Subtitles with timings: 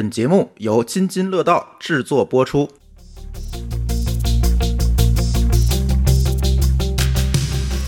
[0.00, 2.66] 本节目由津津乐道制作播出。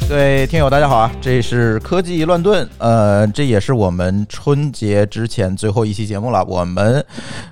[0.06, 1.11] 各位听友，大家好啊！
[1.22, 6.45] 这是科技乱炖，呃，这也是我们春节之前最后一期节目了。
[6.45, 7.03] 我们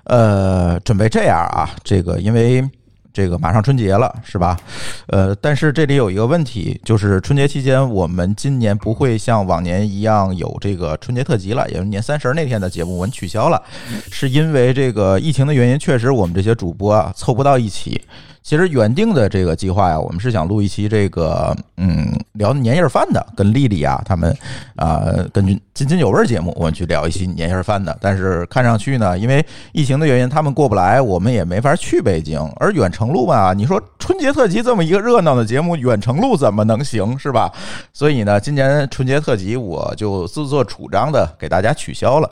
[0.04, 2.62] 呃准备这样啊，这个因为。
[3.12, 4.56] 这个马上春节了，是吧？
[5.08, 13.62] 呃，但是这里有一个问题，就是春节期间我们今年不会像往年一样有这个春节特辑了，也就是年三十那天的节目我们取消了，
[14.10, 18.00] 是因为这个疫情的原因，确实我们这些主播啊凑不到一起。
[18.42, 24.34] 其实原定的这个计划呀，我们是想录一期这个嗯聊年夜饭的，跟丽丽啊他们
[24.76, 27.96] 啊根据津津有味节目，我们去聊一期年夜饭的。
[28.00, 32.40] 但是看上去呢，因为疫情的原因，他们过不来，我们也没法去北京。
[32.56, 37.52] 而远程录吧，你说春节特辑这么一个热闹的节目，远程录怎么能行是吧？
[37.92, 42.30] 所以呢，今年春节特辑我就自作主张的给大家取消了。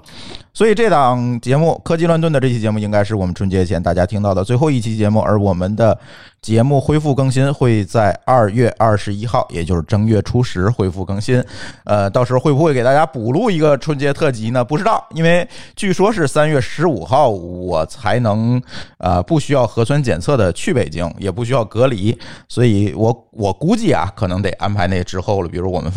[0.54, 5.96] 所以这档节目《科技乱炖》的这期节目，应该是我们春节前大家听到的最后一期节目，而我们的。
[6.40, 11.42] 节目恢复更新会在二月二十一号，也就是正月初十恢复更新。
[11.84, 14.64] 呃，到时候会不会给大家补录一个春节特辑呢？
[14.64, 18.62] 不知道，因为据说是三月十五号我才能
[18.98, 22.16] 呃不需要核酸检测的去北京，也不需要隔离，
[22.48, 25.48] 所以我我估计啊，可能得安排那之后了。
[25.48, 25.92] 比如我们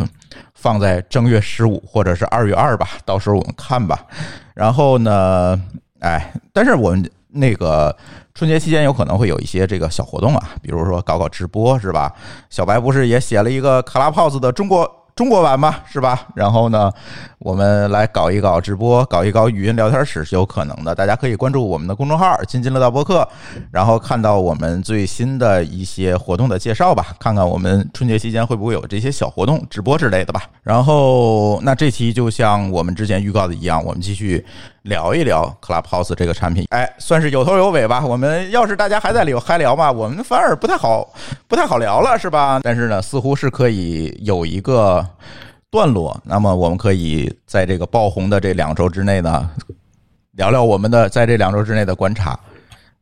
[0.55, 4.05] 放在正月十五或者是二月二吧，到时候我们看吧。
[4.55, 5.61] 然后呢，
[5.99, 7.95] 哎，但是我们那个。
[8.42, 12.11] 春节期间有可能会有一些这个小活动啊，比如说搞搞直播是吧？
[12.50, 14.97] 小白不是也写了一个 Clubhouse 的中国。
[15.14, 16.25] 中国版吗，是吧？
[16.36, 16.89] 然后呢，
[17.38, 20.95] 我们来搞一搞直播，搞一搞语音聊天室是有可能的。
[20.95, 23.28] 大家可以关注我们的公众号“津津乐道播客”，
[23.72, 27.08] 然后看到我们最新的一些活动的介绍吧。
[27.19, 30.44] 看看我们春节期间会不会有这些小活动、直播之类的吧。
[30.64, 34.44] 然后，那这期就像我们之前预告的一样，我们继续
[34.84, 36.66] 聊一聊 Clubhouse 这个产品。
[36.70, 38.06] 哎，算是有头有尾吧。
[38.06, 41.14] 我们要是大家还在聊，还聊嘛，我们反而不太好，
[41.48, 42.60] 不太好聊了，是吧？
[42.64, 45.06] 但是呢，似乎是可以有一个。
[45.74, 49.50] 段落，那么我们可以在这个爆红的这两周之内呢，
[50.31, 52.38] 聊聊我们的在这两周之内的观察。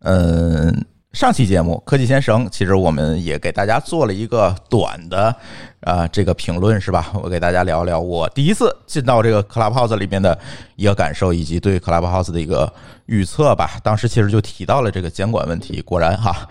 [0.01, 5.35] 嗯，上期节目科技先生，其实我们也给大家做了一个短的
[5.81, 7.11] 啊这个评论，是吧？
[7.15, 10.37] 我给大家聊聊我第一次进到这个 Clubhouse 里面的
[10.75, 12.71] 一个感受，以及对 Clubhouse 的一个
[13.07, 13.79] 预测吧。
[13.81, 16.47] 当时其实就提到了这个监管问题，果然哈，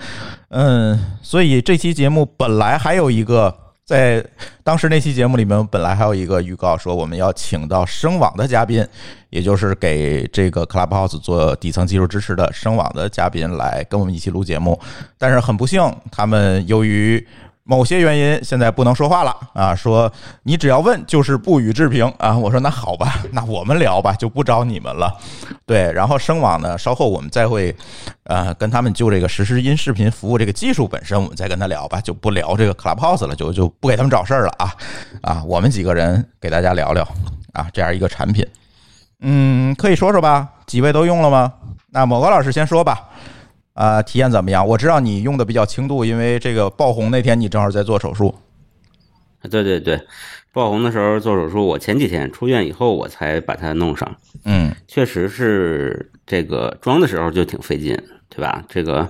[0.48, 3.67] 嗯，所以这期节目本来还有一个。
[3.88, 4.22] 在
[4.62, 8.86] 当时那期节目里面，本来还有一个预告说我们要请到声网的嘉宾，
[9.30, 14.78] 也就是给这个 Clubhouse 做底层技术支持的声网的嘉宾来跟我们一起录节目，
[15.16, 15.80] 但是很不幸，
[16.12, 17.26] 他们由于。
[17.70, 19.74] 某些原因，现在不能说话了啊！
[19.74, 20.10] 说
[20.44, 22.32] 你只要问，就是不予置评啊！
[22.40, 25.14] 我说那好吧， 那我们聊吧，就不找你们了。
[25.66, 27.76] 对，然后声网呢，稍后我们再会，
[28.24, 34.74] 呃，跟他们就这个实时音视频服务这个技术本身，我们再跟他聊吧，就不聊这个 Clubhouse 了，就就不给他们找事儿了啊！
[35.20, 37.06] 啊，我们几个人给大家聊聊
[37.52, 38.46] 啊，这样一个产品，
[39.20, 40.48] 嗯，可以说说吧？
[40.66, 41.52] 几位都用了吗？
[41.90, 43.10] 那某个老师先说吧。
[43.78, 44.66] 啊，体验怎么样？
[44.66, 48.34] 我知道你用的比较轻度，因为这个爆红那天你正好在做手术。
[49.48, 50.00] 对对对，
[50.52, 54.16] 爆红的时候做手术，我前几天出院以后我才把它弄上。
[54.44, 57.96] 嗯，确实是这个装的时候就挺费劲，
[58.28, 58.64] 对吧？
[58.68, 59.08] 这个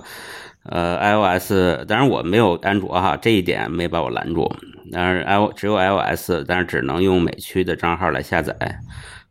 [0.61, 4.55] 呃，iOS，当然我没有安卓哈，这一点没把我拦住。
[4.91, 8.55] 但是 i 只有 iOS，但是只能用美区的账号来下载，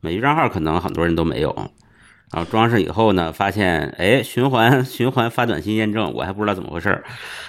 [0.00, 1.70] 美区账号可能很多人都没有。
[2.32, 7.02] 然后装上以后呢，发现哎，循环 循环发短信验证，我还不知道怎么回事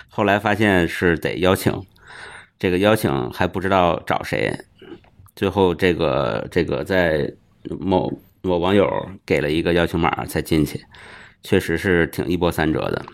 [0.08, 1.74] 后来发现是得邀请，
[2.58, 4.54] 这个邀请还不知道找谁。
[5.36, 7.32] 最后这个这个在
[7.80, 8.90] 某某网友
[9.26, 10.82] 给了一个邀请码才进去，
[11.44, 13.06] 确实是挺一波三折的。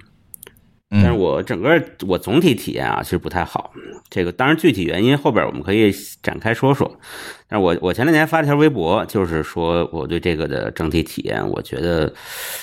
[1.02, 3.74] 但是我整个我总体体验啊，其实不太好。
[4.10, 5.92] 这个当然具体原因后边我们可以
[6.22, 7.00] 展开说说。
[7.48, 12.14] 但是我我前两天发了条微博，就是说我对这个的整体体验，我觉得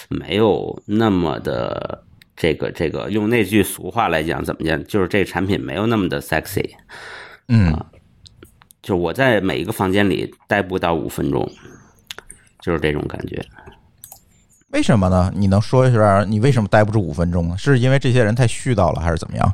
[0.08, 2.02] 没有那么的
[2.36, 6.70] 这个这个用那句俗话来讲怎么讲，就是这产品没有那么的 sexy。
[7.48, 7.76] 嗯，
[8.82, 11.50] 就我在每一个房间里待不到五分钟，
[12.60, 13.44] 就是这种感觉。
[14.72, 15.30] 为什么呢？
[15.36, 17.56] 你能说一下你为什么待不住五分钟呢？
[17.58, 19.52] 是因为这些人太絮叨了，还是怎么样？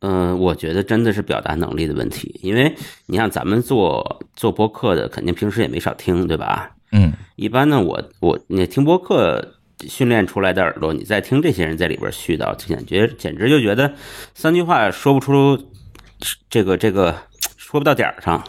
[0.00, 2.40] 嗯，我觉得真的是表达能力的问题。
[2.42, 2.74] 因为
[3.06, 6.70] 你像咱们做做播客的，肯定平时也没少听，对吧？
[6.90, 13.92] 嗯，一般呢，我我你听播客训练出来的耳朵，你再听这些人在里边絮叨，简觉简直就觉得
[14.34, 15.68] 三句话说不出
[16.48, 17.14] 这个这个
[17.56, 18.42] 说不到点儿上。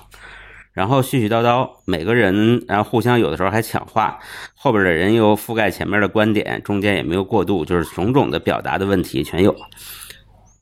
[0.74, 4.20] 然后絮絮叨叨，每个人然后互相有的时候还抢话，
[4.56, 9.56] 后边的人又覆盖前面的观点，中间也没有过渡，就是种种的表达的问题全有。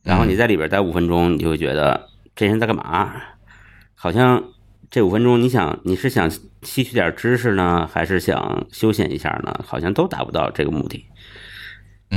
[0.03, 3.13] 然后你在里边待五分钟，你就会觉得这人在干嘛？
[3.95, 4.43] 好像
[4.89, 6.29] 这五分钟，你想你是想
[6.63, 9.63] 吸取点知识呢，还是想休闲一下呢？
[9.65, 11.05] 好像都达不到这个目的。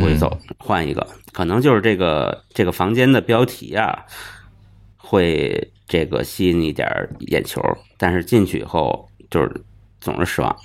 [0.03, 4.07] 我就走，换一个，可能就是这个这个房间的标题啊，
[4.97, 6.89] 会这个吸引一点
[7.29, 7.61] 眼球，
[7.97, 9.65] 但是进去以后就是
[10.01, 10.57] 总是失望。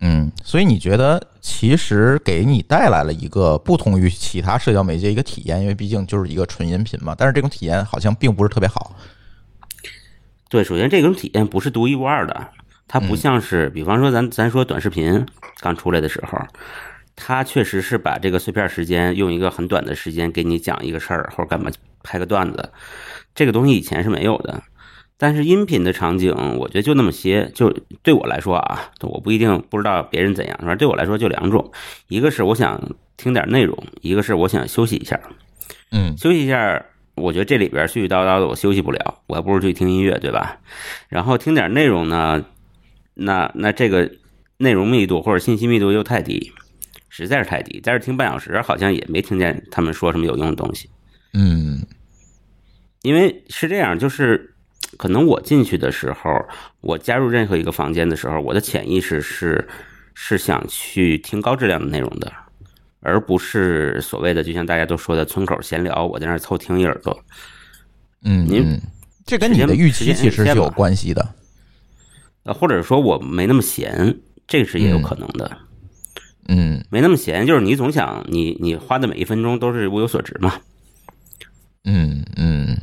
[0.00, 8.96] 嗯，所以你觉得其实给你带来了一个不同于其他社交媒介一个体验，因为毕竟就是一个纯音频嘛，但是这种体验好像并不是特别好。
[10.48, 12.48] 对，首先这种体验不是独一无二的，
[12.86, 15.26] 它不像是，比方说咱咱说短视频
[15.60, 16.38] 刚出来的时候。
[17.18, 21.70] 它确实是把这个碎片时间用一个很短的时间给你讲一个事儿或者干嘛
[22.02, 22.70] 拍个段子，
[23.36, 24.64] 这个东西以前是没有的。
[25.18, 27.50] 但是音频的场景，我觉得就那么些。
[27.54, 27.72] 就
[28.02, 31.70] 对我来说啊，我不一定不知道别人怎样，反正对我来说就两种：
[32.08, 35.18] 一个是我想听点内容，一个是我想休息一下。
[35.92, 36.84] 嗯，休息一下，
[37.14, 40.58] 我觉得这里边絮絮叨叨的我休息不了，我还不如去听音乐，对吧？
[41.08, 42.44] 然后听点内容呢，
[43.14, 44.10] 那那这个
[44.58, 46.52] 内容密度或者信息密度又太低。
[47.08, 50.90] 实在是太低，在这听半小时，好像也没听见他们说什么有用的东西。
[51.32, 51.82] 嗯，
[53.06, 54.52] 因为是这样，就是
[54.96, 56.44] 可能我进去的时候，
[56.80, 59.68] 我加入任何一个房间的时候，我的潜意识是
[60.14, 62.32] 是想去听高质量的内容的，
[63.00, 67.16] 而不是所谓的就像大家都说的村口闲聊，我在那儿凑听一耳朵。
[68.24, 68.80] 嗯，您
[69.24, 71.34] 这跟你的预期其实是有关系的。
[72.42, 74.18] 呃，或者说我没那么闲，
[74.48, 75.58] 这是也有可能的。
[76.48, 80.54] 嗯，没那么闲，就是你总想你你花的每一分钟都是物有所值嘛。
[81.84, 82.76] 嗯嗯，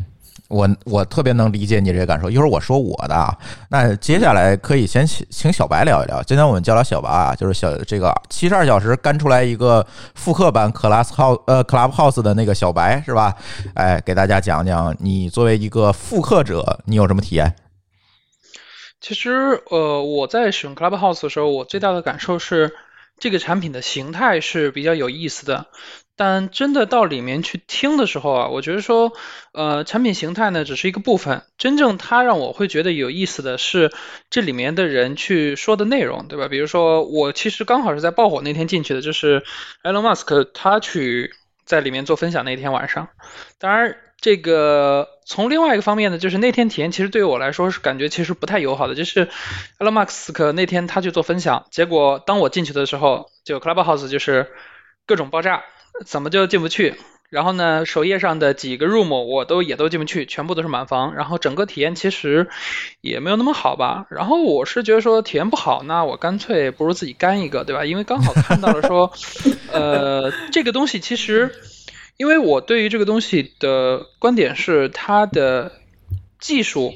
[0.54, 2.30] 我我特别能理解你这个感受。
[2.30, 3.36] 一会儿我说我的啊，
[3.70, 6.22] 那接下来可以先请请小白聊一聊。
[6.24, 13.36] 今天我们叫聊小白啊，就是小这个七十二小时干出来一个复刻版 Class House 呃 Club House 的那个小白是吧？
[13.74, 17.56] 哎，给大家讲讲你作为一个复刻者，你有什么体验？
[19.02, 22.74] 其实呃，我在使用 Club House 的时候，我最大的感受是。
[23.20, 25.68] 这个产品的形态是比较有意思的，
[26.16, 29.14] 但真的到里面去听的时候啊，我觉得说，
[29.54, 33.92] 呃，产品形态呢只是一个部分，真正它让我会觉得有意思的是
[34.30, 36.48] 这里面的人去说的内容，对吧？
[36.48, 39.44] 比如说我其实刚好是在爆火那天进去的，就是
[39.84, 41.34] Elon Musk 他去
[41.66, 43.10] 在里面做分享那天晚上，
[43.60, 43.98] 当然。
[44.24, 49.28] 这个从另外一个方面呢，就是那天体验其实对于我来说是感觉其实不太友好的，就是
[49.80, 54.48] Elon Musk 那天他去做分享，结果当我进去的时候，就 Clubhouse 就是
[55.06, 55.64] 各种爆炸，
[56.06, 56.96] 怎么就进不去？
[57.30, 62.48] 然后呢，首页上的几个 room 我都也都进不去，全部都是满房，然后整个体验其实
[63.02, 64.06] 也没有那么好吧。
[64.10, 67.86] 然后我是觉得说体验不好，那我干脆不如自己干一个，对吧？
[67.86, 69.12] 因为刚好看到了说，
[69.72, 71.52] 呃，这个东西其实。
[72.16, 75.72] 因为我对于这个东西的观点是，它的
[76.40, 76.94] 技术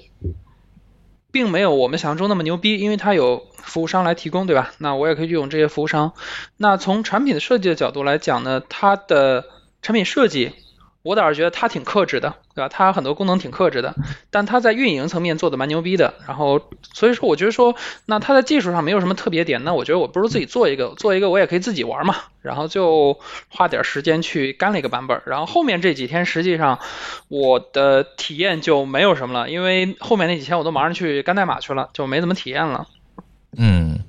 [1.38, 4.72] 并没有我们想象中那么牛逼，因为它有服务商来提供，对吧？
[4.80, 6.14] 那我也可以用这些服务商。
[6.58, 9.46] 那从产品的设计的角度来讲呢，它的
[9.84, 10.54] 产品设计。
[11.08, 12.68] 我倒是觉得它挺克制的，对吧？
[12.68, 13.96] 它很多功能挺克制的，
[14.30, 16.14] 但它在运营层面做的蛮牛逼的。
[16.28, 16.62] 然后，
[16.94, 17.76] 所以说我觉得说，
[18.06, 22.16] 那它在技术上没有什么特别点，那我觉得我不如自己做一个，做一个我也可以自己玩嘛。
[22.42, 25.22] 然后就花点时间去干了一个版本。
[25.26, 26.80] 然后后面这几天实际上
[27.30, 32.88] 我的体验就没有什么了，因为后面那几天我都忙着去干代码去了，就没怎么体验了。
[33.58, 34.04] 嗯。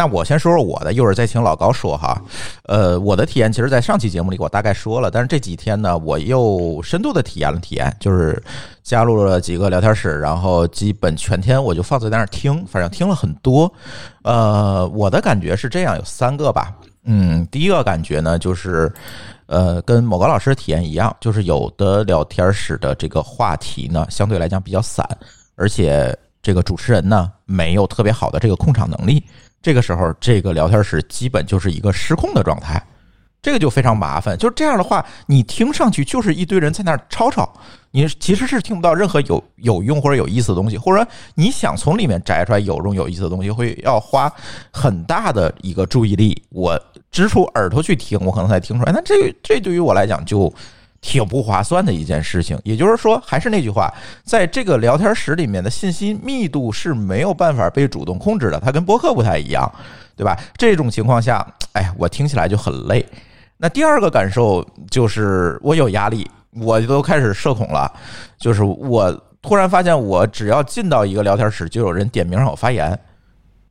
[0.00, 2.18] 那我先说说我的，一会儿再请老高说哈。
[2.64, 8.42] 呃，我的体验其实，在上期节目里我大概说了，但是这几天呢，我又深度的体验了体验，就是
[8.82, 13.70] 加入了几个聊天室，然后基本全天我就放在那儿听，反正听了很多。
[14.22, 16.74] 呃，我的感觉是这样，有三个吧。
[17.04, 18.90] 嗯，第一个感觉呢，就是
[19.48, 25.06] 呃，跟某个老师的体验一样，就是有的聊天室的这个话题呢，相对来讲比较散，
[25.56, 29.22] 而且这个主持人呢，没有特别好的这个控场能力。
[29.62, 32.82] 这个时候，这个聊天室基本就是一个失控的状态，
[33.42, 34.36] 这个就非常麻烦。
[34.38, 37.52] 就是这样的话，你听上去就是一堆人在那儿吵吵，
[37.90, 44.32] 你其实是听不到任何有有用或者有意思的东西，或者你想从里面摘出来有用有意思的东西，会要花
[44.72, 46.42] 很大的一个注意力。
[46.50, 48.92] 我支出耳朵去听，我可能才听出来。
[48.92, 50.52] 那这这对于我来讲就。
[51.00, 53.92] 挺不划算的一件事情，也就是说，还是那句话，
[54.22, 59.70] 在这个聊天室里面的信息密度是没有办法被主动控制的，它跟播客不太一样，
[60.14, 60.38] 对吧？
[60.56, 63.04] 这种情况下，哎，我听起来就很累。
[63.56, 67.90] 那第二个感受就是我有压力，我都开始社恐了，
[68.38, 72.98] 就是我突然发现，我只要进到一个聊天室，就有人点名让我发言。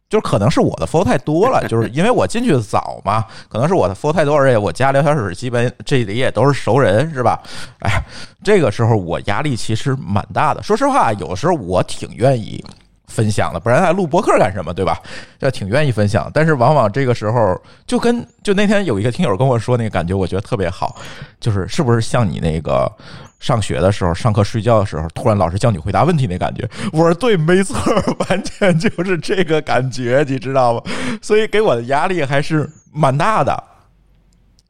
[0.10, 7.40] 就是可能是我的 follow 太多了， 就是因为我进去的早嘛，可能是我的 follow 太多，而且我家聊天室基本这里也都是熟人，是吧？
[7.82, 8.04] 哎，
[8.44, 10.64] 这个时候我压力其实蛮大的。
[10.64, 12.64] 说实话，有时候我挺愿意
[13.08, 15.00] 分享的，不然还录博客干什么，对吧？
[15.42, 20.96] 要挺愿意分享，但是往往这个时候就跟就那天有一个听友跟我说那个感觉，我觉得特别好，
[21.40, 22.92] 就是是不是像你那个。
[23.40, 27.76] 上学的时候，上课睡觉的时候，突然老师叫你回答问题那感觉， 我说对，没错，
[28.30, 30.82] 完全就是这个感觉，你知道吗？
[31.22, 33.64] 所以给我的压力还是蛮大的。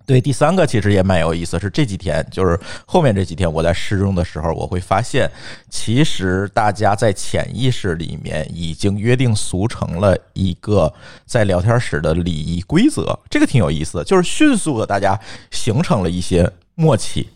[0.05, 5.29] 对，第三个其实也蛮有意思，是这几天，就是后面这几天我在试用的时候，我会发现，
[5.69, 10.91] 其实大家在潜意识里面已经约定俗成了一个
[11.27, 15.19] 在聊天室的礼仪规则，这个挺有意思，就是迅速的大家
[15.51, 17.29] 形成了一些默契。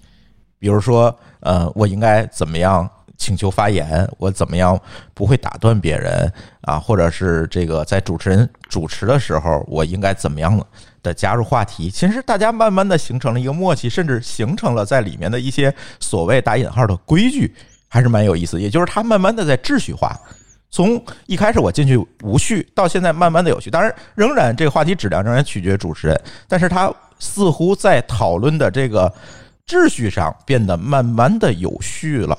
[0.63, 4.09] 比如说，呃，我应该怎么样请求发言？
[4.17, 4.79] 我怎么样
[5.13, 6.79] 不会打断别人啊？
[6.79, 10.57] 或者是这个在主持人主持的时候，我应该怎么样
[11.01, 11.91] 的加入话题？
[11.91, 17.53] 其实大家慢慢的形成了一个默契，甚至形成了在里面的一些所谓打引号的规矩，
[17.89, 18.61] 还是蛮有意思。
[18.61, 20.17] 也就是它慢慢的在秩序化，
[20.71, 23.69] 从一开始我进去无序，到现在慢慢的有序。
[23.69, 26.89] 当然，仍然这个话题质量仍然取决于主持人，但是他
[27.19, 29.13] 似乎在讨论的这个。
[29.67, 32.37] 秩序上变得慢慢的有序了，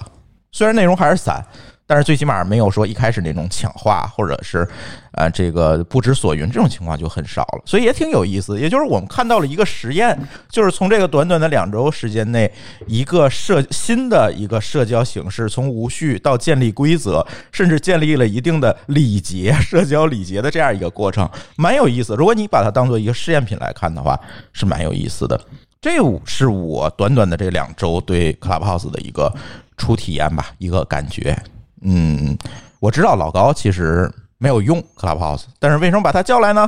[0.53, 1.45] 虽然内容还是散，
[1.87, 4.67] 但是最起码没有说一开始那种抢话或者是
[5.13, 8.61] 啊这个不知所云这种情况就很少了，所以也挺有意思。
[8.61, 10.17] 也就是我们看到了一个实验，
[10.49, 12.51] 就是从这个短短的两周时间内，
[12.87, 22.15] 一个社新的一个社交形式，从无序到建立规则，甚至建立了一定的礼节、社交礼节的这样一个过程，蛮有意思。
[22.15, 24.19] 如果你把它当做一个试验品来看的话，
[24.53, 25.41] 是蛮有意思的。
[25.85, 29.31] 这是我短短的这两周对 Clubhouse 的一个
[29.77, 31.37] 初体验吧，一个感觉。
[31.83, 32.35] 嗯，
[32.81, 36.67] 我知道老高其实没有用 Clubhouse，但是为什么把他叫来呢？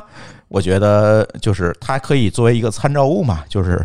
[0.49, 3.83] 我觉得就是他可以作为一个参照物嘛，就是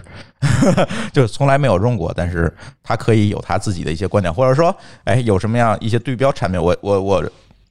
[1.14, 7.24] 就是从来没有用过，但是他可以有他自己的一些观点，或者说，哎，有什么样一些对标产品，我我我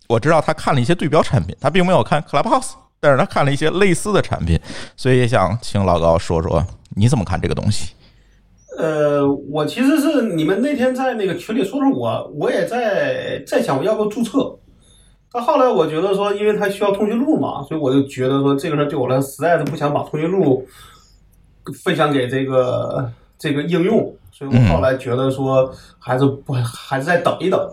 [0.08, 2.70] 我知道他看了一些对标产品，他并没有看 Clubhouse。
[3.02, 4.58] 但是他看了一些类似的产品，
[4.96, 7.94] 所以也想请老高说说你怎么看这个东西。
[8.78, 14.56] 呃，我其实是你们那天在那个群里说说，我我也在在想我要不要注册。
[15.32, 20.66] 但后来我觉得说，因为他需要通讯录嘛，所以我就觉得说这个事对我来说实在是不想把通讯录
[21.84, 27.70] 分享给这个这个应用，所以我后来觉得说还是不还是再等一等，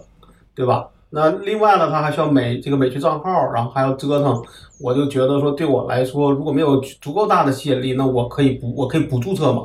[0.53, 0.87] 对吧？
[1.09, 4.43] 那另外呢，他还需要美这个美区账号，然后还要折腾，
[4.79, 9.63] 我就觉得说，对我来说，如果没有足够大的吸引力，那我可以不，我可以不注册嘛，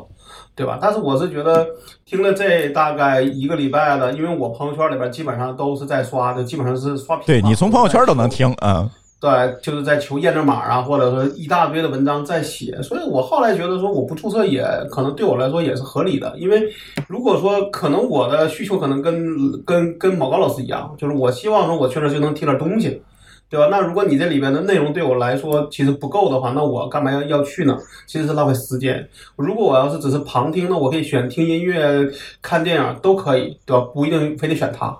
[0.54, 0.78] 对吧？
[0.80, 1.66] 但是我是觉得，
[2.04, 7.26] 听了这大概一个礼拜了，因为我朋友圈里边基本上都是在刷的，基本上是刷屏。
[7.26, 8.88] 对你从朋友圈都能听啊。
[9.22, 9.30] 对，
[9.62, 16.68] 就是在求验证码啊，或者说一大堆的文章在写，所以我后来觉得说我不注册也可能对我来说也是合理的，因为
[17.06, 23.00] 如果说可能我的需求可能跟跟跟某高老师一样，就是我希望说我确实就能听点东西，
[23.48, 23.68] 对吧？
[23.70, 27.78] 那如果你这里边的内容对我来说其实不够的话，那我干嘛要要去呢？
[28.08, 29.08] 其实是浪费时间。
[29.36, 32.10] 如果我要是只是旁听，那我可以选听音乐、
[32.42, 33.84] 看电影都可以，对吧？
[33.94, 34.98] 不一定非得选它。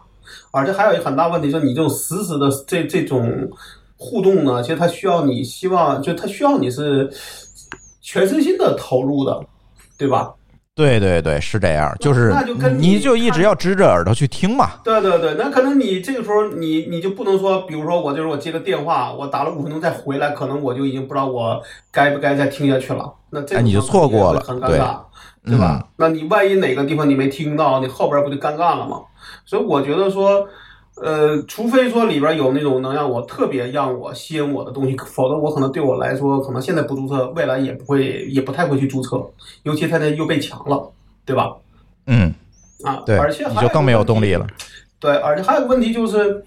[0.53, 3.51] 而且还有一个很大问题，就是你这种实时的这这种。
[4.03, 7.09] 互动呢，其实它需要你希望，就它需要你是
[8.01, 9.41] 全身心的投入的，
[9.97, 10.35] 对吧？
[10.75, 14.71] 对对对，是这样，就是那就跟你就一直要支着耳朵去听嘛。
[14.83, 23.15] 对对对，那可能你这个时候你你就不能说，比如说我就是我接个电话，我打了五分钟再回来，可能我就已经不知道我该不该再听下去了。
[23.31, 24.99] 那这你就错过了，很尴尬，
[25.45, 25.87] 对吧？
[25.97, 28.99] 那你万一哪个地方你没听到，你后边不就尴尬了吗？
[29.45, 30.45] 所以我觉得说。
[31.03, 39.21] 呃，除非说里边有那种能让我特别让我吸引我的东西，否则我可能对我来说，可能现在不注册，未来也不会，也不太会去注册。
[39.65, 40.93] 尤其现在又被抢了，
[41.25, 41.53] 对吧？
[42.07, 42.33] 嗯，
[42.85, 44.47] 啊，对，而且你就更没有动力了。
[45.01, 46.45] 对，而且还有个问题就是，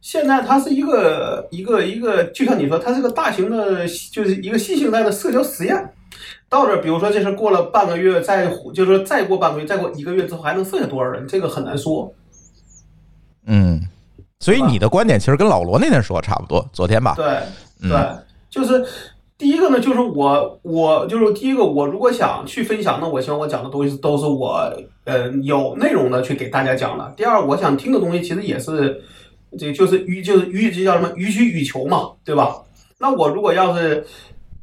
[0.00, 5.92] 现在它是一个一个一个，就像你说，它是个大型的，就是一个新形态的社交实验。
[6.48, 11.26] 到这，比如说这事过了半个月，再就是说再过半个月，再过一个月之后，还能剩下多少人？
[11.26, 12.14] 这个很难说。
[13.48, 13.80] 嗯，
[14.46, 17.16] 所以你的观点其实跟老罗那天说的差不多，昨天吧？
[17.16, 17.26] 对，
[17.90, 17.98] 对，
[18.48, 18.86] 就是
[19.36, 24.72] 第一个呢，就是我，我就是第一个，我如果想去分享，那我希望我讲的东西都是我，
[25.02, 27.12] 呃，有内容的去给大家讲的。
[27.16, 29.02] 第二，我想听的东西其实也是，
[29.58, 32.54] 这就是予就是予这叫什么予取予求嘛，对吧？
[32.98, 34.06] 那我如果要是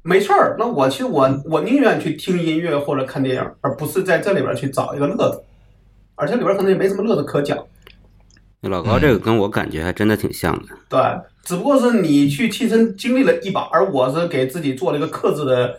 [0.02, 5.44] 没事儿，那我其实我我宁愿去听音乐或者看电影，而不是在这里边去找一个乐子，
[6.16, 7.58] 而且里边可能也没什么乐子可讲。
[8.70, 10.74] 老高这个跟我感觉还真的挺像的。
[10.90, 11.00] 对，
[11.44, 15.76] 只不过是你去亲身经历了一把，而我是给自己做了一个克制的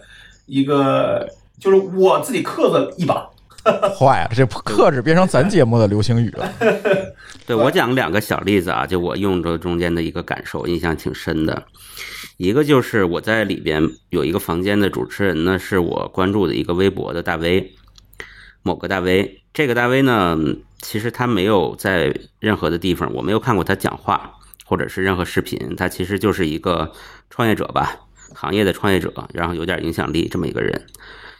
[0.46, 3.28] 一个，就是我自己克制了一把。
[3.98, 6.52] 坏了，这克制变成咱节目的流行语了。
[7.46, 11.62] 对我讲两个小例子啊，就我用着中间的一个感受，印象挺深的。
[12.36, 17.72] 一个就是我在里边有一个房间的主持人呢，是我关注的一个微博的大 V，
[18.64, 19.44] 某个大 V。
[19.52, 20.36] 这个大 V 呢，
[20.80, 26.90] 其实他没有在任何的地方，我没有看过他讲话或者是任何视频，他其实就是一个
[27.30, 27.94] 创业者吧，
[28.34, 30.86] 行业的创业者，然后有点影响力这么一个人。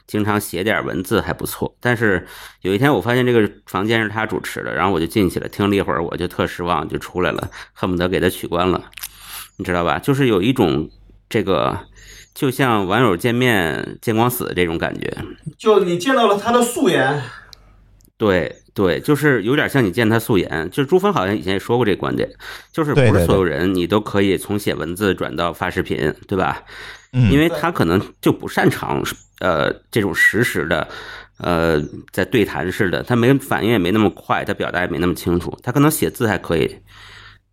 [0.07, 2.27] 经常写点文字还不错，但是
[2.61, 8.91] 有一天我发现这个房间是他主持的，然后我就进去了，听了一会儿，我就特失望，就出来了，恨不得给他取关了，
[9.57, 9.97] 你知道吧？
[9.97, 10.87] 就是有一种
[11.27, 11.79] 这个，
[12.35, 15.11] 就像网友见面见光死这种感觉。
[15.57, 17.19] 就你见到了他的素颜，
[18.17, 20.69] 对对，就是有点像你见他素颜。
[20.69, 22.29] 就是朱峰好像以前也说过这个观点，
[22.71, 26.61] 就是不是所有人你都可以从写文字转到发视频，对吧？
[27.13, 29.01] 嗯因为他可能就不擅长
[29.39, 30.85] 呃这种实时的，
[31.37, 36.75] 呃在对谈式的，他没反应也没那么快，他表达也没那么清楚，他可能写字还可以。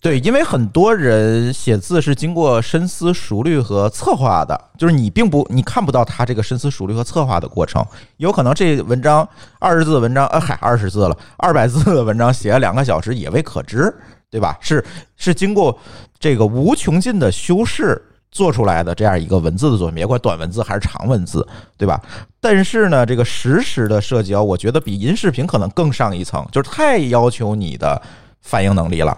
[0.02, 9.26] 对，因为很多人写字是经过深思熟虑和策划的，就是你并不你看不到他这个深思熟虑和策划的过程，有可能这文章
[9.60, 13.94] 二十字的文章，呃，嗨，二十字了，二百字的文章写了两个小时也未可知，
[14.28, 14.58] 对吧？
[14.60, 14.84] 是
[15.16, 15.78] 是经过
[16.18, 21.46] 这个无穷尽的修饰做出来的这样一个文字的作品，别管短文字还是长文字，
[21.78, 22.02] 对吧？
[22.40, 28.02] 但是呢，这个实时的社交，我觉得比音视频可能更上一层，就是太要求你的
[28.40, 29.16] 反应能力了。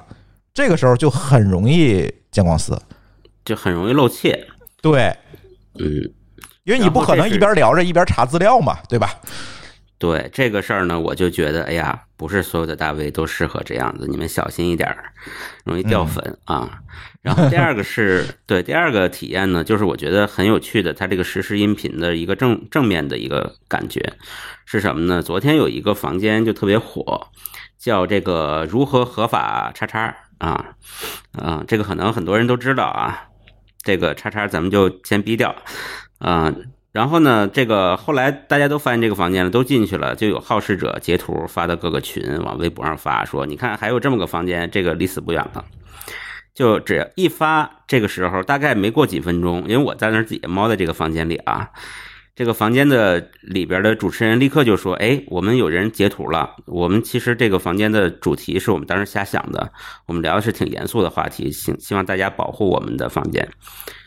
[0.54, 2.80] 这个时候就很容易见光死。
[3.44, 4.46] 就很容易露怯，
[4.80, 5.14] 对，
[5.78, 5.84] 嗯，
[6.62, 9.10] 因为你不可能一边聊着一边查资料嘛，对吧？
[9.98, 15.12] 对这个事儿呢，我就觉得，哎呀，不是所有的大 V 都适合这样子，你们小心一点儿，
[15.64, 16.78] 容易掉粉啊。
[17.20, 24.14] 然后第二个是 对第二个体验呢，就是我觉得很有趣的，它这个实时音频的一个正正面的一个感觉
[24.64, 25.22] 是什么呢？
[25.22, 27.28] 昨天有一个房间就特别火，
[27.78, 30.74] 叫这个如何合法叉叉啊
[31.32, 33.28] 啊，这个可能很多人都知道啊，
[33.82, 35.54] 这个叉叉咱们就先逼掉
[36.18, 36.52] 啊。
[36.92, 45.64] 然后呢，这个后来大家都发现这个房间了，都进去了，就有好事者截图发到各个群，往微博上发，说你看还有这么个房间，这个离死不远了。
[46.54, 51.70] 就只要一发，这个时候大概没过几分钟，因为我在那儿自己猫在这个房间里啊，
[52.34, 59.72] 这个房间的里边的主持人立刻就说：“哎，我们有人截图了，我们其实这个房间的主题是我们当时瞎想的，
[60.06, 63.48] 我们聊的是挺严肃的话题，希希望大家保护我们的房间。”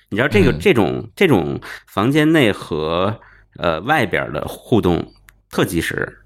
[0.09, 3.19] 你知道这个嗯这种这种房间内和
[3.57, 5.13] 呃外边的互动
[5.49, 6.19] 特及时，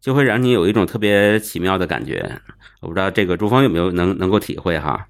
[0.00, 2.38] 就会让你有一种特别奇妙的感觉。
[2.80, 5.06] 我不知道这个朱峰有没有能能够体会哈，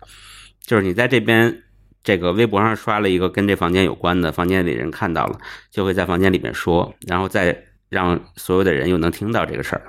[0.60, 1.62] 就是你在这边
[2.04, 5.38] 这个微博上刷了一个跟这房间有关的，房间里人看到了，
[5.70, 9.82] 就会在房间里面说，然后再让所有的人又能听到这个事儿。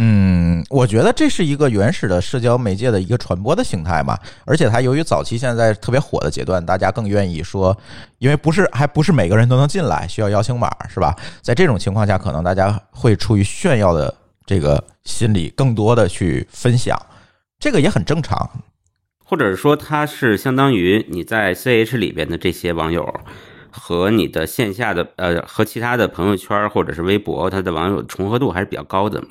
[0.00, 7.76] 嗯，我觉得这是一个原始的社交媒介的一个传播的形态嘛，而且它由于早期现在特别火的阶段，大家更愿意说，
[8.18, 11.14] 因为不是还不是每个人都能进来，需要邀请码是吧？
[11.42, 14.14] 在这种情况下，可能大家会出于炫耀的
[14.46, 16.96] 这个心理，更多的去分享，
[17.58, 18.48] 这个也很正常。
[19.28, 23.20] 或者说它是相当于你在 CH 里边的这些网友
[23.70, 29.22] 和你的线下的呃和其他的朋友圈或者是微博，它的网友重合度还是比较高的，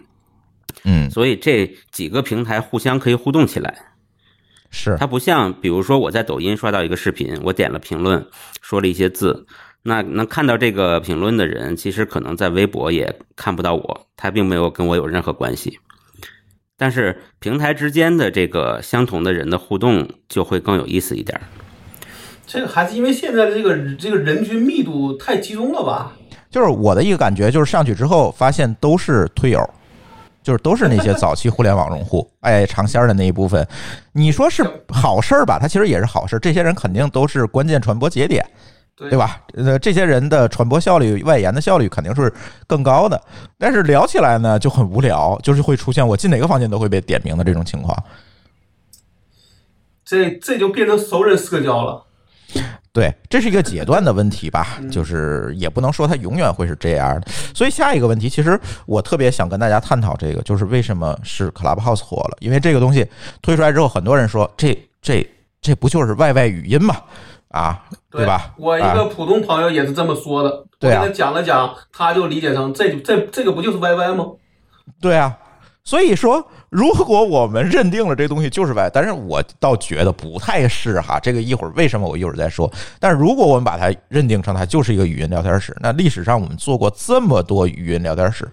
[0.83, 3.75] 嗯，所以这几个平台互相可以互动起来。
[4.69, 8.23] 是它不像比如说我在抖音刷到一个视频，我点了评论，
[8.61, 9.47] 说了一些字。
[9.81, 15.79] 那能看到这个评论的人，其实可能在微博也看不到我，他并没有跟我有任何关系。
[16.77, 21.39] 但是平台之间的这个相同的人的互动就会更有意思一点。
[22.45, 26.13] 这个还是因为现在的这个这个人群密度太集中了吧？
[26.49, 29.59] 就是我的一个感觉，就是上去之后发现都是推友，
[30.41, 33.67] 就是都是那些早期互联网用户 哎尝鲜的那一部分。
[34.13, 35.59] 你说是好事儿吧？
[35.59, 38.45] 它其实也是好事儿，这些人肯定都是关键传播节点，
[38.97, 39.39] 对对吧？
[39.53, 42.33] 呃，这些人的传播效率、外延的效率肯定是
[42.65, 43.21] 更高的。
[43.57, 47.95] 但是聊起来呢就很无聊，就是会出现我进哪个房间都会被点名的这种情况。
[50.03, 52.03] 这这就变成熟人社交了。
[52.91, 57.27] 对，这是一个阶段的问题吧，就是也不能说它永远会是这样的。
[57.53, 62.37] 所以下一个问题，其实我特别想跟大家探讨这个，就是为什么是 Clubhouse 火了？
[62.39, 63.07] 因为这个东西
[63.43, 65.29] 推出来之后，很多人说这这
[65.61, 66.95] 这不就是外外语音嘛？
[67.49, 68.53] 啊，对吧？
[68.57, 70.65] 我一啊个普通朋友也是这么说的。
[70.79, 74.25] 对啊我跟他讲了讲，他就理解成这这这个不就是 YY 吗？
[75.01, 75.37] 对啊，
[75.83, 81.19] 所以说如果我们认定了这东西就是 Y，但是我倒觉得不太是哈。
[81.19, 82.71] 这个一会儿为什么我一会儿再说。
[82.99, 88.47] 但是如果我们把它认定成它就是一个语音聊天室，那历史上我们做过这么多语音聊天室，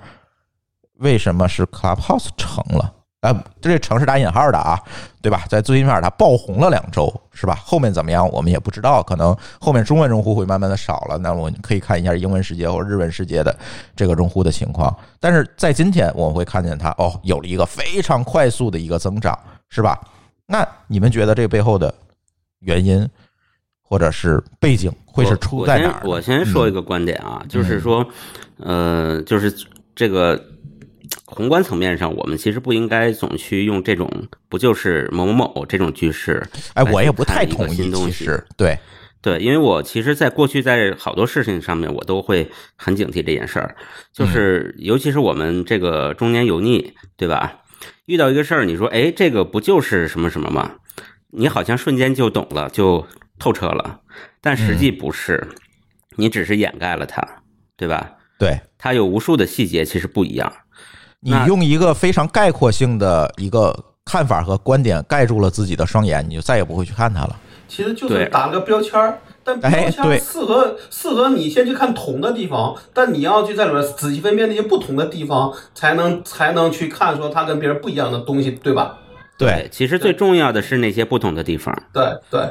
[0.98, 2.92] 为什么是 Clubhouse 成了？
[3.24, 4.78] 啊，这城市打引号的啊，
[5.22, 5.44] 对吧？
[5.48, 7.58] 在最起码它爆红了两周，是吧？
[7.64, 11.16] 后面怎么样我们也不知道，可能后面中文用户会慢慢的少了。
[11.16, 13.56] 那我们可以看一下英文世界或者日文世界的
[13.96, 14.94] 这个用户的情况。
[15.18, 19.38] 但是在今天我们会看见它哦，有了一个非常快速的一个增长，
[19.70, 19.98] 是吧？
[20.44, 21.94] 那你们觉得这背后的
[22.58, 23.08] 原因
[23.80, 26.02] 或者是背景会是出在哪儿？
[26.04, 28.06] 我先说一个观点啊，就是说，
[28.58, 29.50] 呃，就是
[29.94, 30.38] 这个。
[31.34, 34.08] 宏观层面上，我们其实不应该总去用这种
[34.48, 36.40] “不就是某某某”这种句式。
[36.74, 37.74] 哎，我也不太同意。
[37.74, 38.78] 其实，对
[39.20, 43.74] 对，因为我其实，在过去在好多事情上面，我都会很警惕这件事儿。
[44.12, 47.62] 就是尤其是我们这个中年油腻，对吧？
[48.06, 50.76] 遇到一个事儿，你说，哎，这个不就是什么什么吗？
[51.32, 53.04] 你好像瞬间就懂了，就
[53.40, 54.02] 透彻了。
[54.40, 55.48] 但实际不是，
[56.14, 57.26] 你只是掩盖了它，
[57.76, 58.12] 对吧？
[58.38, 60.52] 对，它有无数的细节，其实不一样。
[61.24, 67.40] 你用一个非常概括性的一个看法和观点盖住了自己的双眼，你就再也不会去看它了。
[67.66, 78.98] 其实就是打了个标签儿，但标签适合适合你先去看同的地方，但你要去在里面仔细分辨那些不同的地方，才能才能去看说它跟别人不一样的东西，对吧？
[79.38, 81.74] 对，其实最重要的是那些不同的地方。
[81.92, 82.42] 对对。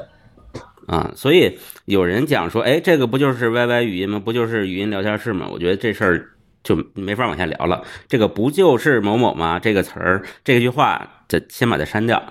[0.88, 4.20] 啊，所以有人讲说，哎，这个不就是 YY 语音吗？
[4.20, 5.48] 不就是语音聊天室吗？
[5.50, 6.30] 我觉得这事儿。
[6.64, 7.84] 就没法往下聊了。
[8.08, 9.60] 这个不就是某某吗？
[9.60, 12.22] 这个词儿，这句话，这先把它删掉。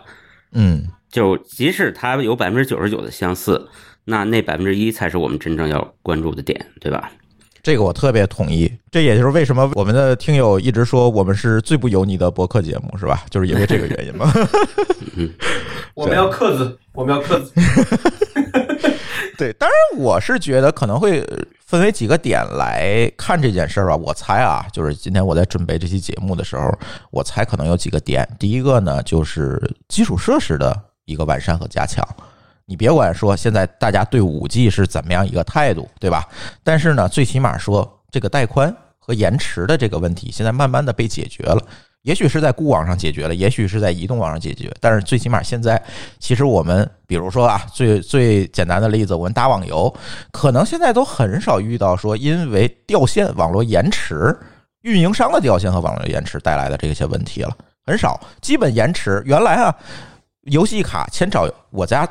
[0.53, 3.69] 嗯，就即使它有百分之九十九的相似，
[4.05, 7.11] 那那百分之一才是我们真正要关注的点，对吧？
[7.63, 8.69] 这个我特别同意。
[8.91, 13.25] 这也就是为什么我们的听友一直说我们是最不油腻的博客节目，是吧？
[13.31, 14.33] 就是因为这个原因嘛。
[15.95, 17.53] 我们要克制，我们要克制。
[19.37, 21.27] 对，当然我是觉得可能会。
[21.73, 26.71] 分为几个点来看这件事儿吧，我猜啊，就是今天我在准备这期节目的时候，
[27.11, 28.29] 我猜可能有几个点。
[28.39, 32.07] 第一个呢，就是基础设施的一个完善和加强。
[32.67, 36.29] 你别管说现在大家对五 G 是怎么样一个态度，对吧？
[36.63, 41.67] 但是呢，最起码说这个带宽和延迟的这个问题，现在慢慢的被解决了。
[42.03, 45.81] 也许是在固网上解决了，也许是在移动网上解决，但是最起码现在，
[46.19, 49.93] 其实我们比如说啊，最最简单的例子，我们打网游，
[50.33, 54.37] 可能现在都很少遇到说因为掉线、网络延迟、
[54.83, 59.23] 运营商的掉线和网络延迟带来的这些问题了，很少，基本延迟。
[59.25, 59.75] 原来啊，
[60.43, 62.09] 游戏卡先找我家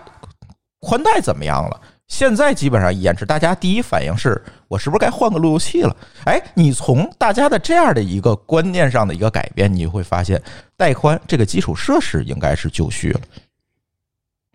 [0.80, 1.82] 宽带怎么样了。
[2.12, 5.96] 现在基本上延迟，大家第一反应是我是不是该换个路由器了？
[6.26, 10.40] 哎，你从大家的这样的一个观念上的一个改变，你会发现
[10.76, 13.22] 带宽这个基础设施应该是就绪了。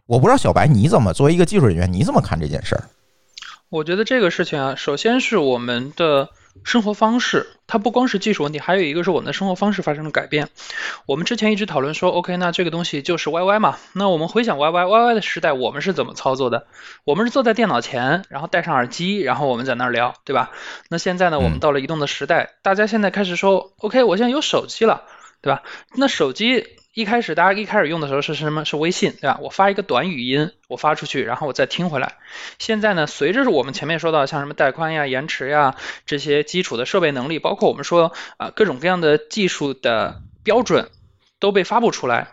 [0.05, 2.85] 我不知道小白你怎么作为一个技术人员，你怎么看这件事儿？
[3.71, 6.29] 我觉得这个事情啊，首先是我们的。
[6.65, 10.49] 生活方式，它不光是技术问题，还有一个是我们的生活方式发生了改变。
[11.07, 13.79] 我们之前一直讨论说，OK，那这个东西就是 YY 嘛。
[13.93, 16.67] 那我们回想 YY，YY 的时代，我们是怎么操作的？
[17.05, 20.51] 我们是坐在电脑前，然后戴上耳机，然后我们在那儿聊，对吧？
[20.89, 25.05] 那现在呢，我们到了移动的时代，大家现在开始说，OK，我现在有手机了，
[25.41, 25.63] 对吧？
[25.95, 26.76] 那手机。
[26.97, 28.65] 一开始大家一开始用的时候是什么？
[28.65, 29.39] 是微信，对吧？
[29.43, 32.15] 我发一个短语音，我发出去，然后我再听回来。
[32.59, 40.89] 现在呢，随着我们前面说到像什么带宽呀、延迟呀这些基础的设备能力，包括我们说啊各种各样的技术的标准
[41.39, 42.29] 都被发布出来。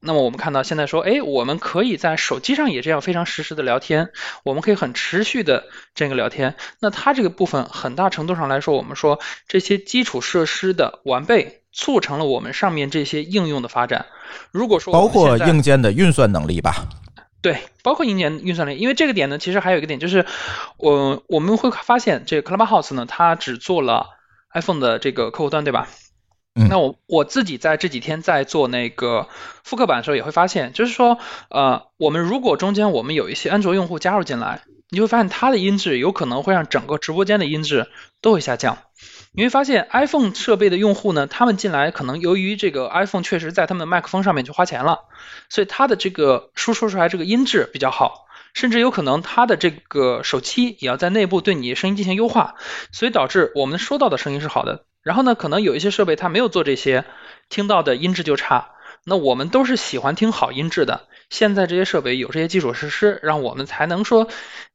[0.00, 4.10] 那么我们看到现在说，哎，我们可以在手机上也这样非常实时的聊天，
[4.42, 6.56] 我们可以很持续的这个聊天。
[6.80, 11.57] 那它这个部分很大程度上来说，我们说这些基础设施的完备。
[11.72, 14.06] 促成了我们上面这些应用的发展。
[14.50, 16.86] 如果说包括硬件的运算能力吧，
[17.40, 18.80] 对，包括硬件运算能力。
[18.80, 20.26] 因为这个点呢，其实还有一个点就是，
[20.76, 24.08] 我我们会发现这个 Clubhouse 呢，它只做了
[24.52, 25.88] iPhone 的这个客户端，对吧？
[26.54, 26.68] 嗯。
[26.68, 29.28] 那我我自己在这几天在做那个
[29.62, 37.88] 复刻版的时候，也会发现，就是说，呃，我们如果中间我们有一些安卓用户加入进来，你会发现它的音质有可能会让整个直播间的音质
[38.20, 38.78] 都会下降。
[39.38, 45.04] 你会发现，iPhone 设备的用户呢，他们进来可能由于这个 iPhone 确实在他们的麦克风上面去花钱了，
[45.48, 52.56] 所以它的这个输出出来这个音质比较好，甚至有可能它的这个手机也要在内部对你声音进行优化，
[52.90, 54.86] 所以导致我们收到的声音是好的。
[55.04, 57.04] 然后呢，可能有一些设备它没有做这些，
[57.48, 58.72] 听到的音质就差。
[59.08, 61.08] 那我们都是喜欢听好音质的。
[61.30, 64.28] 现在这些设备有这些基础设施，让我们才能说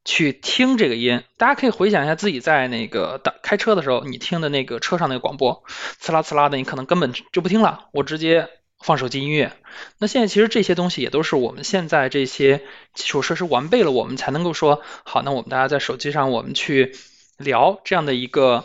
[0.04, 1.22] 去听这个音。
[1.36, 5.64] 大家可以回想一下自己在那个打开车的时候，你听的那个车上那个广播，
[6.00, 9.52] 呲啦呲啦的，你可能根本就不听了，我直接放手机音乐。
[9.98, 12.62] 那现在其实这些东西也都是我们现在这些
[12.94, 16.94] 基础设施完备了，我们才能够说好，那我们大家在手机上我们去
[17.36, 18.64] 聊这样的一个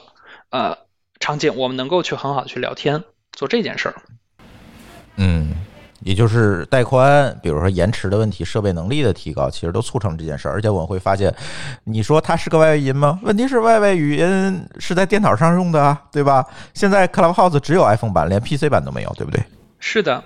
[0.52, 0.78] 呃
[1.20, 4.04] 场景，我们能够去很好的去聊天，做这件事儿。
[5.22, 5.50] 嗯，
[6.00, 10.54] 也就是带宽，比如说延迟的问题、设备能力的提高，其实都促成这件事儿。
[10.54, 11.34] 而且我们会发现，
[11.84, 13.20] 你说它是个外语音吗？
[13.22, 16.46] 问题是外外语音是在电脑上用的啊， 对吧？
[16.74, 19.44] 现在 Clubhouse 只有 iPhone 版，连 PC 版都没有，对不对？
[19.80, 20.24] 是的，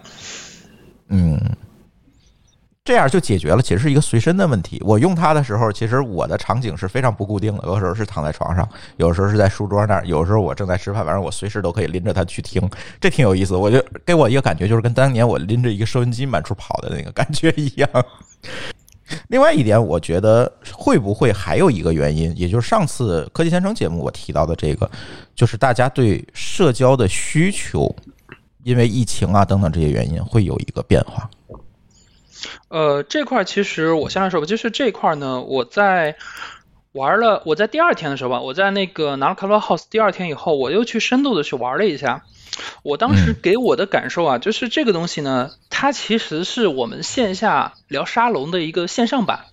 [1.08, 1.40] 嗯，
[2.86, 4.78] 这样就解决了，其实是一个随身的问题。
[4.84, 8.68] 我用它的时候，其实我的场景是非常不固定的，有时候是躺在床上，
[8.98, 12.62] 有时候是在书桌那儿，有时候我正在吃饭，反正我随时都可以拎着它去听，
[13.00, 13.56] 这挺有意思。
[13.56, 17.90] 我就给我一个感觉，就是跟当年我拎着一个收音机满处跑的那个感觉一样。
[19.30, 24.92] 另外一点，我觉得会不会还有一个原因，也就是上次科技先生节目我提到的这个，
[25.34, 27.96] 就是大家对社交的需求。
[28.64, 31.30] 因为疫情啊等等这些原因，会有一个变化。
[32.68, 36.16] 呃，这块其实我先来说吧，就是这块呢，我在
[36.92, 42.24] 玩了，我在第二天的时候吧，我在那个拿了 Clubhouse 第二天以后，我又去深度的去玩了一下。
[42.84, 49.46] 我当时给我的感受啊，就是这个东西呢，它其实是我们线下聊沙龙的一个线上版。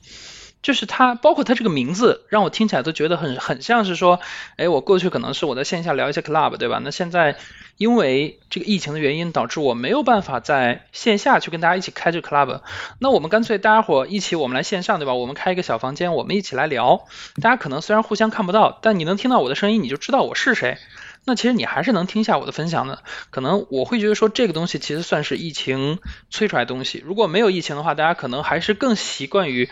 [0.62, 4.20] 就是它，包括它这个名字，让我听起来都觉得很很像是说，
[4.56, 6.80] 哎，我过去可能是我在线下聊一些 club，对吧？
[6.84, 7.36] 那现在
[7.78, 12.60] 因为这个疫情的原因，导致我没有办法在线下去跟大家一起开这个 club，
[12.98, 15.14] 那我们干脆大家伙一起，我们来线上，对吧？
[15.14, 17.06] 我们开一个小房间，我们一起来聊。
[17.40, 20.76] 大家可能虽然互相看不到，但你能听到我的声音，你就知道我是谁。
[21.24, 23.02] 那其实你还是能听下我的分享的。
[23.30, 27.02] 可能我会觉得说，这个东西其实算是疫情催出来的东西。
[27.04, 29.70] 如果没有疫情的话，大家可能还是更习惯于。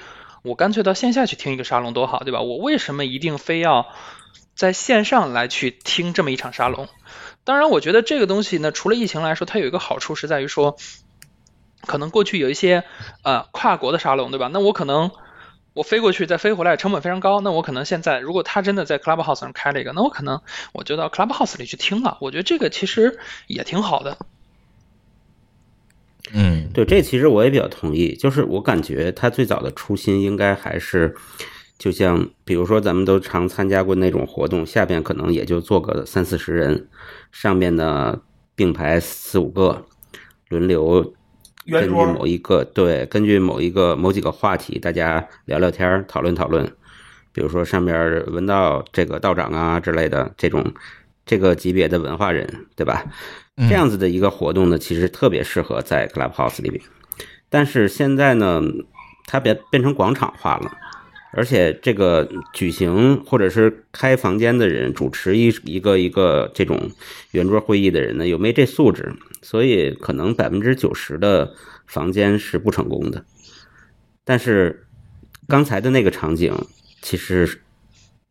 [0.48, 2.40] 我干脆到线下去听一个沙龙多好，对吧？
[2.40, 3.86] 我为什么一定非要
[4.56, 6.88] 在线上来去听这么一场沙龙？
[7.44, 10.76] 当然，我觉得这个东西呢，除了疫情来说，它有一个好处是在于说，
[11.86, 12.84] 可能过去有一些
[13.22, 14.50] 呃跨国的沙龙，对吧？
[14.52, 15.10] 那我可能
[15.74, 20.40] 我飞过去再飞回来成本非常高，那我可能现在如果他真的在 Clubhouse 上开了一个，那我可能
[20.72, 22.18] 我就到 Clubhouse 里去听了。
[22.20, 24.18] 我觉得这个其实也挺好的。
[26.32, 28.14] 嗯，对，这其实我也比较同意。
[28.14, 31.14] 就是我感觉他最早的初心应该还是，
[31.78, 36.88] 就像比如说咱们都常参加过那种活动，下边可能也就坐个三四十人，
[37.32, 38.20] 上面呢
[38.54, 39.86] 并排四五个，
[40.48, 41.14] 轮流
[41.70, 46.70] 根据某一个对，根据某一个某几个话题，大家聊聊天讨论讨论。
[47.30, 50.64] 比如说上边文道这个道长啊之类的这种
[51.24, 53.04] 这个级别的文化人，对吧？
[53.68, 56.80] 这样子的一个活动呢，其实特别适合在 Clubhouse 里边，
[57.48, 58.62] 但是现在呢，
[59.26, 60.70] 它变变成广场化了，
[61.32, 66.90] 而且这个举行或者是开房间的人，主持一一个一个这种
[67.32, 69.12] 圆桌会议的人呢，有没这素质？
[69.42, 71.52] 所以可能百分之九十的
[71.86, 73.24] 房间是不成功的。
[74.24, 74.86] 但是
[75.48, 76.54] 刚才的那个场景，
[77.02, 77.60] 其实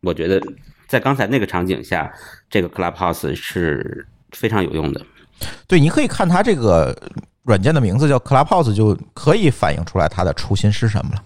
[0.00, 0.40] 我觉得
[0.86, 2.12] 在刚才那个场景下，
[2.48, 5.04] 这个 Clubhouse 是非常有用的。
[5.66, 6.96] 对，你可以看它这个
[7.42, 11.22] 软件的名字叫 Clubhouse，就可以反映出来它的初心是什么了。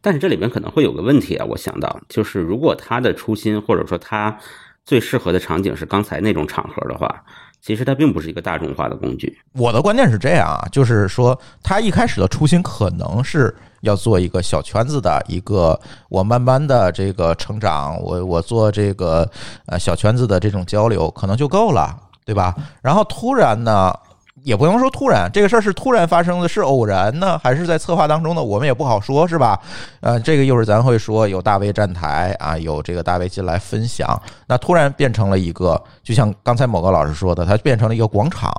[0.00, 4.38] 但是这里面可能会有个问题啊，我想到就是，如果它的初心或者说它
[4.84, 7.24] 最适合的场景是刚才那种场合的话，
[7.62, 9.38] 其实它并不是一个大众化的工具。
[9.54, 13.54] 我的观点是这样啊，就是说它一开始的初心可能是
[13.84, 19.28] 要做一个小圈子的一个，我慢慢的这个成长，我我做这个
[19.66, 22.54] 呃小圈子的这种交流可能就够了，对吧？
[22.82, 23.94] 然后突然呢。
[24.42, 28.42] 也不能说突然，这个事儿是突然发生的，是偶然呢，还是在策划当中呢？
[28.42, 29.58] 我们也不好说，是吧？
[30.00, 38.52] 呃，这个一会儿咱会说，有大 V 站台啊，有这个大 V 进来分享，那突然变成了一个，就像刚才某个老师说的，它变成了一个广场。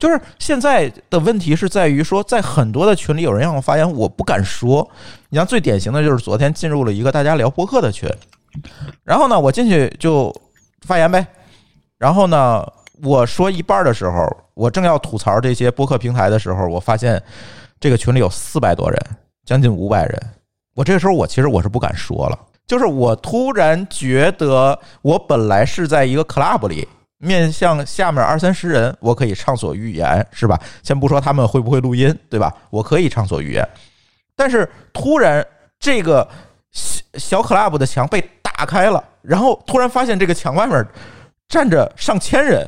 [0.00, 4.90] 就是现在的问题是在于说，在很多的群里有人让我发言，我不敢说。
[5.28, 8.10] 你像最典型的就是昨天进入了一个大家聊播客的群，
[9.04, 10.34] 然后呢，我进去就
[10.84, 11.24] 发言呗，
[11.96, 12.66] 然后呢。
[13.02, 17.22] 我说一半的时候，我正要吐槽这些播客平台的时候，我发现
[17.80, 19.00] 这个群里有四百多人，
[19.46, 20.22] 将近五百人。
[20.74, 26.86] 我这个时候，我其实我是不敢说了，就是我突然觉得，我本来是在一个 club 里，
[27.22, 30.58] 面向下面二三十人，我可以畅所欲言，是吧？
[30.82, 32.50] 先不说他们会不会录音，对吧？
[32.70, 33.68] 我可以畅所欲言。
[34.34, 35.46] 但是突然，
[35.78, 36.26] 这个
[36.72, 40.82] 小小 club 的墙被打开了，然后突然发现这个墙外面
[41.46, 42.66] 站着上千人。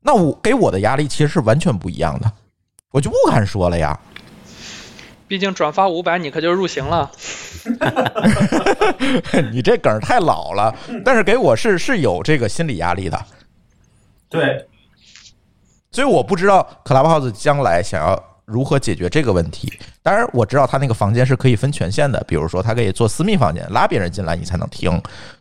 [0.00, 2.32] 那我给我的压力其实是完全不一样的，
[2.92, 3.98] 我就不敢说了呀。
[5.28, 7.10] 毕竟转发五百，你可就入刑了。
[9.52, 10.74] 你这梗太老了，
[11.04, 13.22] 但是给我是是有这个心理压力的。
[14.32, 14.66] 对，
[15.90, 19.70] 所以我不知道 Clubhouse 将来想要如何解决这个问题。
[20.02, 24.90] 当然，我知道他那个房间是可以分权限的，比如说他可以做私密房间，拉别人进来你才能听，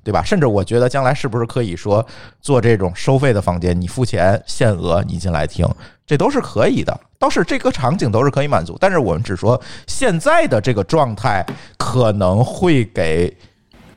[0.03, 0.21] 对吧？
[0.21, 2.05] 甚至我觉得将来是不是可以说
[2.41, 5.65] 做这种收费的房间，你付钱限额你进来听，
[6.05, 8.77] 这都是可以的，倒是这个场景都是可以满足。
[8.77, 11.45] 但是我们只说现在的这个状态
[11.77, 13.33] 可能会给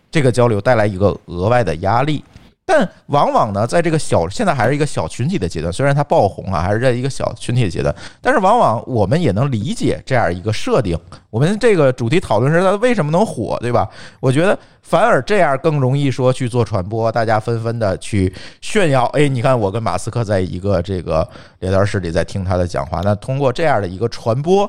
[0.09, 2.25] 这个交流带来一个额外的压力。
[2.67, 10.99] 但往往呢，在这个小现在还是一个小群体的阶段，虽然它爆红啊，还是在一个小群体的阶段，但是往往我们也能理解这样一个设定。
[11.29, 13.87] 我们这个主题讨论是它为什么能火，对吧？
[14.19, 19.05] 我觉得反而这样更容易说去做传播，大家纷纷的去炫耀。
[19.07, 24.69] 哎，你看我跟马斯克在一个这个聊天室里在听他的讲话，那通过这样的一个传播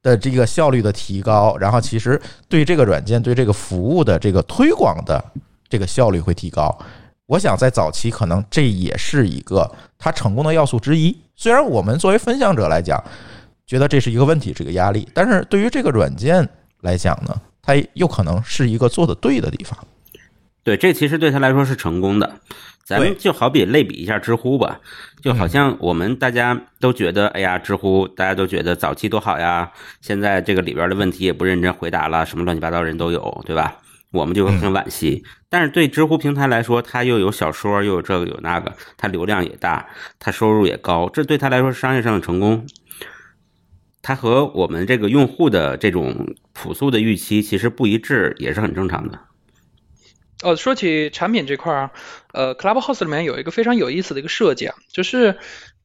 [0.00, 5.24] 的这个效率的提高，然后其实对这个软件对这个服务的这个推广的
[5.68, 6.78] 这个效率会提高。
[7.32, 11.16] 我想在早期，可能这也是一个它成功的要素之一。
[11.34, 13.02] 虽然我们作为分享者来讲，
[13.66, 16.46] 觉得这是一个问题，这个压力，但是对于这个软件
[16.82, 19.78] 来讲呢，它又可能是一个做的对的地方。
[20.62, 22.38] 对，这其实对他来说是成功的。
[22.84, 24.80] 咱们就好比类比一下知乎吧，
[25.22, 33.78] 就好像我们大家都觉得，哎呀，知乎大家都觉得早期多好呀，现在这个里边的问题也不认真回答了，什么乱七八糟人都有，对吧？
[34.12, 42.66] 我们就很惋惜，但是对知乎平台来说，它又有小说，又有这个有那个，它流量也大，它收入也高，这对它来说是商业上的成功。
[44.02, 49.18] 它和我们这个用户的这种朴素的预期其实不一致，也是很正常的。
[50.42, 51.90] 哦，说起产品这块儿，
[52.34, 55.38] 呃，Clubhouse 里面有一个非常有意思的一个设计啊，就是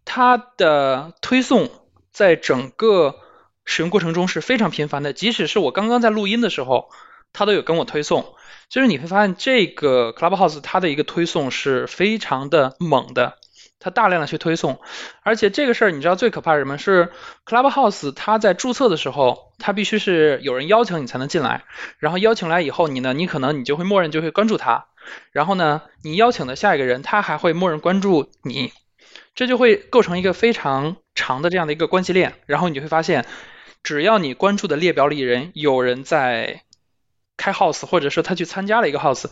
[0.04, 1.70] 它的推送
[2.12, 3.16] 在整个
[3.64, 6.90] 使用过程中是非常频繁的，即使是我刚刚在录音的时候。
[7.38, 8.34] 他都有跟我推送，
[8.68, 13.38] 就是你会发现这个 Clubhouse 它的一个推送是非常的猛的，
[13.80, 14.80] 它大量的去推送，
[15.22, 16.80] 而且这个事儿你知道最可怕是什么？
[16.80, 17.12] 是
[17.46, 21.64] Clubhouse 它在注册的时候，它必须是有人邀请你才能进来，
[22.00, 24.88] 然后邀请来以后你呢，你可能你就会默认就会关注他，
[25.32, 28.74] 然后呢，你邀请的下一个人他还会默认关注你，
[29.36, 33.28] 这就会构成一个非常长的这样的一个关系链，然后你就会发现，
[33.84, 36.64] 只要你关注的列表里人有人在。
[37.38, 39.28] 开 house，或者说他去参加了一个 house，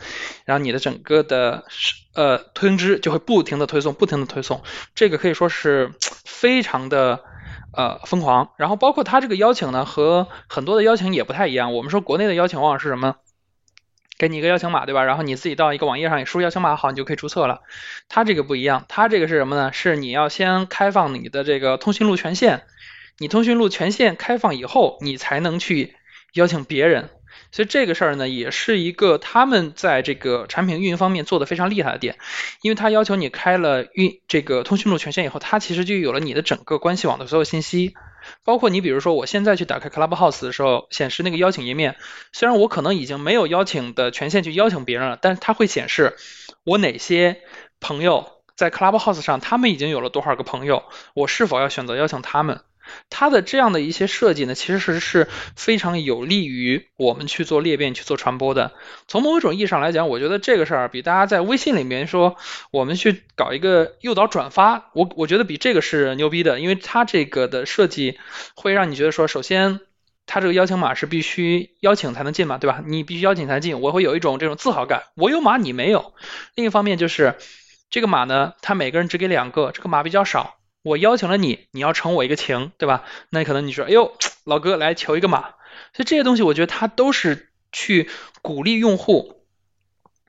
[0.46, 1.66] 然后你的整个的
[2.14, 4.64] 呃通知就会不停的推送，不停的推送，
[4.94, 5.92] 这个可以说是
[6.24, 7.24] 非常的
[7.74, 8.52] 呃疯狂。
[8.58, 11.74] 然后包括他这个邀请呢，和很多的邀请也不太一样。
[11.74, 13.16] 我们说国内的邀请往往是什么？
[14.18, 15.04] 给你一个邀请码，对吧？
[15.04, 17.64] 然后你自己到一个网页上，你输邀请码好，你就可以注册了。
[18.08, 19.74] 他这个不一样，他这个是什么呢？
[19.74, 22.64] 是你要先开放你的这个通讯录权限，
[23.18, 25.98] 你通讯录权限开放以后，你才能去
[26.34, 27.10] 邀请别人。
[27.56, 32.18] 所以这个事儿呢，也是一个他们在这个产品运营方面做的非常厉害的点，
[32.62, 37.94] 因为他要求你开了运这个通讯录权限以后，它其实就有了你的整个关系网的所有信息，
[38.44, 41.96] 包括你比如说我现在去打开 Clubhouse 的时候，显示那个邀请页面，
[42.34, 46.18] 虽然我可能已经没有邀请的权限去邀请别人了，但是它会显示
[46.66, 47.38] 我哪些
[47.80, 52.60] 朋友在 Clubhouse 上，他们已经有了多少个朋友，我是否要选择邀请他们。
[53.10, 58.74] 它的这样的一些设计呢，其实是是非常有利于我们去做裂变、去做传播的。
[59.08, 62.36] 从某种意义上来讲，我觉得这个事儿比大家在微信里面说
[62.72, 68.18] 我们去搞一个诱导转发，我我觉得比这个是牛逼的，因为它这个的设计
[68.56, 69.80] 会让你觉得说，首先
[70.26, 72.84] 它这个邀请码是必须邀请才能进嘛，对吧？
[72.86, 76.14] 你必须邀请才进，我会有一种这种自豪感，我有码你没有。
[76.56, 77.36] 另一方面就是
[77.90, 80.56] 这个码呢，它每个人只给两个，这个码比较少。
[80.86, 83.04] 我邀请了你，你要承我一个情，对吧？
[83.32, 85.42] 那可能你说，哎呦，老哥来求一个码，
[85.94, 88.08] 所以这些东西我觉得它都是去
[88.44, 89.42] 鼓励用户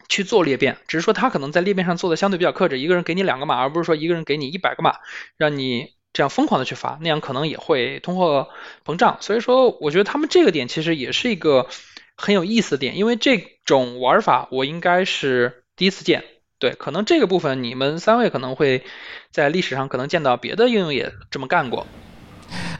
[0.08, 4.96] 去做裂变，只是说他可能在裂变上做的相对比较克制，一个人给你两个码，而不是说一个人给你一百个码，
[5.36, 8.48] 让你这样疯狂的去发，那样可能也会通货
[8.86, 9.18] 膨胀。
[9.20, 11.68] 所以说，我觉得他们这个点其实也是一个
[12.16, 16.24] 很有意思的点，因为这种玩法我应该是第一次见。
[16.58, 18.82] 对，可能这个部分你们三位可能会
[19.30, 21.86] 在历史上可能见到别的应用也这么干过。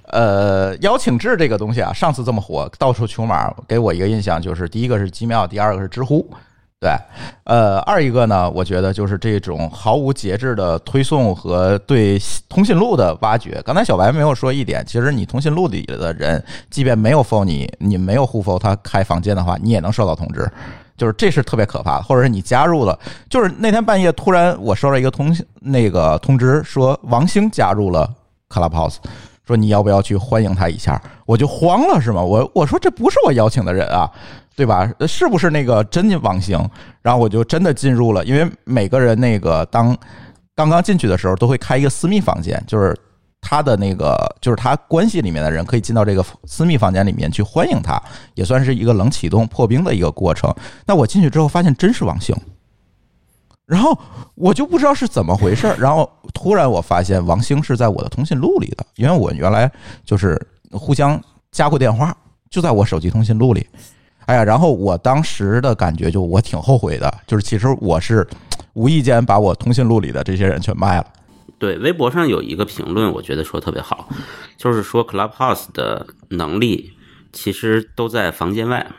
[0.04, 6.26] 呃，邀请制这个东西啊，上次这么火，到处求码，给我一个印象就是，第一个是奇妙，第二个是知乎。
[6.78, 6.90] 对，
[7.44, 12.18] 呃，二一个呢，我觉得就是这种毫无节制的推送和对
[12.48, 13.60] 通讯录的挖掘。
[13.64, 20.48] 刚才小白没有说一点，其实你通讯录里的人，即便没有 f o 你，你没有互 f 他开房间的话，你也能收到通知。
[20.96, 28.08] 就是这是特别可怕的，或者是你加入了，就是那天半夜突然我收到一个通那个通知，说王兴加入了
[28.48, 28.96] Clubhouse，
[29.46, 31.00] 说你要不要去欢迎他一下？
[31.26, 32.22] 我就慌了，是吗？
[32.22, 34.10] 我我说这不是我邀请的人啊，
[34.54, 34.90] 对吧？
[35.06, 36.58] 是不是那个真王兴？
[37.02, 39.96] 然后我就真的进入了，因为每个人那个当
[40.54, 42.96] 刚刚进去的时候都会开一个私密房间，就是
[43.48, 47.96] 他的那个就是他关系里面的人可以进到这个私密房间里面去欢迎他，
[48.34, 50.52] 也算是一个冷启动破冰的一个过程。
[50.84, 52.34] 那我进去之后发现真是王兴，
[53.64, 53.96] 然后
[54.34, 59.70] 我就不知道是怎么回事儿，然后突然我发现王兴是在我的通讯录里的，因为我原来
[60.04, 61.22] 就是互相
[61.52, 62.12] 加过电话，
[62.50, 63.64] 就在我手机通讯录里。
[64.24, 68.26] 哎呀，然后我当时的感觉就我挺后悔的，就是其实我是
[68.72, 71.06] 无意间把我通讯录里的这些人全卖了。
[71.58, 74.08] 对，微博上有一个评论，我觉得说特别好，
[74.56, 76.92] 就是说 Clubhouse 的能力
[77.32, 78.90] 其实都在房间外，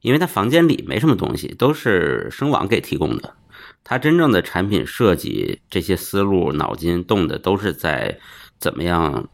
[0.00, 3.34] 因为它房间里没什么东西，都是声网给提供的。
[3.82, 8.18] 它真正的产品设计这些思路、脑筋动的都是在
[8.58, 9.28] 怎么样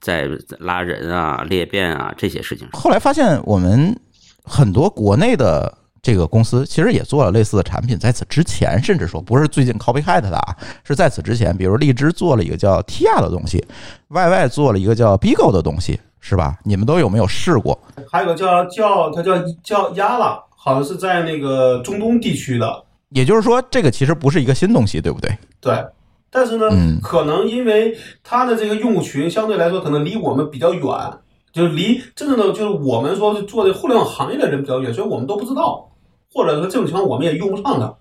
[0.00, 0.28] 在
[0.58, 2.68] 拉人啊、裂变啊这些事情。
[2.72, 3.98] 后来发现我们
[4.42, 13.64] 很多国内的这个公司其实也做了类似的产品，在此之前，甚至说不是最近 copycat 的啊，是在此之前，比如荔枝做了一个叫 Tia 的东西
[14.10, 16.58] ，YY 做了一个叫 Bigo 的东西，是吧？
[16.62, 17.78] 你们都有没有试过？
[18.12, 22.84] 还有个叫叫它叫叫 Yala，，好像是在那个中东地区的。
[23.08, 25.30] 也就是说，这个其实不是一个新东西，对不对？
[25.60, 25.82] 对，
[26.30, 30.84] 但是呢，嗯可能因为它的这个用户群相对来说可能离我们比较远，
[31.52, 35.88] 就是离真正的就是我们说是做这互联网行业的人比较远，所以我们都不知道，
[36.34, 37.94] 或者说这种情况我们也用不上它。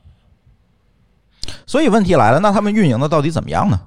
[1.66, 3.80] 所以问题来了，那他们运营的到底怎么样呢？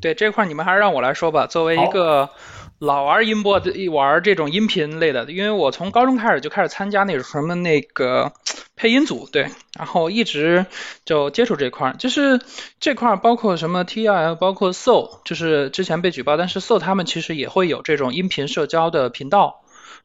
[0.00, 1.46] 对这块儿你们还是让我来说吧。
[1.46, 2.30] 作为一个
[2.78, 8.32] 老玩音播的玩这种音频类的，因为我从高中开始就开始参加那种什么那个
[8.74, 9.48] 配音组，对，
[9.78, 10.66] 然后一直
[11.04, 12.40] 就接触这块儿，就是
[12.80, 19.61] 这块儿包括什么 TI，包括 Soul，就是之前被举报，但是 Soul 他们其实也会有这种音频社交的频道，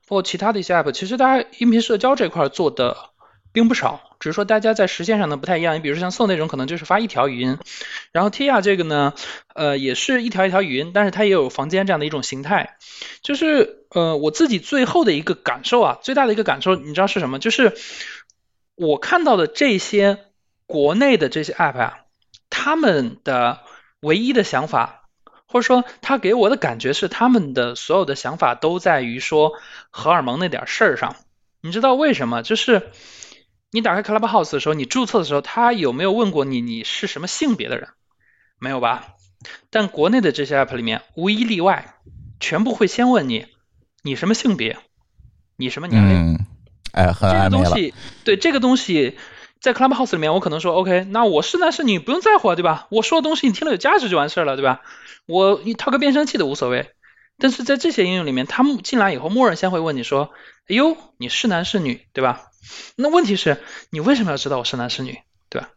[0.07, 2.95] 包括其他的一些 app，其实大家音频社交这块做的
[3.51, 4.01] 并不少。
[4.19, 7.59] 只是说大家在实现上呢不太一样，你比如说像 So 那种，可能就是发一条语音，
[8.11, 9.13] 然后 Tia 这个呢，
[9.53, 12.77] 呃，也是一条一条语音，但是它也有房间这样的一种形态。
[13.21, 17.37] 就是呃，我自己最后的一个感受啊，最大的一个感受，你知道是什么？
[17.37, 17.77] 就是
[18.75, 20.17] 我看到的这些
[20.65, 21.97] 国内的这些 app 啊，
[22.49, 23.59] 他们的
[23.99, 25.06] 唯一的想法，
[25.47, 29.53] 或者说他给我的感觉是，他们的所有的想法都在于说
[29.89, 31.15] 荷尔蒙那点事儿上。
[31.61, 32.43] 你知道为什么？
[32.43, 32.91] 就是
[33.71, 37.89] 你打开 Clubhouse 的时候，你注册的时候，他有没有问过你你是什么性别的人？
[38.59, 39.15] 没有吧？
[39.69, 41.95] 但国内的这些 app 里面无一例外，
[42.39, 43.45] 全部会先问你
[44.03, 44.77] 你什么性别，
[45.55, 46.33] 你什么年龄。
[46.33, 46.45] 嗯，
[46.91, 47.69] 哎，很这个暧昧了。
[47.69, 47.93] 东西，
[48.23, 49.17] 对这个东西，
[49.59, 52.87] 在 Clubhouse 里面，我可能说 OK，那我是男是女不用在乎啊，对吧？
[52.89, 54.81] 我说的东西你听了有价值就完事儿了，对吧？
[55.25, 56.91] 我你套个变声器都无所谓。
[57.39, 60.31] 但是在这些应用里面，他们进来以后，默认先会问你说
[60.67, 62.41] ：“哎呦，你是男是女，对吧？”
[62.97, 65.69] 那问题是，你为什么要知道我是男是女，对吧？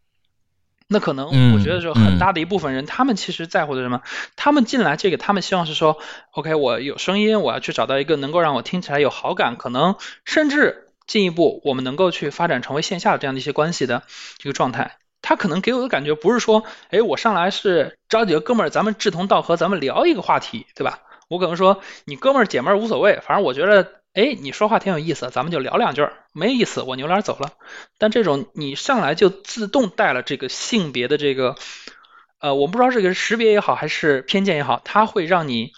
[0.88, 4.00] 那可能嗯我觉得说很大的一部分人，他们其实在乎的是什么？
[4.36, 5.98] 他们进来这个，他们希望是说
[6.32, 14.04] ，OK，我有声音，我要去找到一个能够让我听起来有好感，可能甚至进一步，我们能够去发展成为线下这样的一些关系的
[14.38, 14.96] 这个状态。
[15.22, 21.00] 他可能给我的感觉不是说，哎，我上来是找几个哥们儿，咱们志同道合，咱们聊一个话题，对吧？
[21.26, 27.54] 我可能说你哥们儿姐们儿无所谓，反正我觉得，哎，你说话挺有意思，咱们就聊两句，没意思我扭脸走了。
[27.98, 31.56] 但这种你上来就自动带了这个性别的这个，
[32.38, 35.72] 呃，我不知道这个识别也好还是偏见也好，它会让你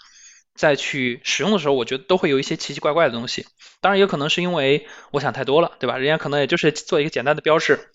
[0.55, 3.45] 再去使用的时候，我觉得都会有一些奇奇怪怪的东西。
[3.81, 5.97] 当然，也可能是因为我想太多了，对吧？
[5.97, 7.89] 人家可能也就是做一个简单的标识。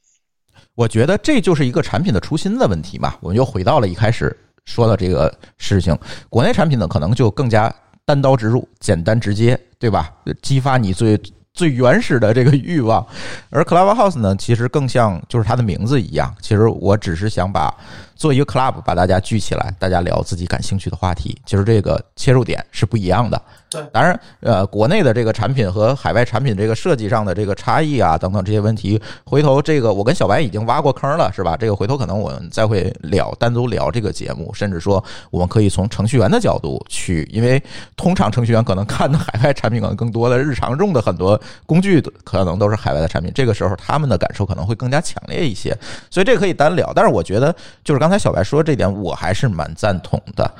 [0.74, 3.16] 我觉得这就是一个产品的初心的问题嘛。
[3.20, 5.96] 我们又回到了一开始说的这个事情，
[6.28, 10.12] 国内产品呢可能就更加单刀直入、简单直接，对吧？
[10.42, 11.20] 激发你最
[11.58, 13.04] 最原始的这个欲望。
[13.50, 17.74] 而 Clubhouse 呢，其实更像就是它的名字一样，其实我只是想把
[18.14, 21.36] 做一个 club 把大家聚起来，大家聊自己感兴趣的话题。
[21.44, 23.42] 其实这个切入点是不一样的。
[23.70, 31.56] 对当然，呃，国内的这个产品和海外产品这个设计上的这个差异啊，等等这些问题，回头这个我跟小白已经挖过坑了，是吧？
[31.56, 37.62] 这个回头可能我们再会聊，单独聊这个节目，甚至说我们可以从程序员的角度去，因为
[37.96, 45.76] 通常程序员可能看的海外产品可能更多的，日常用的很多工具可能都是海外的产品，这个时候他们的感受可能会更加强烈一些，
[46.10, 46.90] 所以这可以单聊。
[46.94, 47.54] 但是我觉得，
[47.84, 50.50] 就是刚才小白说这点，我还是蛮赞同的。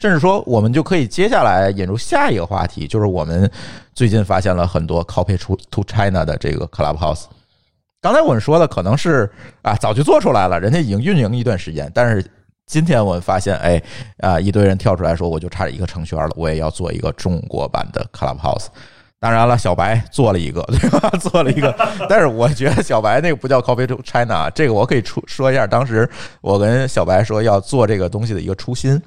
[0.00, 3.50] 甚至说，我们就可以接下来引入下一个话题，就是我们
[3.94, 7.24] 最近发现了很多 copy to to China 的这个 Clubhouse。
[8.00, 9.28] 刚才我们说的可能是
[9.60, 12.24] 啊，早就做出来了，人家已经运营一段时间，但是
[12.64, 13.82] 今天我们发现，哎
[14.18, 18.66] 啊，一堆人跳出来说，我就差一个程序员了，我也要做一个中国版的 Clubhouse。
[19.18, 21.10] 当然了，小白做了一个，对吧？
[21.18, 21.74] 做了一个，
[22.08, 26.08] 但是我觉得小白那个不叫 Copy to China，这个我可以出说一下，当时
[26.40, 29.02] 我跟小白说要做这个东西的一个初心。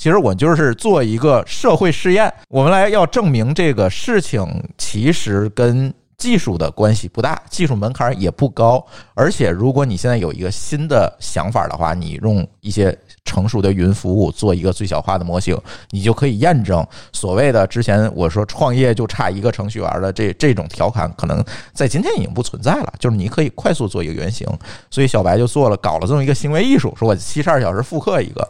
[0.00, 4.42] 其实我就是做一个社会试验，我们来要证明这个事情
[4.78, 8.82] 其实跟技术的关系不大，技术门槛也不高，
[9.12, 15.54] 而且如果你现在有一个新的想法的话，你用一些成熟的云服务做一个最小化的模型，
[15.90, 16.82] 你就可以验证
[17.12, 21.44] 所谓的之前我说创业就差一个程序员的这这种调侃，可能
[21.74, 22.94] 在今天已经不存在了。
[22.98, 24.48] 就是你可以快速做一个原型，
[24.90, 28.48] 所以小白就做了搞了这么一个行为艺术，说我七十二小时复刻一个。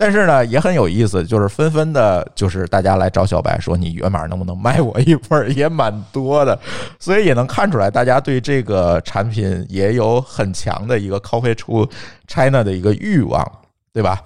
[0.00, 6.56] 但是呢，也很有意思，就是纷纷的，就是大家来找小白说，你源码能不能卖我一份，也蛮多的，
[7.00, 11.84] 所以也能看出来，大家对这个产品也有很强的一个 copy to
[12.28, 13.44] China 的一个欲望，
[13.92, 14.22] 对吧？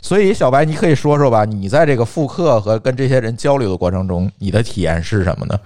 [0.00, 5.58] 所以小白，你可以说说吧，你在这个复刻和跟这些人交流的过程中，你的体验是什么呢？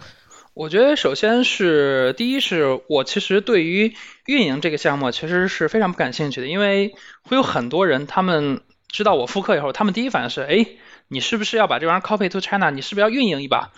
[0.55, 3.93] 我觉得首先是第一，是我其实对于
[4.25, 8.63] 运营这个项目其实是非常不感兴趣的，因为会有很多人他们。
[8.93, 10.67] 知道我复刻以后，他们第一反应是：哎，
[11.09, 12.71] 你是不是要把这玩意儿 copy to China？
[12.71, 13.73] 你是不是要运营一把？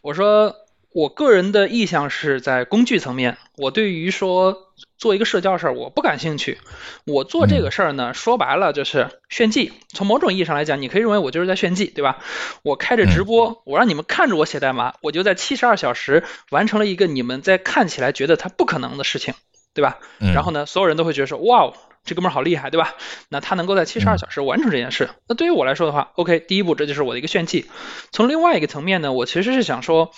[0.00, 0.54] 我说，
[0.92, 3.36] 我个人的意向是在工具层面。
[3.56, 6.58] 我对于说做一个社交事儿，我不感兴趣。
[7.04, 9.72] 我做这个事儿呢，说白了就是炫技。
[9.88, 12.18] 从某种意义上来讲，你可以认为我就是在炫技，对吧？
[12.62, 19.34] 我开着直播，我让你们看着我写代码，我就在七十二小时完成了一个你们在看起来觉得它不可能的事情，
[19.74, 19.98] 对吧？
[20.32, 21.74] 然后呢，所有人都会觉得说：哇哦！
[22.04, 22.94] 这哥们儿好厉害，对吧？
[23.28, 27.66] 那他能够在七十二小时完成这件事，那对于我来说的话，OK，第一步这就是我的一个炫技。
[28.10, 30.10] 从另外一个层面呢，我其实是想说，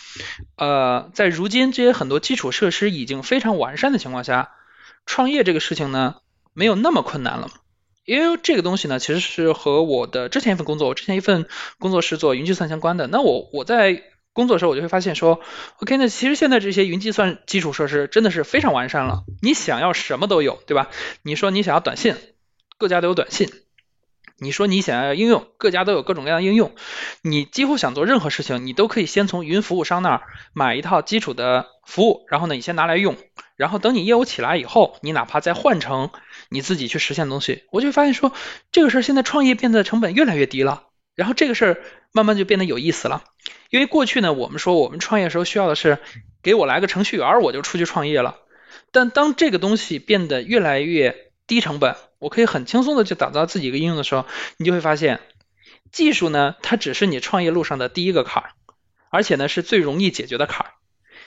[0.56, 4.52] 呃，在如今这些很多基础设施已经非常完善的情况下，
[5.06, 6.16] 创业这个事情呢，
[6.54, 7.48] 没有那么困难了。
[8.04, 11.46] 因为这个东西呢，其实是和我的之前一份工作，我之前一份
[11.78, 13.06] 工作是做云计算相关的。
[13.06, 14.02] 那我我在
[14.32, 15.40] 工作的时候，我就会发现说
[15.80, 20.88] ，OK，那其实现在这些云计算基础设施真的是非常完善了，你想要什么都有，对吧？
[21.22, 22.16] 你说你想要短信，
[22.78, 23.48] 各家都有短信；
[24.38, 26.74] 你说你想要应用，各家都有各种各样的应用。
[27.22, 30.22] 你几乎想做任何事情，你都可以先从云服务商那儿
[30.54, 33.16] 买一套基础的服务，然后呢，你先拿来用，
[33.56, 36.10] 然后等你业务起来以后，你哪怕再换成
[36.48, 38.32] 你自己去实现的东西，我就发现说，
[38.72, 40.84] 这个事儿现在创业变得成本越来越低了，
[41.14, 41.82] 然后这个事儿
[42.12, 43.24] 慢慢就变得有意思了。
[43.70, 45.98] 因为过去呢，我们说我们创业时候需要的是
[46.42, 48.38] 给我来个程序员，我就出去创业了。
[48.90, 54.26] 但当这个东西变得越来越低成本，我可以很轻松的就打造自己一个应用的时候，
[54.58, 55.20] 你就会发现，
[55.90, 58.50] 技术呢，它只是你创业路上的第一个坎儿，
[59.10, 60.72] 而且呢是最容易解决的坎儿。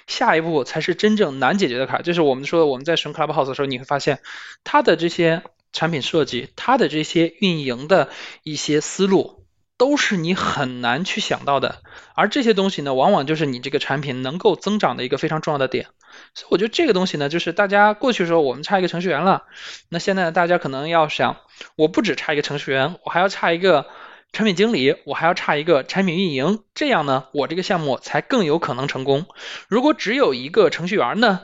[0.08, 4.20] 下一步才是真正难解决的坎儿，就是我们说我们在使用 Clubhouse 的时候，你会发现
[4.64, 5.42] 它的这些
[5.74, 8.10] 产品设计，它的这些运营的
[8.44, 9.45] 一些思路。
[9.78, 11.82] 都是你很难去想到的，
[12.16, 15.88] 而这些东西呢，往往就是你这个产品能够增长的一个非常重要的点。
[16.34, 19.44] 所以我觉得这个东西呢，就是大家过去的时候我们差一个程序员了，
[19.90, 21.38] 那现在大家可能要想，
[21.76, 23.88] 我不止差一个程序员，我还要差一个
[24.32, 29.26] 产品经理，我还要差一个产品运营，这样呢，我这个项目才更有可能成功。
[29.68, 31.42] 如果只有一个程序员呢，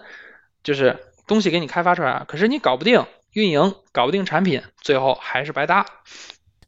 [0.64, 5.86] 就是东西给你开发出来，可是你搞不定运营，搞不定产品，最后还是白搭。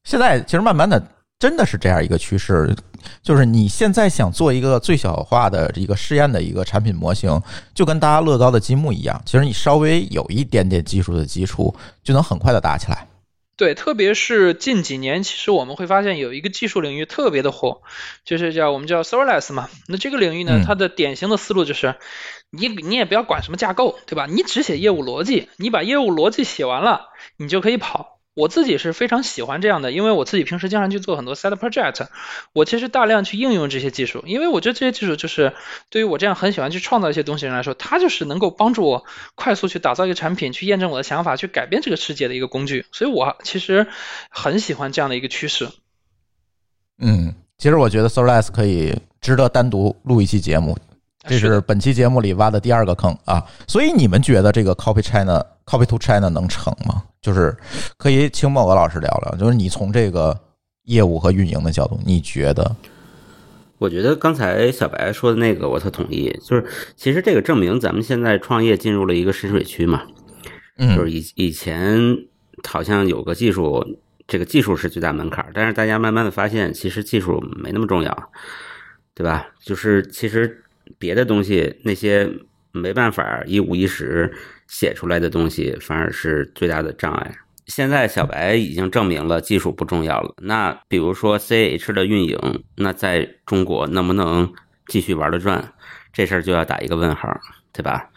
[0.03, 1.12] 现在其实慢慢的。
[1.43, 2.73] 真的是这样一个趋势，
[3.21, 7.41] 就是你现在想做一个最小化的一个试验的一个产品模型，
[7.75, 13.09] 就跟搭乐高的积木一样，其实你稍微有一点点技术的基础，就能很快的搭起来。
[13.57, 17.81] 对，特别是近几年，其实我们会发现有一个技术领域特别的火，
[18.23, 19.67] 就是叫我们叫 serverless 嘛。
[19.89, 21.95] 那这个领域呢，它的典型的思路就是，
[22.51, 24.27] 你你也不要管什么架构，对吧？
[24.27, 28.21] 你只写业务逻辑，你把业务逻辑写完了，你就可以跑。
[28.35, 32.07] 我自己是非常喜欢这样的，因为我自己平时经常去做很多 side project，
[32.53, 35.53] 我其实大量去应用这些技术，因为我觉得这些技术就是
[35.89, 39.05] 对于我这样很喜欢去创造一些东西人来说，它就是能够帮助我
[39.35, 43.87] 快速去打造一个产品，去验证我的想法，去改变这个世界的一个工具，所以我其实
[44.29, 45.69] 很喜欢这样的一个趋势。
[46.97, 50.77] 嗯，其实我觉得 Serverless 可以值得单独录一期节目。
[51.25, 57.01] 这是本期节目里挖的第二个坑啊，所以你们觉得这个 Copy China、Copy to China 能成吗？
[57.21, 57.55] 就是
[57.97, 60.37] 可以请某个老师聊聊，就是你从这个
[60.83, 62.75] 业务和运营的角度，你觉得？
[63.77, 66.29] 我觉得刚才小白说的那个，我特同意。
[66.43, 66.65] 就是
[66.97, 70.03] 其实这个证明咱们现在创业进入了一个深水区嘛，
[70.77, 72.17] 嗯，就是以以前
[72.67, 73.81] 好像有个技术，
[74.27, 78.31] 这个技术是最大门槛，但是大家慢慢的发现，其实技术没那么重要，
[79.15, 79.47] 对吧？
[79.63, 80.59] 就是其实。
[80.97, 82.29] 别的东西那些
[82.71, 84.33] 没办法一五一十
[84.67, 87.35] 写出来的东西，反而是最大的障碍。
[87.67, 90.33] 现在小白已经证明了技术不重要了。
[90.41, 94.53] 那比如说 C H 的运营，那在中国能不能
[94.87, 95.73] 继续玩得转？
[96.11, 97.29] 这事儿就要打一个问号，
[97.71, 98.09] 对吧？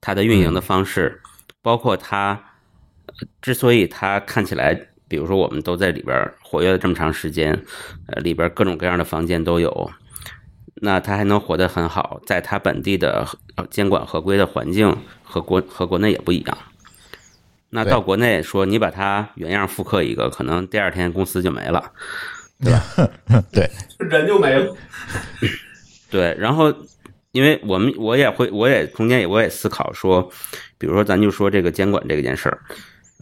[0.00, 1.20] 它的运营的方式，
[1.62, 2.38] 包括它
[3.40, 4.74] 之所以它看起来，
[5.06, 7.52] 比如说我们都在里边活跃了这么长时间，
[8.08, 9.90] 呃，里边各种各样的房间都有，
[10.74, 16.58] 那它还能活得很好，在它本地的呃监管合规的环境和国和国内也不一样。
[17.70, 21.92] 那到国内说你把它原样复刻一个，可能第二天公司就没了。
[23.50, 24.76] 对， 人就没了。
[26.10, 26.74] 对，然后
[27.30, 30.30] 因为我们我也会，我也中间也我也思考说，
[30.76, 32.58] 比如说咱就说这个监管这件事儿，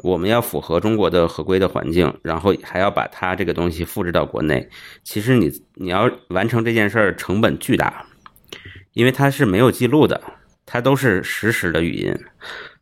[0.02, 4.68] 我们要符合中国的合规的环境，然后还要把它这个东西复制到国内。
[5.04, 8.04] 其实你你要完成这件事儿，成本巨大，
[8.92, 10.20] 因为它是没有记录的，
[10.64, 12.14] 它都是实时的语音，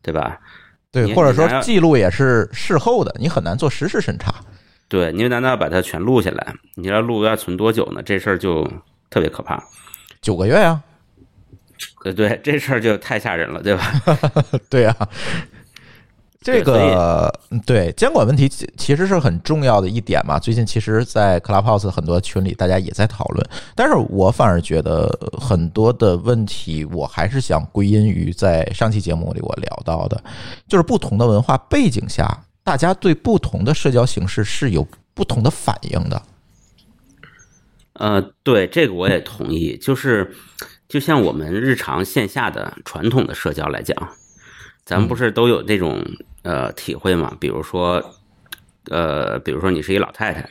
[0.01, 0.39] 对吧？
[0.91, 4.33] 对，或者说记录也是事后的，你很难做实时审查。
[4.87, 6.55] 对，你难道要把它全录下来？
[6.75, 8.01] 你要录要存多久呢？
[8.01, 8.67] 这事儿就
[9.09, 9.63] 特别可怕。
[10.19, 10.81] 九个月呀、
[12.03, 13.93] 呃，对，这事儿就太吓人了，对吧？
[14.67, 14.95] 对呀、
[16.41, 20.39] 这个嗯对监管问题其其实是很重要的一点嘛。
[20.39, 30.23] 最近其实，在 Clubhouse 很多群里，大家也在讨论，但是我反而觉得很多的问题，我还是想归因于在上期节目里我聊到的，
[30.67, 36.21] 就是不同的文化背景下，大家对不同的社交形式是有不同的反应的。
[37.93, 39.75] 呃，对，这个我也同意。
[39.75, 40.33] 就是，
[40.87, 43.93] 就像我们日常线下的传统的社交来讲，
[44.85, 46.01] 咱们不是都有这种
[46.43, 47.35] 呃体会嘛？
[47.39, 48.03] 比如说，
[48.89, 50.49] 呃，比如说你是一老太太，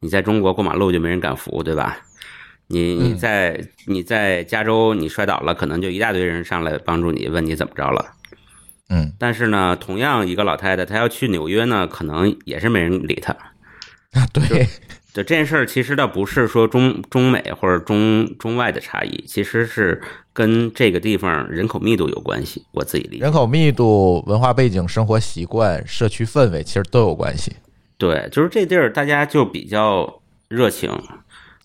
[0.00, 1.98] 你在中国过马路就没人敢扶，对吧？
[2.70, 8.14] 你你嗯在你在加州你摔倒了，可能就一大堆人上来帮助你，问你怎么着了。
[8.90, 13.32] 嗯，但是呢，同样一个老太太，她要去纽约呢，可能也是没人理她。
[14.12, 14.66] 啊对，
[15.18, 20.00] 对这件事儿，其实倒不是说中中美或者中中外的差异，其实是
[20.32, 22.64] 跟这个地方人口密度有关系。
[22.70, 23.32] 我自己理解人。
[23.32, 27.56] 口密度、文化背景、生活习惯、社区氛围，其实都有关系。
[27.96, 30.88] 对，就是这地儿大家就比较热情，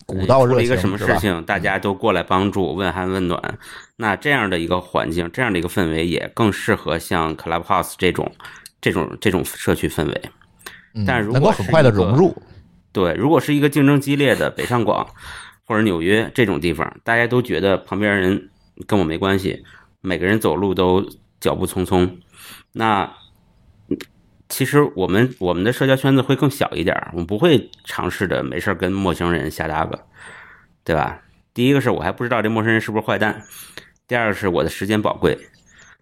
[0.07, 3.59] 古道热情一个什么事情，大家都过来帮助、问寒问暖。
[3.97, 8.31] 那这样的一个环境，这样的一个氛围，也更适合像 Clubhouse 这种
[8.81, 10.21] 这种这种社区氛围。
[10.95, 12.35] 嗯但如果是能够很快的融入，
[12.93, 15.09] 对，如果是一个竞争激烈的北上广
[15.65, 18.49] 或者纽约这种地方，大家都觉得旁边人
[18.85, 19.65] 跟我没关系，
[19.99, 21.03] 每个人走路都
[21.41, 22.09] 脚步匆匆，
[22.71, 23.11] 那
[24.47, 30.05] 其实我们我们的社交圈子会更小一点，我们不会尝试着没事跟陌生人瞎搭个，
[30.83, 31.19] 对吧？
[31.53, 33.43] 第一个是我还不知道这陌生人是不是坏蛋，
[34.07, 35.37] 第二个是我的时间宝贵。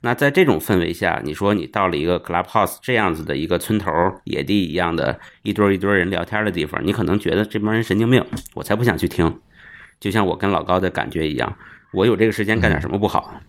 [0.01, 3.91] 那在这种氛围下，你说你到了一个 Clubhouse 这样子的一个村头
[4.23, 8.25] 野地一样的一堆一堆人聊天的地方，你可能觉得这帮人神经病，
[8.55, 9.39] 我才不想去听。
[9.99, 11.55] 就像我跟老高的感觉一样，
[11.93, 13.39] 我有这个时间干点什么不好？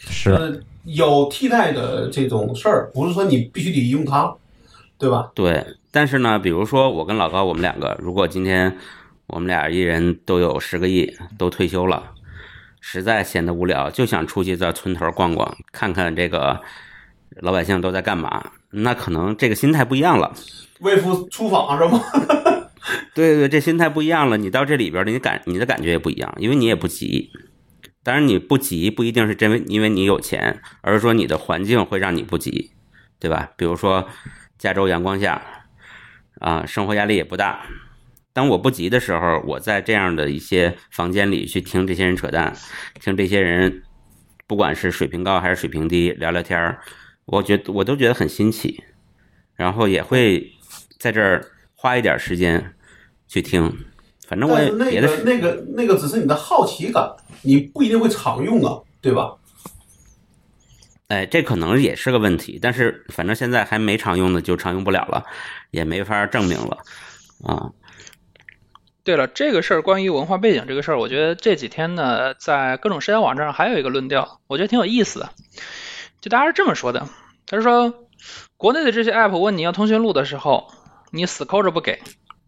[0.00, 4.34] 是呃，有替代的这种事儿，不是说你必须得用它，
[4.98, 5.30] 对吧？
[5.34, 8.76] 对，但是呢，比如说我跟老高，我们两个，如果今天
[9.28, 12.02] 我们俩一人都有十个亿，都退休了，
[12.90, 16.62] 实在闲得无聊，就想出去在村头逛逛，看看这个
[17.42, 20.34] 老百姓都在干嘛，那可能这个心态不一样了。
[20.80, 22.02] 为夫出访是吗？
[23.14, 24.38] 对对，这心态不一样了。
[24.38, 27.30] 你到这里边儿，你感你的感觉也不一样，因为你也不急。
[28.02, 32.70] 当然，你不急不一定是真为因为你有钱，而是说你的环境会让你不急，
[33.20, 33.50] 对吧？
[33.58, 34.08] 比如说
[34.56, 35.42] 加州阳光下，
[36.40, 37.66] 啊，生活压力也不大。
[38.38, 42.56] 当我不急的时候，我在这样的一些房间里去听这些人扯淡，
[43.00, 43.82] 听这些人，
[44.46, 46.78] 不管是水平高还是水平低，聊聊天儿，
[47.24, 48.84] 我觉得我都觉得很新奇，
[49.56, 50.52] 然后也会
[51.00, 52.76] 在这儿花一点时间
[53.26, 53.76] 去听。
[54.28, 57.10] 反正我也别的个那个那个只是你的好奇感，
[57.42, 59.34] 你不一定会常用啊，对吧？
[61.08, 65.26] 哎，这可能也是个问题，但是反正现在还没常用的就常用不了了，
[65.72, 66.78] 也没法证明了
[67.42, 67.72] 啊。
[69.08, 75.30] 对了，这个事儿关于文化背景这个事儿，我觉得这几天呢，在各种社交网站上还有一个论调，我觉得挺有意思的。
[76.20, 77.08] 就大家是这么说的，
[77.46, 77.94] 他说，
[78.58, 80.68] 国内的这些 app 问你要通讯录的时候，
[81.10, 82.02] 你死抠着不给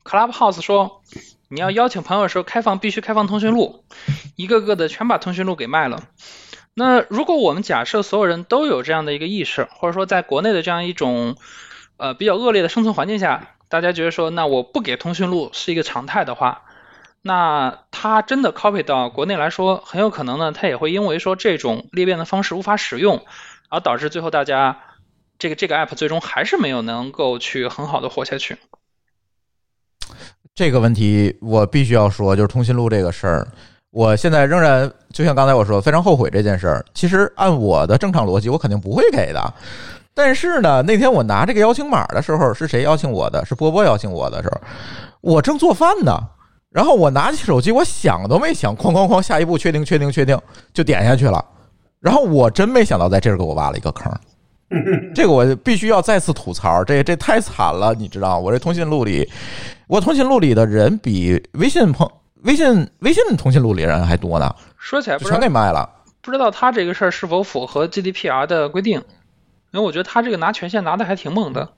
[0.04, 1.00] ；Clubhouse 说
[1.48, 3.86] 你要邀请朋友的时候开放必须开放通讯录，
[4.36, 6.02] 一个个的全把通讯录给卖了。
[6.74, 11.36] 那如果我们假设所有人都有这样的一个意识，或者说在国内的这样一种
[11.96, 16.62] 呃比较恶劣的生存环境下，大家觉得说，那我不给通讯录是一个常态的话，
[17.22, 23.24] 那它真的 copy 到国内来说，很有可能呢，它也会因为说这种裂变的方式无法使用，
[23.68, 24.80] 而导致最后大家
[25.38, 28.58] 这个这个 app 最终还是没有能够去很好的活下去。
[30.52, 33.48] 这个问题，我必须要说，就是通讯录这个事儿，
[33.90, 36.84] 我现在仍然就像刚才我说，非常后悔这件事儿。
[36.92, 39.54] 其实按我的正常逻辑，我肯定不会给的。
[40.14, 43.44] 但是呢，那天我拿这个邀请码的时候，是谁邀请我的？
[43.44, 44.60] 是波波邀请我的时候，
[45.20, 46.18] 我正做饭呢。
[46.70, 50.40] 然后我拿起手机，我想都没想，哐哐哐，下一步确定确定确定，
[50.72, 51.44] 就点下去了。
[51.98, 54.12] 然后我真没想到在这儿给我挖了一个坑，
[55.12, 59.28] 这个我必须要再次吐槽，这这太惨了，你知道我这通讯录里，
[59.88, 62.08] 我通讯录里的人比微信朋
[62.44, 65.90] 微信微信通讯录里人还多呢，说起来不全给卖了。
[66.22, 69.02] 不知道他这个事儿是否符合 GDPR 的规定，
[69.72, 71.72] 因为我觉得他这个拿权限拿的还挺猛的，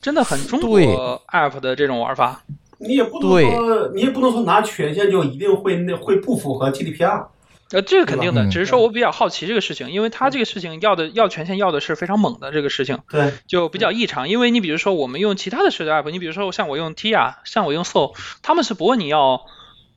[0.00, 2.42] 真的很中国 App 的这种玩法。
[2.78, 7.26] 你也不能说，你也不能说拿权限就一定会那会不符合 GDPR。
[7.70, 14.30] 呃，这个肯定的，只是说我比较好奇这个事情，因为他这个事情要的要权限要的是非常猛的这个事情，对，就比较异常。
[14.30, 19.42] 因为你比如说我们用其他的社交 app，你比如说像我用 Tia，像我用 Soul，他们是不问你要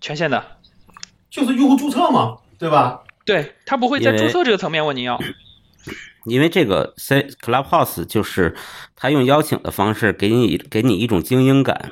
[0.01, 0.43] 权限的，
[1.29, 3.03] 就是用户注册嘛，对吧？
[3.23, 5.21] 对他不会在注册这个层面问你要，
[6.25, 8.55] 因为这个 C Clubhouse 就是
[8.95, 11.91] 他用邀请的方式给你给你一种精英感，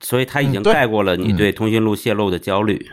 [0.00, 2.90] 所以他已经盖过了你对通讯录泄露的焦虑。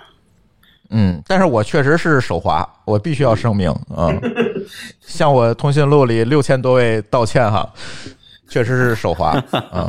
[0.92, 4.20] 嗯，但是我确实是手滑，我必须要声明，嗯，
[5.02, 7.72] 向我通讯录里六千多位道歉哈，
[8.48, 9.88] 确实是手滑，嗯，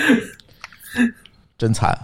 [1.58, 1.98] 真惨。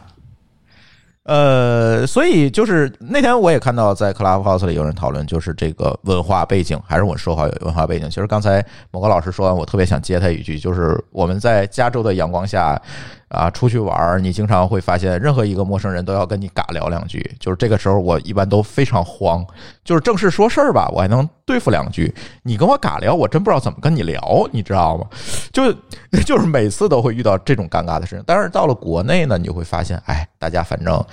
[1.26, 8.08] 呃，所以就是那天我也看到在 Clubhouse 里有人讨论，就是这个文化背景，还是我说话有文化背景。
[8.08, 12.80] 其实刚才某个老师说完，我特别想接他一句，就是我们在加州的阳光下
[13.28, 17.18] 啊出去玩儿，你经常会发现任何一个陌生人都要跟你尬聊两句。
[17.40, 19.44] 就是这个时候，我一般都非常慌，
[19.84, 25.06] 就是正式说事儿吧，我还能对付两句，你跟我尬聊，我真不知道怎么跟你聊，你知道吗？
[25.52, 25.72] 就
[26.24, 28.24] 就是每次都会遇到这种尴尬的事情。
[28.26, 31.04] 但是到了国内呢，你就会发现，哎，大家反正。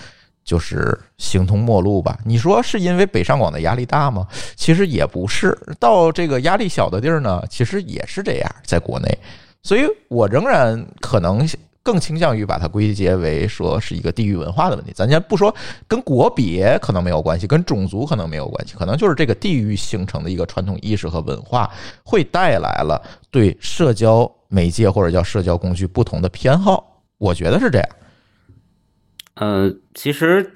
[0.46, 2.20] 就是形同陌路吧？
[2.26, 4.28] 你说是因为北上广的压力大吗？
[4.58, 9.18] 其实也不是，到这个压力小的地儿呢，其实也是这样，在国内。
[9.62, 11.48] 所以我仍然可能
[11.84, 14.94] 更倾向于把它归结为说是一个地域文化的问题。
[14.96, 15.54] 咱先不说
[15.88, 21.70] 跟国别可能没有关系，跟种族可能没有关系，可能就是这个地域形成的一个传统意识和文化，
[22.04, 27.04] 会带来了对社交媒介或者叫社交工具不同的偏好。
[27.18, 27.90] 我觉得是这样。
[29.36, 30.54] 呃，其实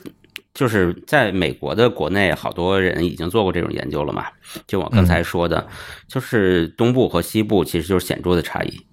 [0.53, 4.25] 就是在美国的国内，好多人已经做过这种研究了嘛。
[4.65, 5.67] 就我刚才说的，
[6.07, 8.85] 就是东部和西部其实就是显著的差异。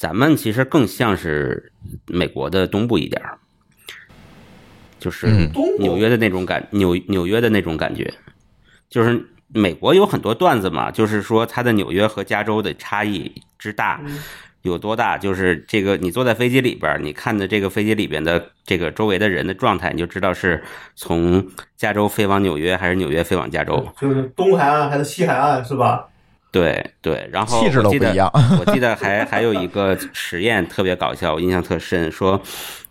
[0.00, 1.72] 咱们其实更像是
[2.06, 3.36] 美国的东部一点儿，
[4.98, 5.26] 就是
[5.78, 8.10] 纽约的那种感，纽纽约的那种感觉。
[8.88, 14.00] 就是美国有很多段子嘛，就是说它的纽约和加州的差异之大。
[14.62, 15.18] 有多大？
[15.18, 21.46] 就是这个，你坐在飞机里边，你看的这个飞机里边的这个周围的人的状态，你就知道是从
[21.76, 23.86] 加州飞往纽约，还是纽约飞往加州。
[24.00, 26.06] 就是东海岸还是西海岸，是吧？
[26.50, 27.28] 对对。
[27.32, 28.30] 然后气质都不一样。
[28.58, 32.40] 我记得还还有一个实验特别搞笑，我印象特深，说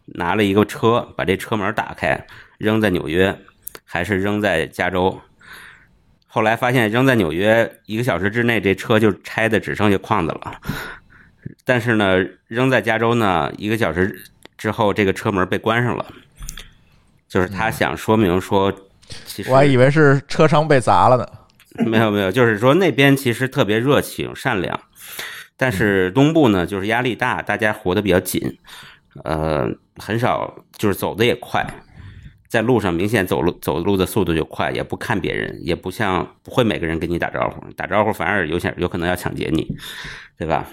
[0.06, 2.26] 拿了一个车，把这车门打开，
[2.58, 3.38] 扔在纽约，
[3.86, 5.20] 还是扔在加州？
[6.28, 10.54] 后来发现扔在纽约，一个小时之内这车就拆的只剩下框子了。
[11.66, 14.24] 但是呢，扔在加州呢，一个小时
[14.58, 16.06] 之后，这个车门被关上了。
[17.28, 18.74] 就是他想说明说，
[19.26, 21.28] 其实我还以为是车窗被砸了呢。
[21.86, 24.80] 没有没有，就是说那边其实特别热情善良，
[25.56, 28.58] 但是东部呢，就是压力大，大家活得比较紧，
[29.24, 31.66] 呃，很少就是走的也快，
[32.48, 39.68] 在路上明显走路走路的速度就快，也不看别人，也不像不会每个人跟你打招呼，打招呼反而有想有可能要抢劫你，
[40.38, 40.68] 对吧？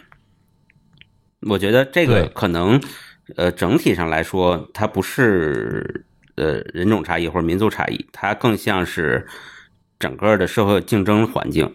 [1.43, 2.81] 我觉得这个可能，
[3.37, 9.27] 呃，整体上来说，它不是呃人种差异或者民族差异，它更像是
[9.99, 11.75] 整个的社会竞争环境。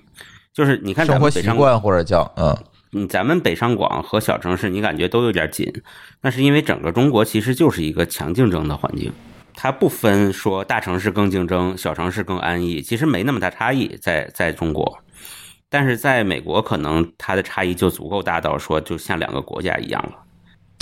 [0.53, 2.57] 就是你看，生活习惯或者叫嗯，
[2.91, 5.71] 嗯，咱们北上广和小城市，你感觉都有点紧，
[6.21, 9.11] 那是因为整个中国其实就是一个强竞争的环境，
[9.53, 14.99] 它不分说大城市更竞争，小城市更安逸，其实没那么大差异，在在中国。
[15.69, 20.11] 但是在美国，可能它的差异就足够大到说，就像两个国家一样了。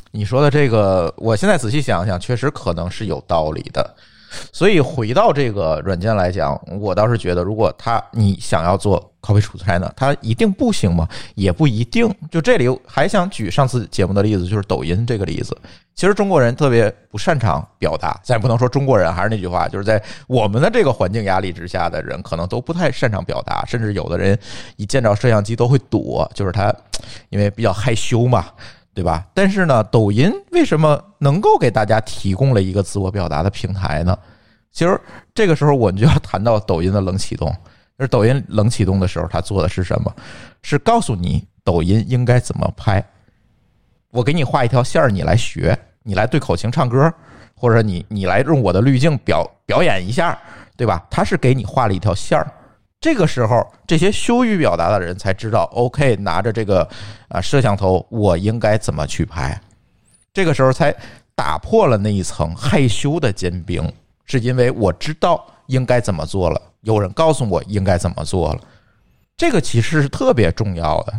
[0.09, 3.95] 你说的这个，我现在仔细想想，确实可能是有道理的。
[4.51, 11.07] 所以回到这个软件来讲，我倒是觉得，如果他你想要做 copy 出差呢，它一定不行吗？
[11.36, 12.09] 也不一定。
[12.32, 15.57] 就这里还想举上次节目的例子，就是抖音这个例子。
[15.95, 24.38] 其实中国人特别不擅长表达，咱也不能说中国人，还是那句话，就是在我们的这个环境压力之下的人，可能都不太擅长表达，甚至有的人
[24.77, 26.73] 一见着摄像机都会躲，就是他
[27.30, 28.45] 因为比较害羞嘛。
[28.99, 29.25] 对吧？
[29.33, 34.17] 但是呢，抖音为什么能够给大家提供了一个自我表达的平台呢？
[34.73, 34.99] 其实
[35.33, 37.49] 这个时候我们就要谈到抖音的冷启动。
[37.97, 40.13] 就是抖音冷启动的时候，它做的是什么？
[40.63, 43.01] 是告诉你抖音应该怎么拍。
[44.11, 47.09] 我给你画一条线儿，你来学，你来对口型唱歌，
[47.55, 50.37] 或者你你来用我的滤镜表表演一下，
[50.75, 51.07] 对吧？
[51.09, 52.45] 他是给你画了一条线儿。
[53.01, 56.87] 这个时候，这些羞于表达的人才知道，OK，拿着这个
[57.29, 59.59] 啊摄像头，我应该怎么去拍。
[60.33, 60.93] 这个时候才
[61.33, 63.89] 打破了那一层害羞的坚冰，
[64.25, 66.61] 是因为我知道应该怎么做了。
[66.81, 68.61] 有人告诉我应该怎么做了，
[69.39, 71.13] 这个其实是特别重要的，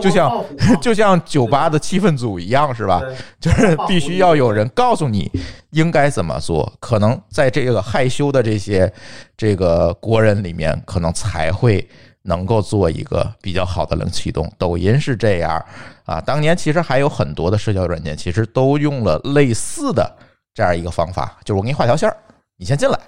[0.00, 0.44] 就像
[0.80, 3.02] 就像酒吧的气氛组一样，是吧？
[3.38, 5.30] 就是必须要有人告诉你
[5.72, 8.90] 应该怎么做，可能在这个害羞的这些
[9.36, 11.86] 这个国人里面，可能才会
[12.22, 14.50] 能够做一个比较好的冷启动。
[14.56, 15.62] 抖音是这样
[16.06, 20.10] 啊，当年其实还有很多的社交软件，其实都用了类似的
[20.54, 22.16] 这样一个方法，就是我给你画条线儿，
[22.56, 22.98] 你先进来。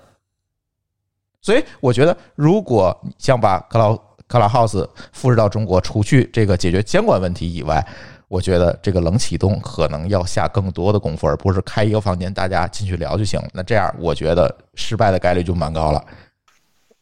[1.40, 3.98] 所以我觉得，如果想把克劳
[4.32, 7.86] 克拉 house 复制到中国，除去这个解决监管问题以外，
[8.28, 13.38] 我觉得这个冷启动可能要下更多的功夫，而不是开一个房间大家进去聊就行。
[13.52, 16.02] 那这样，我觉得失败的概率就蛮高了。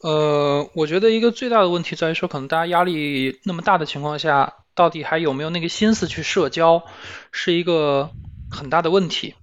[0.03, 6.83] 呃，我觉得一个最大的问题在于说，可能大家压力那么大的情况下，到底还有没有那个心思去社交，
[7.31, 8.11] 是一个
[8.51, 9.37] 很大的问题。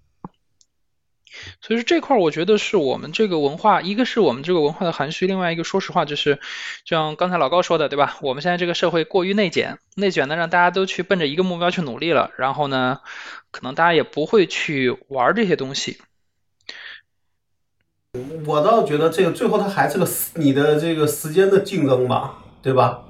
[1.62, 6.40] 所以说这块，我觉得是我们这个文化，一个是我们这个文化的含蓄，另外一个说实话，就是
[6.86, 8.18] 像刚才老高说的，对吧？
[8.22, 13.00] 我们现在这个社会过于内卷，内卷呢让大家都去奔着一个目标去努力了，然后呢，
[13.52, 15.98] 可能大家也不会去玩这些东西。
[18.46, 23.04] 我倒觉得这个最后它还是个你的这个时间的竞争吧，对吧？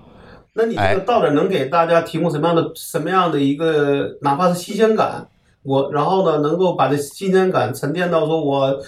[0.54, 5.30] 那你这个到底能给大家提供什么样的什么样的一个，哪怕是新鲜感？
[5.68, 8.80] 我然后呢，能够把这新鲜感沉淀到说，我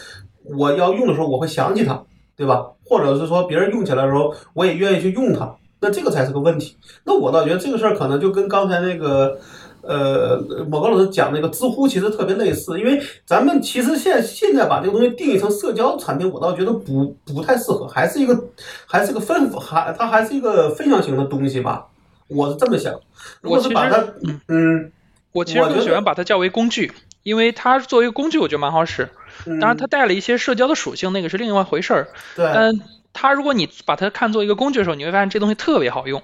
[0.58, 2.02] 我要用的时候，我会想起它，
[2.38, 2.66] 对吧？
[2.86, 6.78] 或者是说别人用起来的时候，我也愿意去用它，那这个才是个问题。
[7.04, 9.38] 那我倒觉得这个事儿可能就跟刚才那个
[9.82, 18.42] 呃某个老师讲那个知乎其实特别类似，因为咱们其实现现在把这个东西定义成社交产品，我倒觉得不不太适合，还是一个
[18.86, 21.88] 还是个分还它还是一个分享型的东西吧，
[22.30, 22.98] 我是这么想。
[23.42, 24.02] 如果是把它
[24.48, 24.90] 嗯。
[25.32, 26.92] 我其实更喜欢把它叫为工具，
[27.24, 29.10] 因为它作为工具，我觉得蛮好使。
[29.46, 32.08] 当然，它带了一些社交的属性，那个是另外一回事儿。
[32.36, 32.52] 对。
[32.54, 32.74] 但
[33.14, 36.22] 它如果你把它看作一个工具的时候，你会发现这东西特别好用。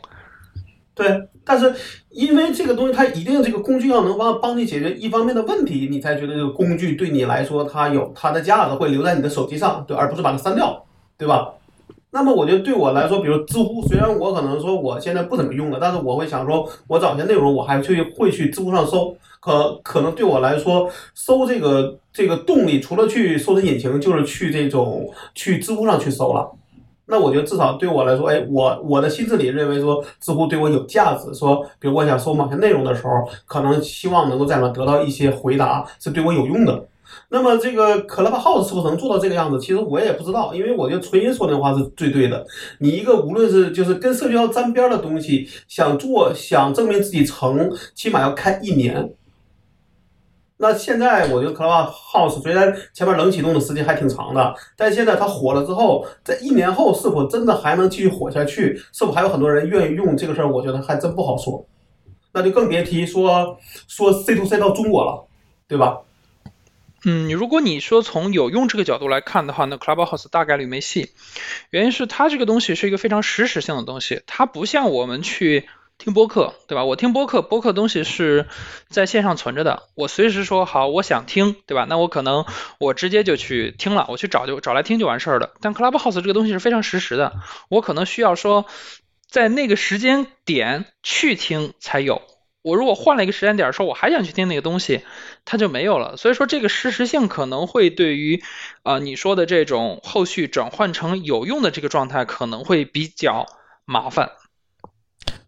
[0.94, 1.30] 对。
[1.46, 1.74] 但是
[2.10, 10.86] 因为这个东西，它一定这个工具要能帮帮你解决一方面的问题，你才觉得这个工具对你来说它有它的价值，会留在你的手机上，对，而不是把它删掉，
[11.18, 11.54] 对吧？
[12.16, 19.14] 那么我觉得对我来说，比如知乎，虽然我可能说我现在不怎么用了，但是我会想说，我找些内容，我还去会去知乎上搜。
[19.42, 26.50] 可可能对我来说，搜这个这个动力，除了去搜索引擎，就是去这种去知乎上去搜了。
[27.08, 31.34] 那我觉得至少对我来说，哎，我我的心智里认为说，知乎对我有价值。
[31.34, 36.86] 说，比如我想搜某些内容的时候，可能希望能够在那得到一些回答，是对我有用的。
[37.30, 39.60] 那么这个 Clubhouse 是不是能做到这个样子？
[39.60, 42.46] 其实我也不知道，因为我觉得纯音说的话是最对的。
[42.80, 49.14] 你一个无论是就是跟社交沾边的东西，想做想证明自己成，起码要开一年。
[50.58, 58.74] 那现在我觉得 Clubhouse 虽然前面冷启动的时间还挺长的，但现在它火了之后，在一年后是否真的还能继续火下去？
[58.94, 60.50] 是否还有很多人愿意用这个事儿？
[60.50, 61.66] 我觉得还真不好说。
[62.32, 63.58] 那就更别提说
[63.88, 65.26] 说 C to C 到中国了，
[65.68, 66.00] 对吧？
[67.08, 71.12] 嗯，如果你说从有用这个角度来看的话，那 Clubhouse 大概率没戏。
[71.70, 76.84] 原因是它这个东西是一个非常实时性的东西，它不像我们去听播客，对吧？
[76.84, 78.48] 我听播客，播客东西是
[78.90, 81.86] 在线上存着的，我随时说好我想听，对吧？
[81.88, 82.44] 那我可能
[82.80, 85.54] 我直接就去听了，我去找就找来听就完事儿了。
[85.62, 87.36] 但 Clubhouse 这个东西是非常实时的，
[87.70, 88.66] 我可能需要说
[89.30, 92.24] 在那个时间点去听才有。
[92.66, 95.02] 我如果换了一个时间点，说我还想去听那个东西，
[95.46, 96.18] 它就没有了。
[96.18, 98.42] 所以说这个实时性可能会对于
[98.82, 103.46] 啊你说的这种后续转换成有用的这个状态可能会比较
[103.86, 104.32] 麻烦。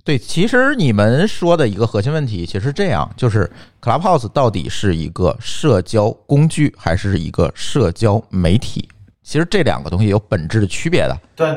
[0.03, 3.49] 对，其实你们说的一个核心问题，其实这样就是
[3.82, 8.88] Clubhouse 到底是一个社交工具还是一个社交媒体？
[9.24, 11.20] 其实这两个东西有本质的区别的。
[11.36, 11.47] 对，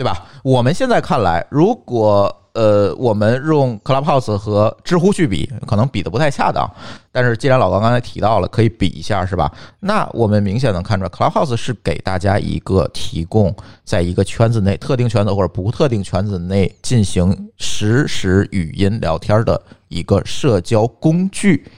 [0.00, 0.26] 对吧？
[0.42, 6.66] 我们现在看来，如果呃，我们用 Clubhouse 和知乎去比，可能比的不太恰当。
[7.12, 9.52] 但是既然老高刚才提到了，可以比一下，是吧？
[9.80, 21.70] 那我们明显能看出来，Clubhouse 是给大家一个提供在一个圈子内、特定圈子或者不特定圈子内进行实时语音聊天的一个社交工具。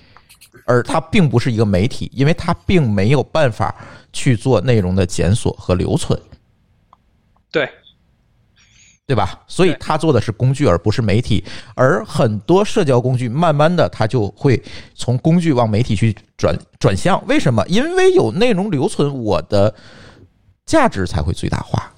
[0.65, 3.75] 而它并不是一个媒体，因为它并没有办法
[4.13, 6.17] 去做内容的检索和留存，
[7.51, 7.69] 对，
[9.07, 9.41] 对吧？
[9.47, 11.45] 所以对它做的是工具，而不是媒体。
[11.75, 14.63] 而很多社交工具，慢慢的它就会
[14.95, 17.23] 从工具往媒体去转转向。
[17.27, 17.63] 为什么？
[17.69, 19.75] 因为有内容留存，我的
[20.65, 21.92] 价值才会最大化。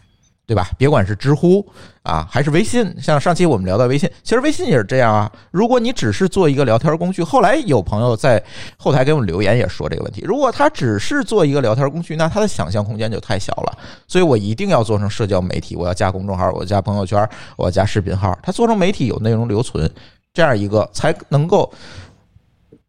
[0.46, 0.68] 对吧？
[0.76, 1.66] 别管是知乎
[2.02, 5.30] 啊，还是微信，像上期我们聊到微信，其实微信也是这样啊。
[5.50, 8.42] 如果你只是做一个聊天工具，后来有朋友在
[8.76, 10.20] 后台给我们留言也说这个问题。
[10.22, 13.78] 如果他只是做一个聊天工具，那他的想象空间就太小了。
[14.06, 17.26] 所以我一定要做成社交媒体，我要加公众号，我加朋友圈，
[17.56, 18.38] 我加视频号。
[18.42, 19.90] 他做成媒体有内容留存，
[20.34, 21.72] 这样一个才能够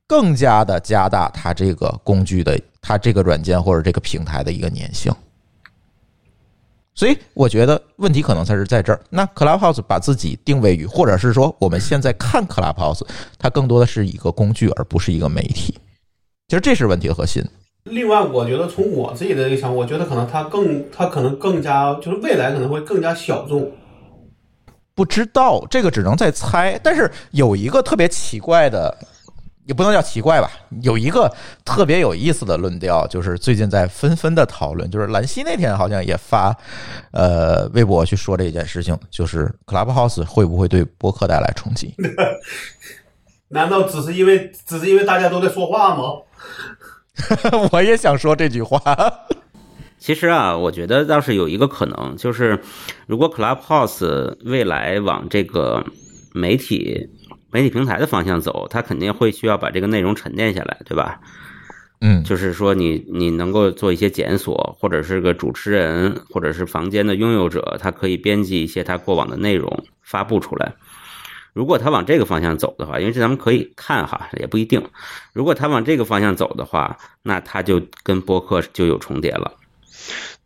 [0.08, 5.14] 更加的加大它这个工具的它这个软件或者这个平台的一个粘性。
[6.96, 9.00] 所以我觉得问题可能才是在这儿。
[9.10, 13.06] 那 Clubhouse 把自己定位于，或者是说我们现在看 Clubhouse，
[13.38, 15.78] 它更多的是一个工具，而不是一个媒体。
[16.48, 17.44] 其实这是问题的核心。
[17.84, 23.72] 另外，我觉得从我自己的一个想法，我觉得可能它更，它可能更加，就是未来可能会更加小众。
[24.96, 28.98] 不知道这个只能在猜，但是有一个特别奇怪的，
[29.66, 30.50] 也不能叫奇怪吧，
[30.82, 31.28] 有一个
[31.64, 36.56] 特别有意思的论调，就是最近在纷纷的讨论，就是兰溪那天好像也发
[37.12, 41.96] 呃微博去说这件事情，就是 Clubhouse 会不会对播客带来冲击？
[43.50, 46.04] 难道只是因为只是因为大家都在说话吗？
[47.72, 48.80] 我也想说这句话。
[49.98, 52.60] 其实啊，我觉得倒是有一个可能，就是
[53.08, 55.84] 如果 Clubhouse 未来往这个
[56.34, 57.10] 媒体
[57.56, 61.22] 媒体平台的方向走，它肯定会需要把这个内容沉淀下来，对吧？
[62.02, 70.74] 嗯，就是说你你能够做一些检索，或者是个主持人，或者是房间的拥有者，他可以编辑一些他过往的内容发布出来。
[71.54, 74.84] 如果他往这个方向走的话，因为这咱们可以看哈，也不一定。
[75.32, 79.54] 如果他往这个方向走的话，那他就跟播客就有重叠了。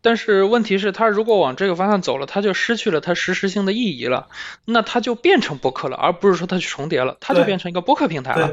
[0.02, 4.28] 但是问题是，它如果往这个方向走了，它就失去了它实时性的意义了，
[4.64, 8.48] 那它就变成播客了，而不是说它去重叠了，它就变成一个播客平台了。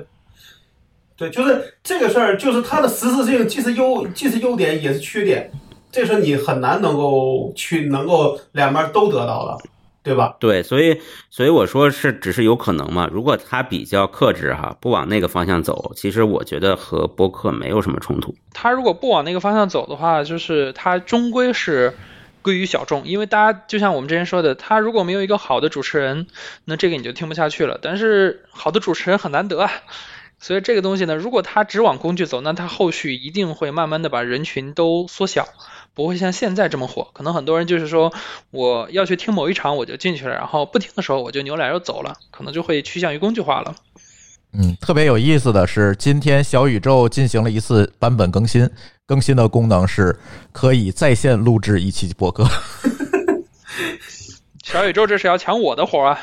[1.15, 5.49] 对，对，就是这个事儿，就是它的实质性既是优既是优点也是缺点，
[5.91, 9.69] 这是你很难能够去能够两边都得到的，
[10.07, 10.37] 对吧？
[10.39, 13.09] 对，所以所以我说是只是有可能嘛。
[13.11, 18.33] 如果他比较克制哈，不往那个方向走，其实我觉得和播客没有什么冲突。
[18.53, 21.93] 他如果不往那个方向走的话，就是他终归是
[22.41, 26.27] 归于小众，因为大家就像我们之前说的，他如果没有一个好的主持人，
[26.63, 27.77] 那这个你就听不下去了。
[27.81, 29.69] 但是好的主持人很难得啊，
[30.39, 35.47] 所以这个东西呢，如果他只往工具走，那他后续一定会慢慢的把人群都缩小。
[35.97, 38.13] 不会像现在这么火，可能很多人就是说
[38.51, 43.73] 我要去听某一场我就进去了，然后不听的时候我就扭脸又走了，可能就会趋向于工具化了。
[44.53, 48.69] 嗯，特别有意思的是，今天小宇宙进行了一次版本更新，
[49.07, 50.15] 更新的功能是
[50.51, 52.47] 可以在线录制一期播客。
[54.63, 56.19] 小宇宙这是要抢我的活啊！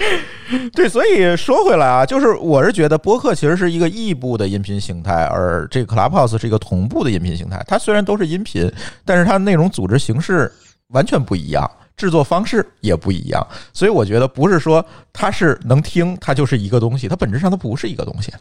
[0.72, 7.62] 对，所以说回来啊，就是我是觉得播客其实是一个异步的音频形态，而这个 Clubhouse 是一个同步的音频形态。
[7.68, 8.70] 它虽然都是音频，
[9.04, 10.50] 但是它内容组织形式
[10.88, 13.46] 完全不一样，制作方式也不一样。
[13.72, 18.32] 所以我觉得不是说它是能听，它就是一个东西，它本质上它不是一个东西。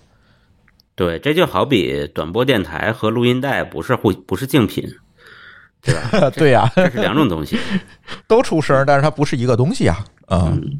[0.95, 4.83] 对，这就好比短波电台和录音带不是互不是竞品，
[5.81, 6.29] 对吧？
[6.35, 7.59] 对呀、这是两种东西。
[8.27, 10.03] 都出声，但是它不是一个东西啊。
[10.31, 10.79] 嗯，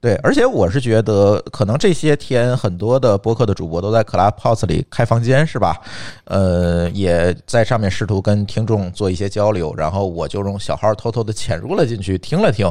[0.00, 5.80] 对，而且我是觉得，可能这些天很多的播客的主播都在 Clubhouse 里开房间，是吧？
[6.24, 12.68] 呃，也在上面试图跟听众做一些交流，然后我就用小号偷偷的潜入了进去，听了听。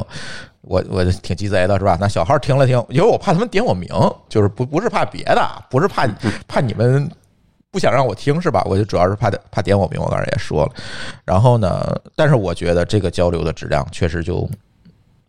[0.60, 1.96] 我我挺鸡贼的是吧？
[2.00, 3.88] 那小号听了听，因为我怕他们点我名，
[4.28, 6.06] 就是不不是怕别的，不是怕
[6.46, 7.10] 怕你们
[7.70, 8.62] 不想让我听是吧？
[8.66, 10.72] 我就主要是怕怕点我名，我刚才也说了。
[11.24, 14.48] 然后呢，但是我觉得这个交流的质量确实就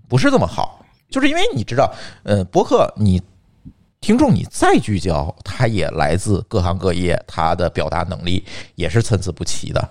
[0.07, 0.82] 不是这么好，
[1.13, 1.93] 就是因为你知道，
[2.23, 3.21] 呃，播客你
[4.01, 8.43] 听众你再聚焦，他也来自各行各业，他的表达能力
[8.73, 9.89] 也是参差不齐的。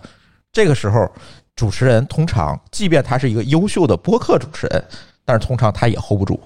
[0.53, 1.09] 这个时候，
[1.55, 4.85] 主持人通常，即便他是一个优秀的播客主持人，
[5.25, 6.41] 但是通常他也 hold 不住，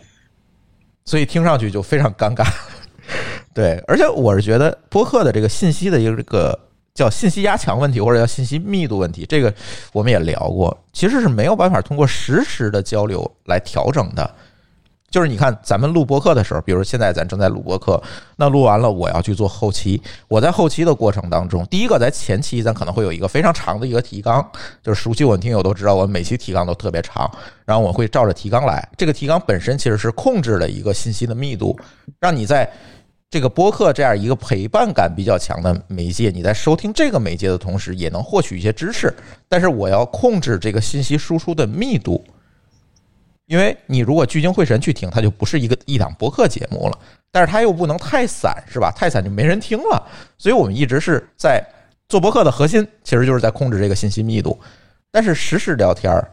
[1.06, 2.46] 所以听上去就非常尴尬。
[3.54, 6.60] 对，而且我是觉得播客的这个信息的一个这个
[6.92, 9.52] 叫信息压强问题，或者叫信息密度问题，这个
[9.94, 14.34] 我们也聊过，其实是没有办法通过实时的交流来调整的。
[15.10, 18.02] 就是你看，咱们录播客的时候，比如现在咱正在录播客，
[18.36, 20.02] 那录完了我要去做后期。
[20.28, 24.44] 我在后期的过程当中，第一个在前期咱可能会有一个非常长的一个提纲，
[24.82, 27.30] 就是熟悉我的听友都知道，我每期提纲都特别长，
[27.64, 28.86] 然后我会照着提纲来。
[28.96, 31.78] 这个提纲本身其实是控制了一个信息的密度，
[32.20, 32.70] 让你在
[33.30, 39.14] 这个播客这样一个陪伴感比较强的媒介，你在收听这个媒介的同时，也能获取一些知识。
[39.48, 42.24] 但是我要控制这个信息输出的密度，
[43.46, 46.98] 因为你如果聚精会神去听，它就不是一个一档播客节目了。
[47.30, 48.90] 但是它又不能太散，是吧？
[48.96, 50.06] 太散就没人听了。
[50.38, 51.62] 所以我们一直是在
[52.08, 54.58] 做播客的核心，其实就是在控制这个信息密度。
[55.10, 56.30] 但是实时聊天儿，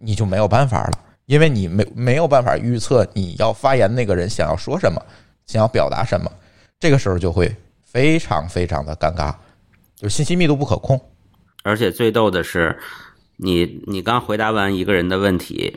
[0.00, 5.00] 你就没有办法了，因为你没没有办法预测你要发言那个人想要说什么，
[5.46, 6.30] 想要表达什么，
[6.80, 7.54] 这个时候就会
[7.84, 9.34] 非常非常的尴尬，
[9.94, 11.00] 就信息密度不可控。
[11.64, 12.78] 而且最逗的是，
[13.36, 15.76] 你你刚回答完一个人的问题，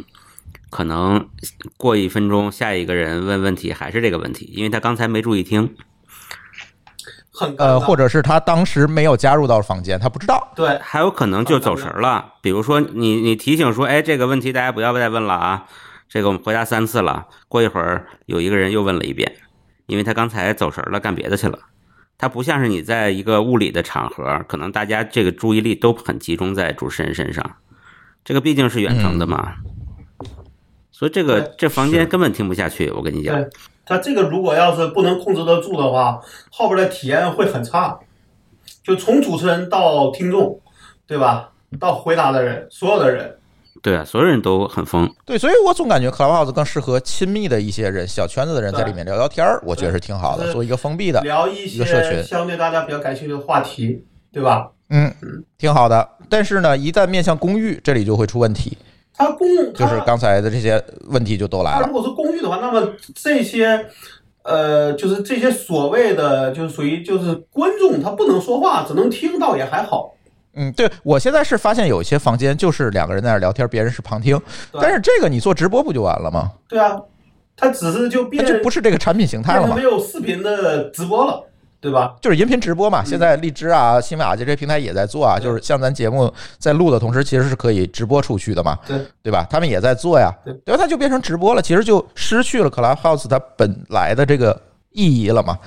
[0.69, 1.29] 可能
[1.77, 5.75] 过一分钟，下一个人问问题还是这个问题，因为他刚才没注意听。
[7.31, 10.51] 很呃，或者是他当时没有加入到房间，他不知道。
[10.57, 12.33] 对还有可能就走神儿了。
[12.41, 15.65] 比如说你你提醒说，哎，这个问题大家不要再问了啊，
[16.09, 17.27] 这个我们回答三次了。
[17.47, 19.37] 过一会儿有一个人又问了一遍，
[19.85, 21.57] 因为他刚才走神儿了，干别的去了。
[22.17, 27.55] 他不像是你在一个物理的场合，可能大家这个注意力都很集中在主持人身上。
[28.25, 29.55] 这个毕竟是远程的嘛，
[30.99, 32.91] 所以这个这房间根本听不下去。
[32.91, 33.49] 我跟你讲，对，
[33.85, 36.19] 他这个如果要是不能控制得住的话，
[36.51, 37.97] 后边的体验会很差。
[38.83, 40.59] 就从主持人到听众，
[41.07, 41.51] 对吧？
[41.79, 43.37] 到回答的人，所有的人，
[43.81, 45.09] 对啊，所有人都很疯。
[45.25, 50.51] 对，所以我总感觉 Clubhouse 更适合亲密的一些人、小圈子的人在里面聊聊天儿，我觉得是挺好的。
[50.51, 54.71] 做一个封闭的，聊一一社群些相对大家比较感兴趣的话题，对吧？
[54.89, 55.13] 嗯，
[55.57, 56.09] 挺好的。
[56.27, 58.77] 但是呢，一旦面向公寓，这里就会出问题，
[59.19, 61.93] 他公就是刚才的这些问题就都来了他如。
[61.93, 63.85] 果是公寓的话，那么这些。
[64.41, 70.15] 呃，就是这些所谓的，就是属于就是观众，他不能说话，只能听到也还好。
[70.55, 74.41] 嗯，对我现在是发现有一些房间就是两个人在那儿聊天，别人是旁听，
[74.71, 76.51] 但是这个你做直播不就完了吗？
[76.67, 76.99] 对啊，
[77.55, 79.83] 它只是就它变就不是这个产品形态了吗没？
[79.83, 81.43] 有视频的直播了，
[81.81, 82.15] 对吧？
[82.21, 89.47] 就是音频直播嘛，现在荔枝啊、喜马拉雅这些平台也在做啊，就是像咱节目在录的同时，其实是可以直播出去的嘛，对对吧？
[89.49, 90.81] 他们也在做呀，对对吧？
[90.81, 94.61] 它就变成直播了，其实就失去了 Clubhouse 它本来的这个
[94.91, 95.57] 意义了嘛，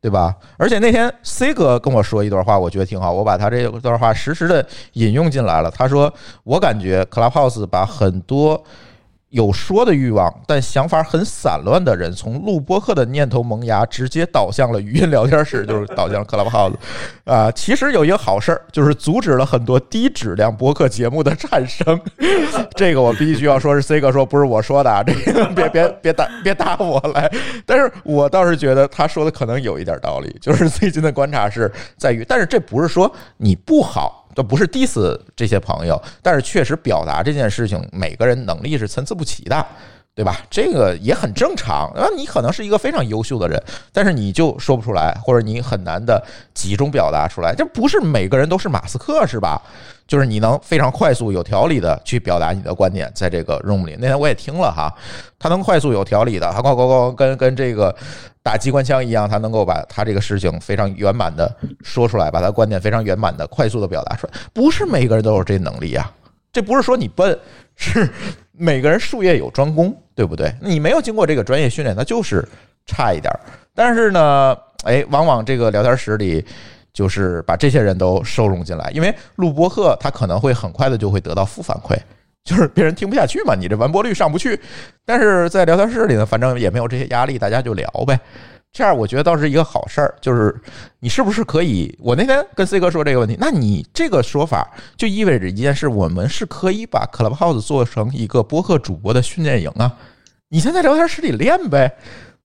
[0.00, 0.34] 对吧？
[0.58, 5.70] 而且那天 C 哥跟我说一段话，我觉得挺好，我把他这段话实时的引用进来了。
[5.70, 6.12] 他说
[6.44, 8.62] ：“我感觉 Clubhouse 把很多。”
[9.34, 16.74] 有说的欲望，但想法很散乱的人，从录播客的念头萌芽，直接导向了语音聊天室，就是导向了 Clubhouse。
[17.26, 22.00] 啊，其实有一个好事儿，就是阻止了很多低质量播客节目的产生。
[22.76, 27.28] 这个我必须要说是 C 哥说，不是我说的啊，这 个别别别打别打我来。
[27.66, 31.68] 但是我倒是觉得他说的可能有一点道理，就是最近的观察是
[31.98, 34.23] 在于，但是这不是说你不好。
[34.34, 39.66] 都不是 diss 这些朋友，但是确实表达这件事情，每个人能力是参差不齐的，
[40.14, 40.40] 对吧？
[40.50, 41.90] 这个也很正常。
[41.94, 43.62] 啊，你可能是一个非常优秀的人，
[43.92, 46.22] 但是你就说不出来，或者你很难的
[46.52, 47.54] 集中表达出来。
[47.54, 49.60] 这不是每个人都是马斯克，是吧？
[50.06, 53.96] 就是你能非常快速、有条理的去表达你的观点，在这个 room 里。
[53.98, 54.92] 那天我也听了哈，
[55.38, 57.94] 他能快速、有条理的，他咣咣咣跟跟这个
[58.44, 64.32] 打机关枪一样，他能够把他这个事情非常圆满的说出来，把他观点非常圆满的、快速的表达出来。
[64.52, 66.12] 不是每个人都有这能力啊，
[66.52, 67.36] 这不是说你笨，
[67.74, 68.08] 是
[68.52, 70.54] 每个人术业有专攻，对不对？
[70.60, 72.46] 你没有经过这个专业训练，那就是
[72.86, 73.40] 差一点儿。
[73.74, 76.44] 但是呢，哎，往往这个聊天室里。
[76.92, 81.98] 就是把这些人都收容进来，因为录播课他可能会很快的就会得到负反馈，
[82.44, 84.58] 就是别人听不下去嘛，你这完播率上不去。
[85.04, 88.18] 但是在聊天室里呢，反正也没有这些压力，大家就聊呗。
[88.70, 90.54] 这样我觉得倒是一个好事儿，就是
[90.98, 91.96] 你是不是可以？
[92.00, 99.96] 我那天跟 C 哥说这个问题，那你这个说法就意味着一件事，我们是可以把 Clubhouse 做成一个播客主播的训练营啊。
[100.48, 101.94] 你先在聊天室里练呗，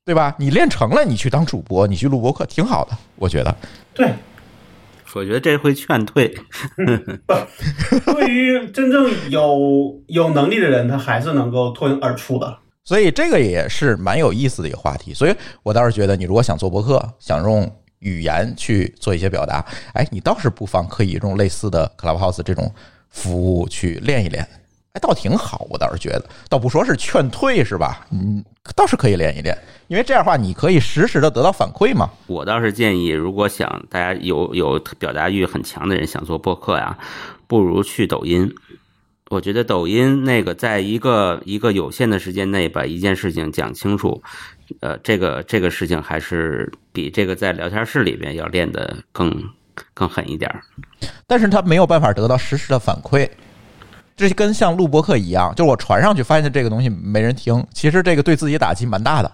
[0.05, 0.35] 对吧？
[0.37, 3.55] 你练成了，你去当主播，你去录播客，挺好的，我觉得。
[3.93, 4.13] 对，
[5.13, 6.27] 我觉得这会劝退。
[6.77, 12.57] 对于真正有有能力的人，他还是能够脱颖而出的。
[12.83, 15.13] 所以这个也是蛮有意思的一个话题。
[15.13, 17.69] 所以我倒是觉得，你如果想做博客，想用
[17.99, 19.63] 语言去做一些表达，
[19.93, 22.73] 哎，你倒是不妨可以用类似的 Clubhouse 这种
[23.09, 24.47] 服务去练一练，
[24.99, 25.65] 哎，倒挺好。
[25.69, 28.05] 我倒是觉得，倒不说是劝退是吧？
[28.11, 28.43] 嗯，
[28.75, 29.57] 倒是可以练一练，
[29.87, 32.09] 因为这样的话，你可以实时的得到反馈嘛。
[32.27, 36.97] 我倒是建议，如果想大家有有表达欲很强的人想做播客呀，
[37.47, 38.53] 不如去抖音。
[39.29, 44.21] 我觉得抖音那个在一个一个有限的时间内把一件事情讲清楚，
[44.81, 49.31] 呃，这个这个事情还是比这个在聊天室里边要练得更
[49.93, 50.61] 更狠一点儿。
[51.27, 53.29] 但是他没有办法得到实时的反馈。
[54.27, 59.31] 这跟像录播课一样，就是我传上去发现这个东西没人听，其实这个对自己打击蛮大的。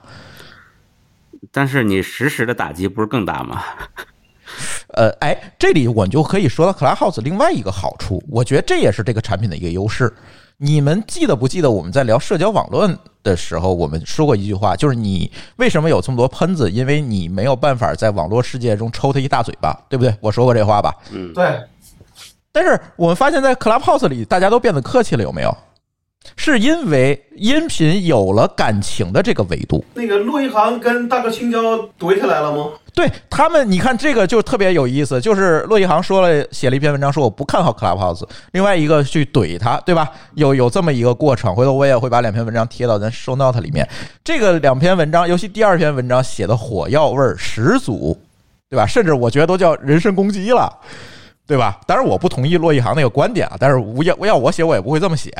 [1.51, 3.63] 但是你实时的打击不是更大吗？
[4.93, 10.13] 呃，哎，这里我就可以说到 Clubhouse 另外一个好处，我觉得这也是这个产品的一个优势。
[10.57, 12.89] 你们记得不记得我们在聊社交网络
[13.21, 16.71] 的时候，我们说过一句话，就是你为什么有这么多喷子？
[16.71, 20.15] 因为你没有办法在网络世界中抽他一大嘴巴，对不对？
[20.21, 20.95] 我说过这话吧？
[21.11, 21.59] 嗯，对，
[22.55, 25.53] 但是我们发现，在 Clubhouse 里，大家都变得客气了，有没有？
[26.37, 29.83] 是因为音频有了感情的这个维度。
[29.93, 32.69] 那个陆一航跟大哥青椒怼起来了吗？
[32.93, 40.09] 对他们，你看这个就特别有意思，就是骆一航说了，写了一篇文章，说我不看好 Clubhouse，另外一个去怼他，对吧？
[40.35, 43.85] 有有这么一个过程，回头我也会把两篇文章贴到咱 show note 里面。
[44.23, 48.17] 这个两篇文章，尤其第二篇文章写的火药味儿十足，
[48.69, 48.87] 对吧？
[48.87, 50.71] 甚至我觉得都叫人身攻击了，
[51.47, 51.79] 对吧？
[51.85, 55.31] 当然我不同意骆一航那个观点啊，但是我要要我写我也不会这么写。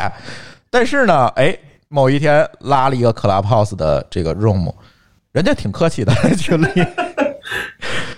[0.69, 1.57] 但是呢，哎，
[1.87, 4.71] 某一天拉了一个 Clubhouse 的这个 room，
[5.31, 6.67] 人家挺客气的群里。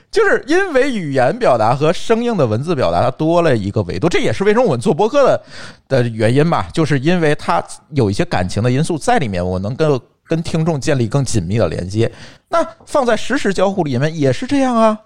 [0.10, 5.44] 就是因为语言表达和生硬的文字表达，它多了一个维度，这也是为什么我们做播客的
[5.88, 6.68] 的原因吧。
[6.74, 12.12] 就是因为它有一些感情的因素在里面，我能跟跟听众建立更紧密的连接。
[12.50, 14.98] 那放在实时交互里面也是这样啊，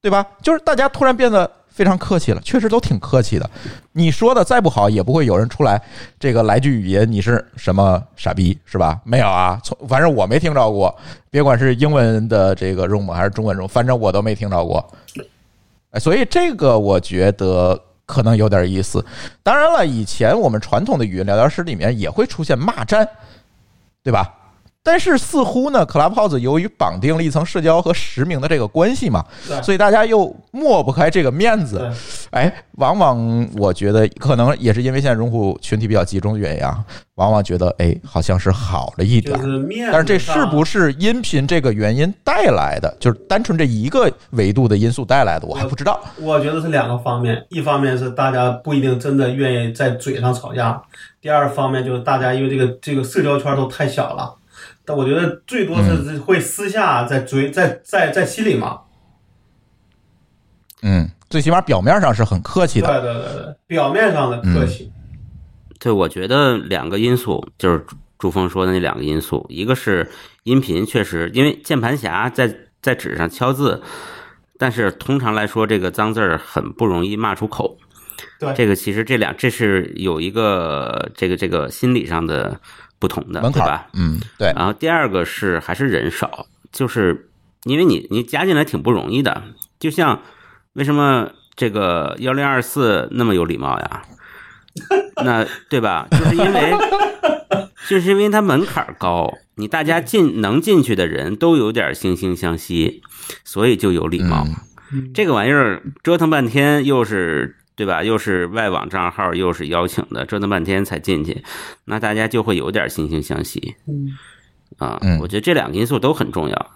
[0.00, 0.24] 对吧？
[0.42, 3.48] 就是大家突然变得非常客气了，确实都挺客气的。
[3.92, 5.80] 你说的再不好，也不会有人出来
[6.18, 9.00] 这个来句语音，你是什么傻逼是吧？
[9.04, 10.94] 没有啊，从反正我没听着过，
[11.30, 14.84] 别管是英文的这个 room 还是中文 room，反正我都没听着过。
[15.92, 19.04] 哎，所以这个我觉得可能有点意思。
[19.42, 23.08] 当然了，以前我们传统的语音聊天室里面也会出现骂战，
[24.02, 24.34] 对吧？
[24.82, 29.22] 但是似乎呢，Clubhouse 由于绑定了一层社交和实名的这个关系嘛，
[29.62, 31.78] 所以大家又抹不开这个面子。
[31.78, 36.82] 对，哎，往往我觉得可能也是因为现在用户群体比较集中的原因啊，
[37.16, 39.38] 往往觉得哎，好像是好了一点
[39.92, 42.96] 但是这是不是音频这个原因带来的？
[42.98, 46.00] 就是单纯这一个维度的因素带来的，我还不知道。
[46.18, 50.80] 我觉得是两个方面，一方面是大家不一定真的愿意在嘴上吵架，
[51.20, 54.34] 第二方面就是大家因为这个这个社交圈都太小了，
[54.90, 58.76] 但我觉得最多是会私下在嘴在在在心里骂。
[60.82, 62.88] 嗯，最起码表面上是很客气的。
[63.00, 64.90] 对对对，表面上的客气，
[65.78, 70.10] 对，我觉得两个因素就是朱朱峰说的那两个因素，一个是
[70.42, 72.52] 音频，确实因为键盘侠在
[72.82, 73.80] 在纸上敲字，
[74.58, 77.78] 但是通常来说，这个脏字儿很不容易骂出口。
[78.40, 82.60] 对这个其实这两这是有一个这个这个心理上的
[83.00, 83.88] 不同的，门槛吧？
[83.94, 87.30] 嗯，对，然后第二个是还是人少，就是
[87.64, 89.42] 因为你你加进来挺不容易的，
[89.80, 90.22] 就像
[90.74, 94.02] 为什么这个幺零二四那么有礼貌呀？
[95.24, 96.06] 那对吧？
[96.10, 96.72] 就是因为
[97.88, 103.02] 就是因为它门槛高，你大家进能进去的人都有点惺惺相惜，
[103.44, 104.46] 所以就有礼貌。
[105.12, 108.04] 这个玩意儿折腾半天，又是对吧？
[108.04, 111.42] 又是外网账号，又是邀请的，折腾半天才进去，
[111.86, 113.74] 那大家就会有点惺惺相惜。
[113.88, 114.18] 嗯，
[114.76, 116.70] 啊嗯，我觉得这两个因素都很重要。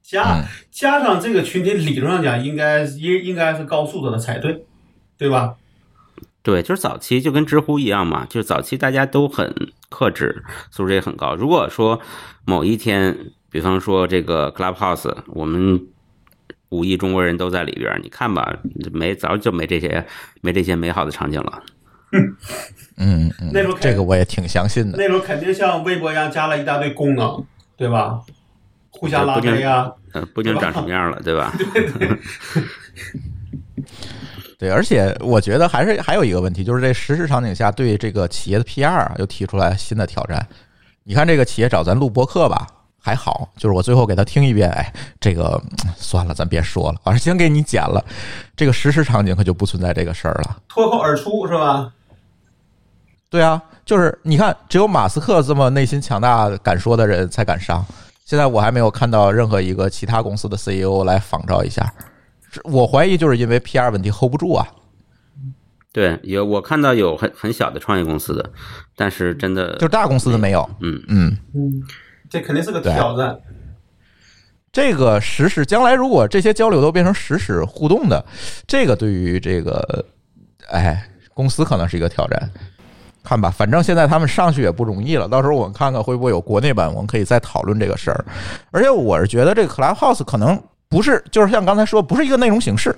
[0.00, 4.64] 加嗯加上这个群体，理论上讲应该应应该是高素质的才对，
[5.18, 5.56] 对吧？
[6.44, 9.52] 对，就是早期就跟知乎一样嘛，就是早期大家都很
[9.88, 11.34] 克制，素质也很高。
[11.34, 12.00] 如果说
[12.44, 15.88] 某一天，比方说这个 Clubhouse，我们
[16.72, 18.56] 五亿中国人都在里边儿，你看吧，
[18.92, 20.04] 没早就没这些
[20.40, 21.62] 没这些美好的场景了。
[22.98, 24.98] 嗯嗯那时候，这个我也挺相信的。
[24.98, 27.44] 那时候肯定像微博一样加了一大堆功能，
[27.76, 28.20] 对吧？
[28.90, 31.52] 互相拉黑啊，呃，不定长什么样了，对吧？
[34.58, 40.46] 对，而且我觉得还是还有一个问题，就是这实时场景下对这个企业的 PR 啊，又提出来新的挑战。
[41.04, 42.66] 你看这个企业找咱录播客吧，
[43.02, 48.02] 还好，就是我最后给他听一遍，哎，这个嗯算了，咱别说了，我先给你剪了。
[48.54, 50.56] 这个实时场景可就不存在这个事儿了。
[50.68, 51.92] 脱口而出是吧？
[53.28, 57.84] 对啊，就是你看，只有马斯克这么内心强大、敢说的人才敢上。
[58.24, 61.92] 现在我还没有看到任何一个其他公司的 CEO 来仿照一下，
[62.64, 64.66] 我怀疑就是因为 PR 问题 hold 不住啊。
[65.92, 68.50] 对，有我看到有很很小的创业公司的，
[68.96, 70.66] 但是真的就是大公司的没有。
[70.80, 71.82] 嗯，嗯，嗯，
[72.32, 73.38] 这肯定是个挑战。
[74.72, 78.24] 这个实时将来如果这些交流都变成实时互动的，
[78.66, 80.02] 这个对于这个
[80.70, 82.50] 哎公司可能是一个挑战。
[83.22, 88.24] 看吧，反正现在他们上去也不容易了，到时候我们看看会不会有国内版，我们可以再讨论这个事儿。
[88.70, 92.96] 而且我是觉得这个 Clubhouse 可能不是，就是像刚才说，不是一个内容形式，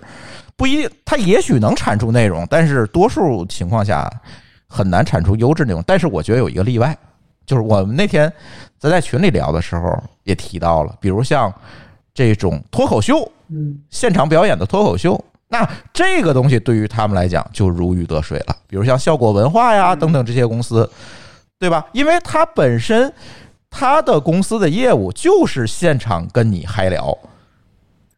[0.55, 4.09] 不一定，它也许能产出内容，但是多数情况下
[4.69, 5.83] 很难产出优质内容。
[5.85, 6.97] 但是我觉得有一个例外，
[7.47, 8.33] 就是我们那天
[8.79, 11.53] 咱在群里聊的时候也提到了，比如像
[12.13, 18.57] 这种脱口秀，嗯，现场表演的脱口秀，那这个东西对于他们来讲就如鱼得水了。
[18.67, 20.91] 比如像效果文化呀等等这些公司，
[21.59, 21.87] 对吧？
[21.93, 23.13] 因为它本身
[23.71, 27.17] 它的公司的业务就是现场跟你嗨聊，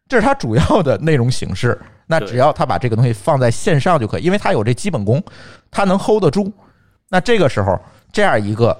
[0.07, 1.79] 这是它主要的内容形式。
[2.09, 5.21] 那只要他把这个东西放在线上就可以，因为他有这基本功，
[5.69, 6.49] 他能 hold 得住。
[7.09, 7.77] 那这个时候，
[8.13, 8.79] 这样一个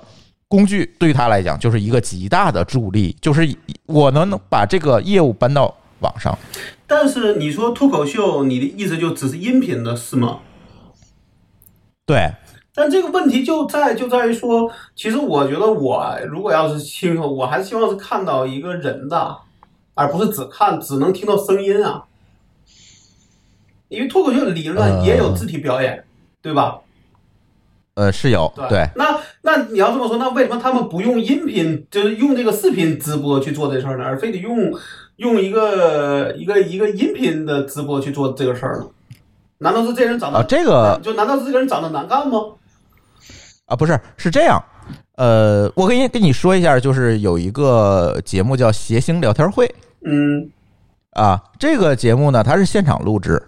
[0.49, 3.47] 工具对于他来讲就是一个极大的助力，就是
[3.85, 6.37] 我能把这个业务搬到网上。
[6.85, 10.39] 但是你说脱口秀，你的意思就只是音频的是吗？
[12.05, 12.31] 对，
[12.73, 19.37] 但这个问题就在就在于说，其实我觉得我如果要是听，我还是希望是看到一个人的，
[19.95, 22.05] 而不是只看只能听到声音啊。
[23.89, 26.05] 因为脱口秀理论也有肢体表演，
[26.41, 26.79] 对吧？
[27.97, 28.87] 呃，是有对。
[28.95, 34.03] 那那你要这么说，那为什么他们不用音频，就是用这个视频直播去做这事儿呢？
[34.05, 34.71] 而非得用
[35.15, 38.85] 用一个一个一个音频的直播去做这个事儿呢？
[39.57, 40.45] 难道是这人长得啊？
[40.47, 42.39] 这个就难道是这个人长得难看吗？
[43.65, 44.63] 啊，不是，是这样。
[45.15, 49.67] 呃，我跟你跟你说一下，就是有一个节目叫谐星聊天会。
[50.05, 50.47] 嗯。
[51.13, 53.41] 啊，这个节目呢，它是现场录制。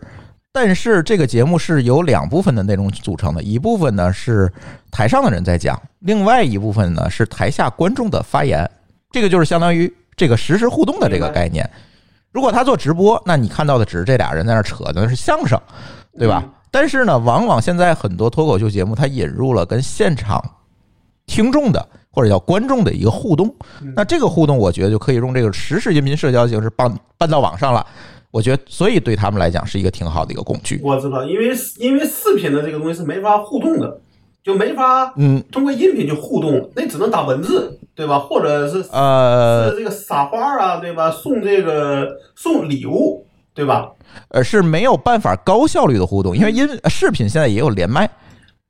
[0.51, 4.51] 但是这个节目是由两部分的内容组成的，一部分呢是
[4.91, 8.69] 台上的人在讲，另外一部分呢是台下观众的发言。
[9.11, 11.69] 这个就是相当于这个实时互动的这个概念。
[12.31, 15.59] 如果他做直播，那你看到的只是这俩人在那扯的是相声，
[16.17, 16.43] 对吧？
[16.71, 20.43] 但是呢，往往现在很多脱口秀节目，它引入了跟现场
[21.25, 23.55] 听众的或者叫观众的一个互动。
[23.95, 27.85] 那这个互动，我觉得就可以用这个实时音频社交形式搬搬到网上了。
[28.31, 30.79] 我觉得，所以对他们来讲是一个挺好的一个工具。
[30.83, 33.99] 我知道，因为因为视频的这个东西是没法互动的，
[34.43, 38.19] 就没法嗯通过音频去互动，那只能打文字，对吧？
[38.19, 41.09] 或者是呃是这个撒花啊，对吧？
[41.11, 43.91] 送这个送礼物，对吧？
[44.29, 48.09] 呃，是没有办法高效率的互动，因为音视频现在也有连麦。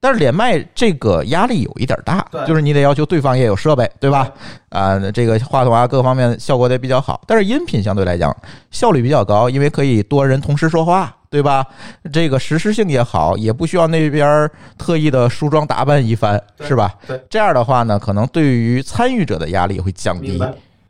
[0.01, 4.31] 但是连麦这个压力有一点大，就是你得要求对方也有设备，对吧？
[4.69, 7.21] 啊，这个话筒啊，各方面效果得比较好。
[7.27, 8.35] 但是音频相对来讲
[8.71, 11.65] 效率比较高，因为可以多人同时说话，对吧？
[12.13, 16.93] 这个实时性也好，也不需要那边特意的梳妆打扮一番，是吧？
[17.05, 20.41] 对，这样的话呢，可能对于参与者的压力会降低。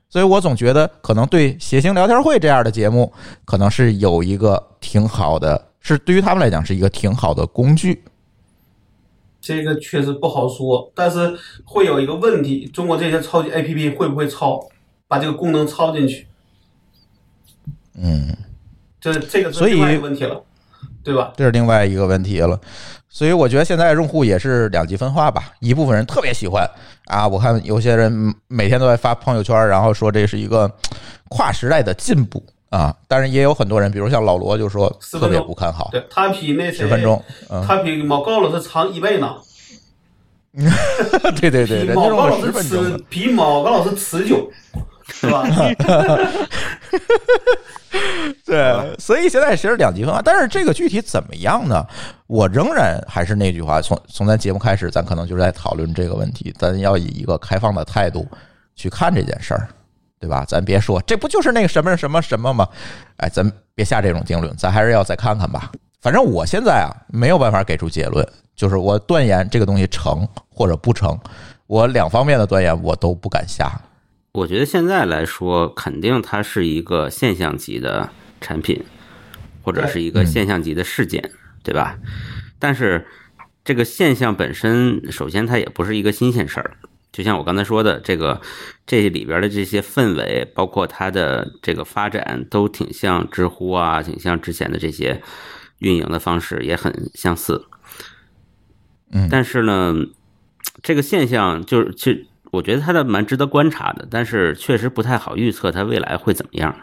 [0.07, 3.11] 所以我总觉得，可能对谐星聊天会这样的节目，
[3.45, 8.03] 可能是有一个挺好的，是对于他们来讲是一个挺好的工具。
[9.49, 11.35] 这个确实不好说，但是
[11.65, 14.59] 会有一个问题：中国这些超级 APP 会不会抄，
[15.07, 16.27] 把这个功能抄进去？
[17.95, 18.37] 嗯，
[19.01, 20.39] 这这个是另外一个问题了，
[21.03, 21.33] 对吧？
[21.35, 22.61] 这是另外一个问题了。
[23.09, 26.69] 所以我觉得现在用户也是两极分化吧，一部分人特别喜欢
[27.05, 30.71] 啊，我看有些人每天都在发朋友圈，然后说这是一个
[31.27, 32.43] 跨时代的进步。
[32.69, 35.89] 啊，但是也有很多人，比如像老罗，就说特别不看好。
[35.91, 37.23] 对他比那十分钟，
[37.67, 39.35] 他比毛高老师长一倍呢。
[41.39, 44.49] 对对对，比毛高老师持，比毛高老师持久，
[45.07, 45.47] 是吧？
[48.45, 50.21] 对，所以现在其实两极分化。
[50.23, 51.85] 但是这个具体怎么样呢？
[52.25, 58.27] 我仍然还是那句话，从从咱节目开始，咱可能就是在讨论这个问题，咱要以一个开放的态度
[58.75, 59.69] 去看这件事儿。
[60.19, 60.43] 对吧？
[60.45, 62.67] 咱别说，这不就是那个什么什么什么吗？
[63.17, 65.71] 哎，咱别下这种定论，咱还是要再看看吧。
[66.01, 71.17] 反正我现在啊，没有办法给出结论，就是我断言这个东西成或者不成，
[71.67, 73.81] 我两方面的断言我都不敢下。
[74.31, 78.09] 我觉得现在来说，肯定它是一个现象级的
[78.39, 78.83] 产品，
[79.63, 81.31] 或者是一个现象级的事件，
[81.63, 81.97] 对吧？
[82.59, 83.07] 但是
[83.63, 86.71] 这个现象本身，首先它也不是一个新鲜事儿。
[87.11, 88.39] 就像我刚才说的，这个
[88.85, 95.19] 这里边的这些氛围，包括它的这个发展，都挺像知乎啊，挺像之前的这些
[95.79, 97.65] 运营的方式，也很相似。
[99.11, 99.95] 嗯，但是呢，
[100.83, 106.75] 这个现象就是，其实我觉得它的蛮值得观察的，但是确实不太好预测它未来会怎么样。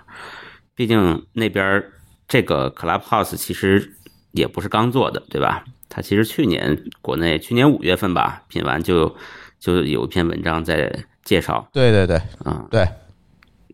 [0.75, 1.85] 毕竟那边
[2.27, 3.95] 这个 Clubhouse 其实
[4.33, 5.65] 也不是刚做的，对吧？
[5.89, 9.17] 它其实去年国内去年五月份吧，品完就。
[9.59, 10.93] 就有一篇文章在
[11.25, 12.87] 介绍，对对对，啊，对，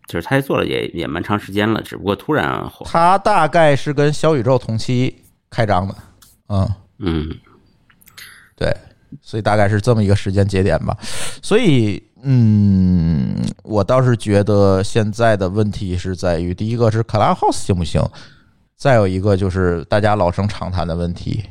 [0.07, 2.85] 就是他做了也也蛮长时间了，只不过突然火。
[2.89, 5.95] 他大概是跟小宇宙同期开张的，
[6.47, 6.67] 嗯
[6.99, 7.29] 嗯，
[8.55, 8.75] 对，
[9.21, 10.97] 所以大概是这么一个时间节点吧。
[11.41, 18.01] 所以，嗯，我倒是觉得现在的问题是在于，第一个是 Clubhouse 行不行，
[18.75, 21.43] 再有一个就是大家老生常谈的问题，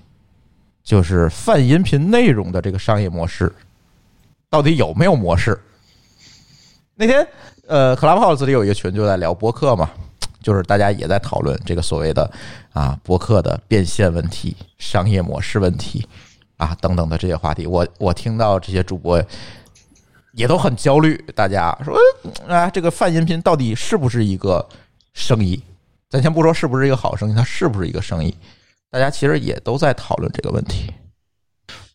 [0.82, 3.52] 就是泛音频内容的这个商业模式。
[4.52, 5.58] 到底有没有模式？
[6.94, 7.26] 那天，
[7.66, 9.90] 呃，Clubhouse 里有一个群就在聊播客嘛，
[10.42, 12.30] 就是大家也在讨论这个所谓的
[12.74, 16.06] 啊播客的变现问题、商业模式问题
[16.58, 17.66] 啊等等的这些话题。
[17.66, 19.24] 我我听到这些主播
[20.32, 21.96] 也都很焦虑，大家说
[22.46, 24.68] 啊，这个泛音频到底是不是一个
[25.14, 25.62] 生意？
[26.10, 28.36] 咱先不说是不是一个好生意，它是不是一个生意？
[28.90, 30.92] 大家其实也都在讨论这个问题。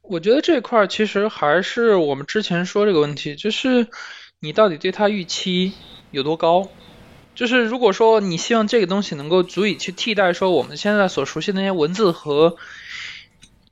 [0.09, 3.88] 我觉得这块其实还是我们之前说这个问题，就是
[4.39, 5.73] 你到底对它预期
[6.11, 6.69] 有多高？
[7.35, 12.55] 就是如果说你希望这个东西能够足以去替代说我们现在所熟悉的那些文字和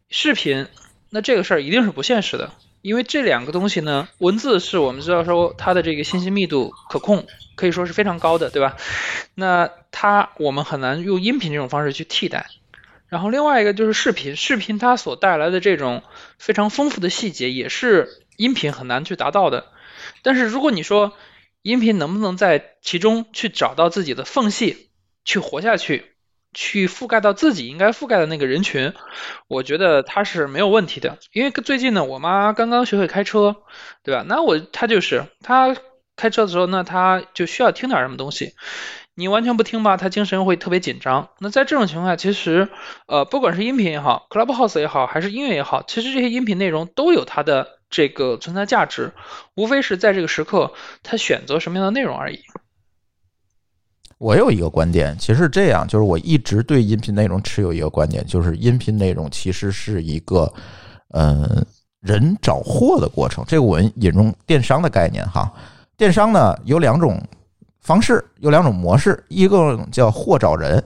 [0.10, 0.68] 视频，
[1.10, 2.52] 那这个事儿一定是不现实的。
[2.82, 7.26] 因为这两个东西呢，文字是我们知道说它的这个信息密度可控
[7.56, 8.78] 可以说是非常高的，对吧？
[9.34, 12.48] 那它我们很难用音频这种方式去替代。
[13.08, 16.04] 然后另外一个就是视频，视频它所带来的这种
[16.40, 19.68] 非常丰富的细节，也是音频很难去达到的。
[20.22, 21.14] 但是如果你说
[21.62, 24.90] 音频能不能在其中去找到自己的缝隙，
[25.24, 26.12] 去活下去？
[26.58, 28.94] 去覆盖到自己应该覆盖的那个人群，
[29.50, 31.20] 我觉得它是没有问题的。
[31.34, 33.58] 因为最近呢，我妈刚刚学会开车，
[34.04, 34.24] 对吧？
[34.26, 35.76] 那我她就是她
[36.16, 38.54] 开车的时候，那她就需要听点什么东西。
[39.16, 41.30] 你完全不听吧，他精神会特别紧张。
[41.40, 42.70] 那在这种情况下，其实
[43.08, 49.14] 呃，不管是音频也好，Clubhouse 也好，还是音乐也好，其实这些音频内容都有它的这个存在价值，
[49.56, 52.40] 无非是在这个时刻他选择什么样的内容而已。
[54.18, 60.52] 我有一个观点，其实是这样，就是我一直对音频内容持有一个观点，就是音频内容其实是一个，
[61.10, 61.66] 嗯，
[62.02, 63.44] 人找货的过程。
[63.48, 65.52] 这个我引用电商的概念哈，
[65.98, 67.22] 电商呢有两种
[67.86, 70.84] 方式，有两种模式，一个叫货找人，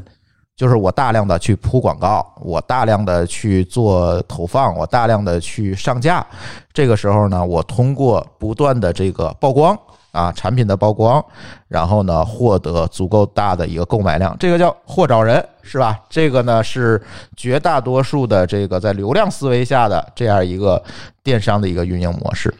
[0.55, 6.25] 就是我大量的去铺广告，我大量的去做投放，我大量的去上架，
[6.73, 9.75] 这个时候呢，我通过不断的这个曝光。
[10.11, 11.23] 啊，产品的曝光，
[11.67, 15.99] 然后呢，获得足够大的一个购买量，这个叫货找人，是吧？
[16.09, 16.99] 这个呢是
[17.37, 20.83] 绝大多数的这个在流量思维下的这样一个
[21.21, 22.51] 电商的一个运营模式。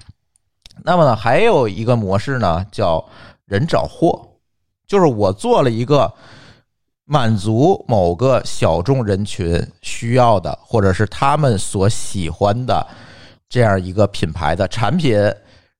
[0.83, 3.03] 那么呢，还有一个模式呢，叫
[3.45, 4.28] 人找货，
[4.89, 6.11] 就是我做了一个
[7.05, 12.85] 满足某个小众人群需要的，或者是他们所喜欢的
[13.47, 15.15] 这样一个品牌的产品。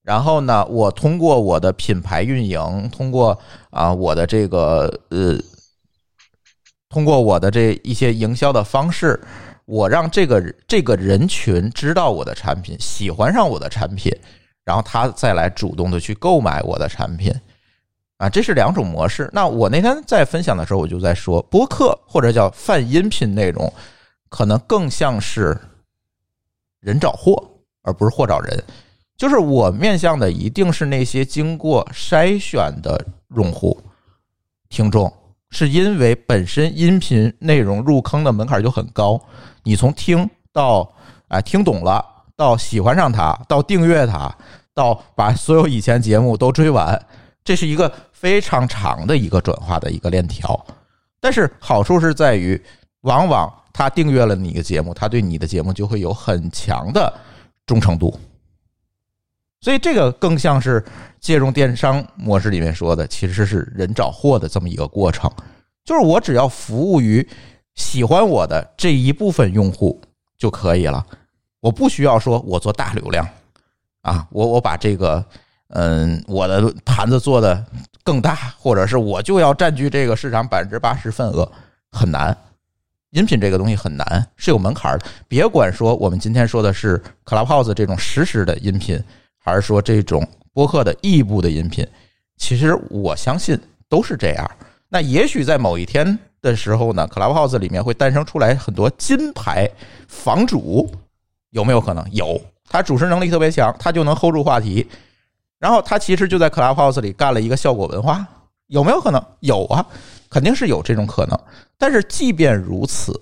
[0.03, 3.37] 然后呢，我通过我的品牌运营，通过
[3.71, 5.37] 啊我的这个呃，
[6.87, 9.19] 通过我的这一些营销的方式，
[9.65, 14.11] 我让这个这个人群知道我的产品，喜欢上我的产品，
[14.65, 17.31] 然后他再来主动的去购买我的产品，
[18.19, 19.29] 啊，这是两种模式。
[19.31, 23.71] 那我那天在分享的时候，我就在说，播客或者叫泛音频内容，
[24.27, 25.57] 可能更像是
[26.81, 27.41] 人找货，
[27.81, 28.61] 而不是货找人。
[29.15, 33.05] 就是我面向的一定是那些经过筛选的
[33.35, 33.81] 用户、
[34.67, 35.11] 听众，
[35.49, 39.17] 是因为本身音频内容入坑的门槛就很高，
[39.63, 40.93] 你从听到
[41.29, 42.05] 哎听懂了，
[42.35, 44.29] 到喜欢上它，到订阅它，
[44.73, 47.01] 到把所有以前节目都追完，
[47.49, 50.63] 这是一个非常长的一个转化的一个链条。
[51.19, 52.63] 但是好处是在于，
[53.01, 57.11] 往往他订阅了你的节目，他对你的节目就会有很强的
[57.65, 58.15] 忠诚度。
[59.61, 60.85] 所以这个更像是
[61.19, 65.27] 借用电商模式里面说的，其实是人找货的这么一个过程。
[65.83, 67.27] 就是我只要服务于
[67.73, 69.99] 喜欢我的这一部分用户
[70.37, 71.03] 就可以了，
[71.61, 73.27] 我不需要说我做大流量
[74.01, 75.25] 啊，我我把这个
[75.69, 77.65] 嗯我的盘子做的
[78.03, 81.49] 更大，或者是我就要占据这个市场百分之八十份额，
[81.91, 82.35] 很难。
[83.11, 85.05] 音频这个东西很难，是有门槛的。
[85.27, 89.01] 别管说我们今天说的是 Clubhouse 这种实时的音频。
[89.41, 91.87] 还是说这种播客的异步的音频，
[92.35, 94.51] 其实我相信都是这样。
[94.89, 99.67] 那也许在某一天的时候呢，Clubhouse 里面会诞生出来很多金牌
[100.07, 100.91] 房主，
[101.51, 102.05] 有没有可能？
[102.11, 102.39] 有，
[102.69, 104.85] 他主持能力特别强，他就能 hold 住话题。
[105.59, 108.25] 然后他其实就在 Clubhouse 里干了一个效果文化，
[108.67, 109.23] 有没有可能？
[109.41, 109.85] 有啊，
[110.29, 111.39] 肯定是有这种可能。
[111.77, 113.13] 但是即便如此。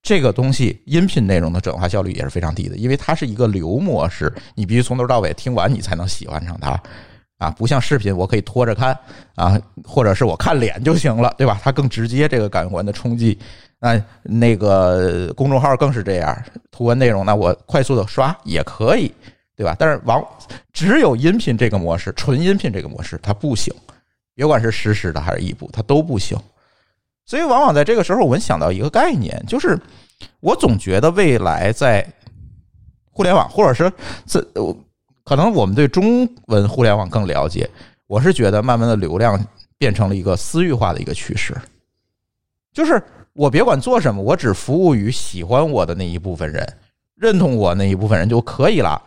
[0.00, 6.80] 这个东西音频内容的转化效率也是非常低的，因为它是一个流模式，你必须从头到尾听完，你才能喜欢上它
[7.38, 7.50] 啊！
[7.50, 8.96] 不像视频，我可以拖着看
[9.34, 11.60] 啊，或者是我看脸就行了，对吧？
[11.62, 13.36] 它更直接，这个感官的冲击。
[13.80, 19.12] 那那个公众号更是这样，图文内容呢，我快速的刷也可以，
[19.58, 19.74] 对吧？
[19.76, 20.24] 但是往
[20.72, 23.74] 只有音频这个模式，纯音频这个模式它不行，
[24.32, 26.38] 别管是实时的还是异步，它都不行。
[27.26, 29.76] 所以，往往在这个时候，我们想到一个概念，就是
[30.38, 32.06] 我总觉得未来在
[33.10, 33.92] 互联网，或者是
[34.24, 34.40] 这
[35.24, 37.68] 可能我们对中文互联网更了解。
[38.06, 39.44] 我是觉得，慢慢的流量
[39.76, 41.54] 变成了一个私域化的一个趋势，
[42.72, 43.02] 就是
[43.32, 46.66] 我别管做什么，我只服务于喜欢我的那一部分人，
[47.16, 49.02] 认同我那一部分人就可以了，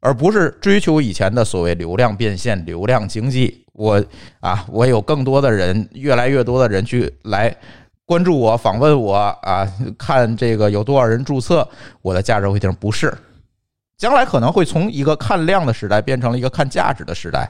[0.00, 3.64] 而不是追求以前的所谓流量变现、流量经济。
[3.72, 4.04] 我
[4.40, 7.56] 啊，我有更多的人，越来越多的人去来
[8.04, 9.66] 关注我、访问我啊，
[9.96, 11.68] 看这个有多少人注册，
[12.02, 12.74] 我的价值会提升。
[12.80, 13.16] 不是，
[13.96, 17.48] 将来可能会从一个看量的时代变成了一个看价值的时代。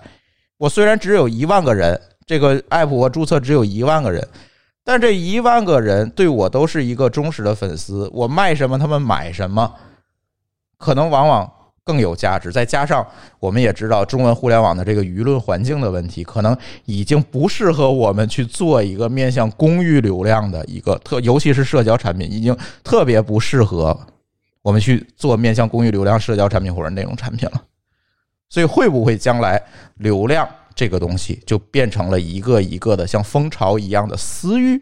[0.58, 4.26] 我虽然只有一万个人，这个 app 我注册只有一万个人，
[4.84, 8.10] 但这一万个人对我都是一个忠实的粉丝。
[8.12, 9.74] 我卖什么，他们买什么，
[10.76, 11.50] 可能往往
[11.88, 12.52] 更有价值。
[12.52, 13.04] 再加上
[13.40, 16.54] 我们也知道，中文互联网的这个舆论环境的问题，可能
[16.84, 22.54] 已经不适合我们去做一个面向公域流量的一个特，尤其是社交产品，已经
[22.84, 23.98] 特别不适合
[24.60, 27.62] 我们去做面向公域流量社交产品或者内容产品了。
[28.50, 29.58] 所以，会不会将来
[29.94, 34.78] 流量这个东西就变成了一个一个的像蜂巢一样的私域？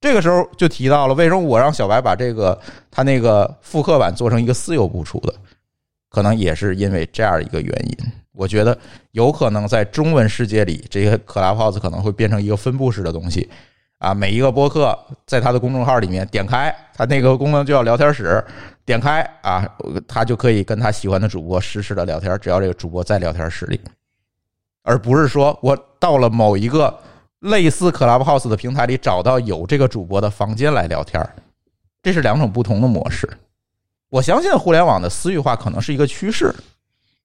[0.00, 2.58] 这个时候就提到了，为什么我让小白把这个
[2.90, 5.34] 他那个复刻版做成一个私有播出的？
[6.08, 7.96] 可能也是因为这样一个原因。
[8.32, 8.76] 我觉得
[9.12, 13.48] 有可能在中文世界里，这个 Clubhouse 可能会变成一个分布式的东西。
[13.98, 18.42] 啊，每一个播客在他的公众号里面点开，他那个功能叫聊天室，
[18.86, 19.68] 点开啊，
[20.08, 23.78] 他就可以跟他喜欢的主播实时的聊天，只要这个主播在聊天室里，
[24.82, 26.98] 而不是说我到了某一个
[27.40, 31.20] 类似 Clubhouse 的平台里找到有这个主播的房间来聊天，
[32.02, 33.28] 这是两种不同的模式。
[34.08, 36.54] 我相信互联网的私域化可能是一个趋势，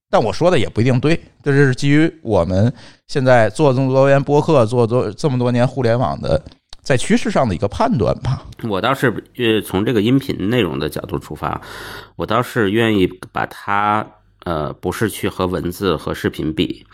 [0.09, 2.73] 但我说的也不一定对，这是基于我们
[3.07, 6.41] 现在做这么多年播客，做做这么多年互联网的。
[6.81, 11.59] 在趋势上的一个判断吧，我倒是呃从这个音频内容的角度出发，
[12.15, 14.05] 我倒是愿意把它
[14.43, 16.85] 呃不是去和文字和视频比，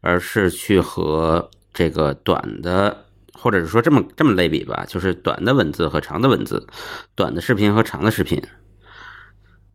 [0.00, 3.04] 而是去和这个短的，
[3.34, 6.66] 或者是说这么这么类比吧，就是短的文字和长的文字，
[7.14, 8.42] 短的视频和长的视频，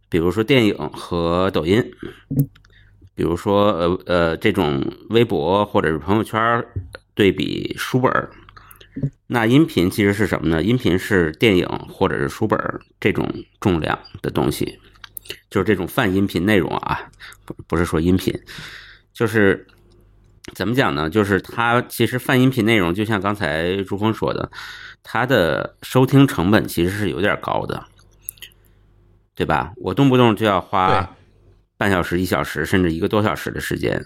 [0.09, 1.93] 比如说电影和抖音，
[3.13, 6.65] 比如说呃呃这种微博或者是朋友圈
[7.13, 8.31] 对比书本儿。
[9.27, 10.63] 那音频其实是什么呢？
[10.63, 12.59] 音频是电影或者是书本
[12.99, 14.79] 这种重量的东西，
[15.51, 17.11] 就是这种泛音频内容啊，
[17.45, 18.33] 不不是说音频，
[19.13, 19.67] 就是
[20.55, 21.09] 怎么讲呢？
[21.09, 24.51] 就是它其实泛音频内容，就像刚才朱峰说的，
[25.03, 27.85] 它的收听成本其实是有点高的，
[29.35, 29.71] 对吧？
[29.77, 31.15] 我动不动就要花
[31.77, 34.05] 半小时、一小时，甚至一个多小时的时间。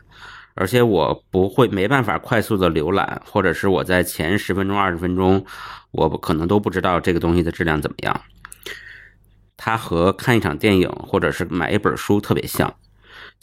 [0.57, 5.45] 而且我不会没办法快速的浏览，或者是我在前十分钟、二十分钟，
[5.91, 8.21] 我可能都不知道这个东西的质量怎么样。
[9.57, 12.73] 它和看一场电影或者是买一本书特别像，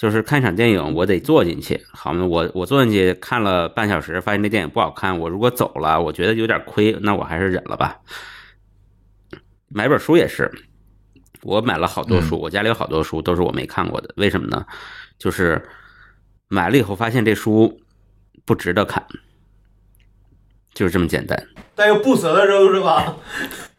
[0.02, 2.26] 就是看一场电影我得坐进去，好吗？
[2.26, 8.00] 我我坐进去看了半小时，发现这电影不好看，我如果走了，我觉得有点亏，那我还是忍了吧。
[9.68, 10.50] 买本书也是，
[11.42, 14.66] 我买了好多书，我家里有好多书都是我没看过的，为什么呢？
[15.20, 15.64] 就是。
[16.48, 17.80] 买了以后发现这书
[18.44, 19.06] 不值得看，
[20.74, 21.46] 就是这么简单。
[21.74, 23.16] 但又不舍得扔，是吧？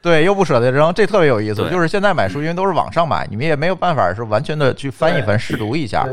[0.03, 1.67] 对，又不舍得扔，这特别有意思。
[1.71, 6.05] 就是现在买书，因为都是网上买，你们也没有办法是完全的去翻一翻、试读一下，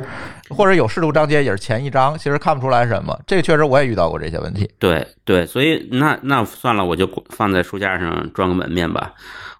[0.48, 3.18] 或者有试读章节也是前一章，其实看不出来什么。
[3.26, 4.70] 这个确实我也遇到过这些问题。
[4.78, 9.12] 对对，所以那那算了，我就放在书架上装个门面吧。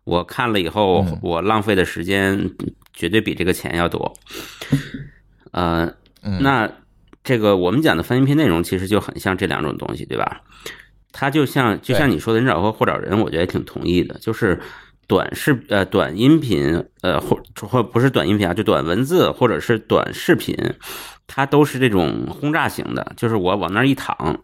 [0.04, 2.50] 我看了以后，我浪费的时间
[2.94, 4.14] 绝对比这个钱要多。
[5.50, 5.92] 呃，
[6.40, 6.70] 那。
[7.22, 10.40] 这个我们讲的翻译篇内容其实就很像这两种东西，对吧？
[11.12, 14.16] 它就像就像你说的人找货货找人，我觉得挺同意的。
[14.20, 14.60] 就是
[15.06, 20.56] 短视呃短音频呃或或不是短音频啊，就短文字或者是短视频，
[21.26, 23.12] 它都是这种轰炸型的。
[23.16, 24.40] 就是我往那儿一躺，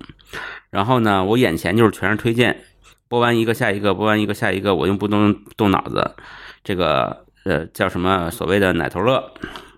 [0.70, 2.64] 然后呢，我眼前就是全是推荐，
[3.08, 6.16] 播完一个下一个，播完一个下一个，我又不动动脑子，
[6.64, 9.32] 这个呃叫什么所谓的奶头乐，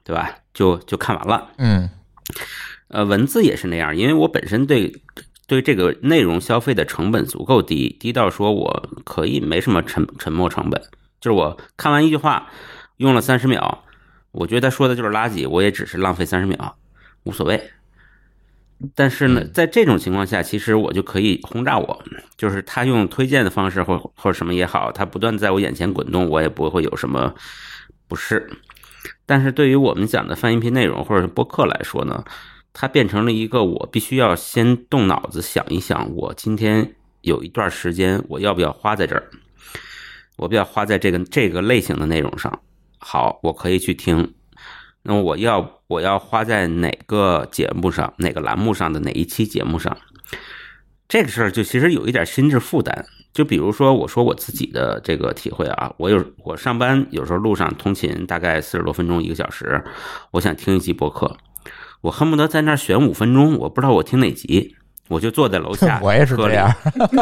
[0.04, 0.30] 对吧？
[0.54, 1.90] 就就看完了，嗯。
[2.88, 4.90] 呃，文字也是那样，因为我本身对
[5.48, 10.80] 对这个内容消费的成本足够低，低到说我可以没什么沉沉默成本，
[11.20, 12.48] 就是我看完一句话
[12.98, 13.82] 用了三十秒，
[14.30, 16.76] 我觉得他说的就是垃圾，我也只是浪费三十秒，
[17.24, 17.70] 无所谓。
[18.94, 22.04] 但是呢，在这种情况下，其实我就可以轰炸我，
[22.36, 27.34] 就是他用推荐的方式或或者什么也好，他不断在我眼前滚动，我也不会有什么
[28.06, 28.48] 不适。
[29.24, 32.22] 但是对于我们讲的泛音频内容或者是播客来说呢？
[32.80, 39.28] 它变成了一个我必须要先动脑子想一想，我今天有一段时间我要不要花在这儿？
[40.36, 42.60] 我不要花在这个这个类型的内容上。
[42.98, 44.32] 好，我可以去听。
[45.02, 49.96] 那么我要我要花在哪个节目上、哪个栏目上的哪一期节目上？
[51.08, 53.04] 这个事儿就其实有一点心智负担。
[53.32, 59.82] 就比如说，我说我自己的这个体会啊，我有我上班有时候路上通勤大概四十多分钟一个小时，
[60.30, 61.36] 我想听一集播客，
[62.00, 64.76] 我恨不得在那儿选五分钟，我不知道我听哪集，
[65.08, 66.72] 我就坐在楼下 我也是这样，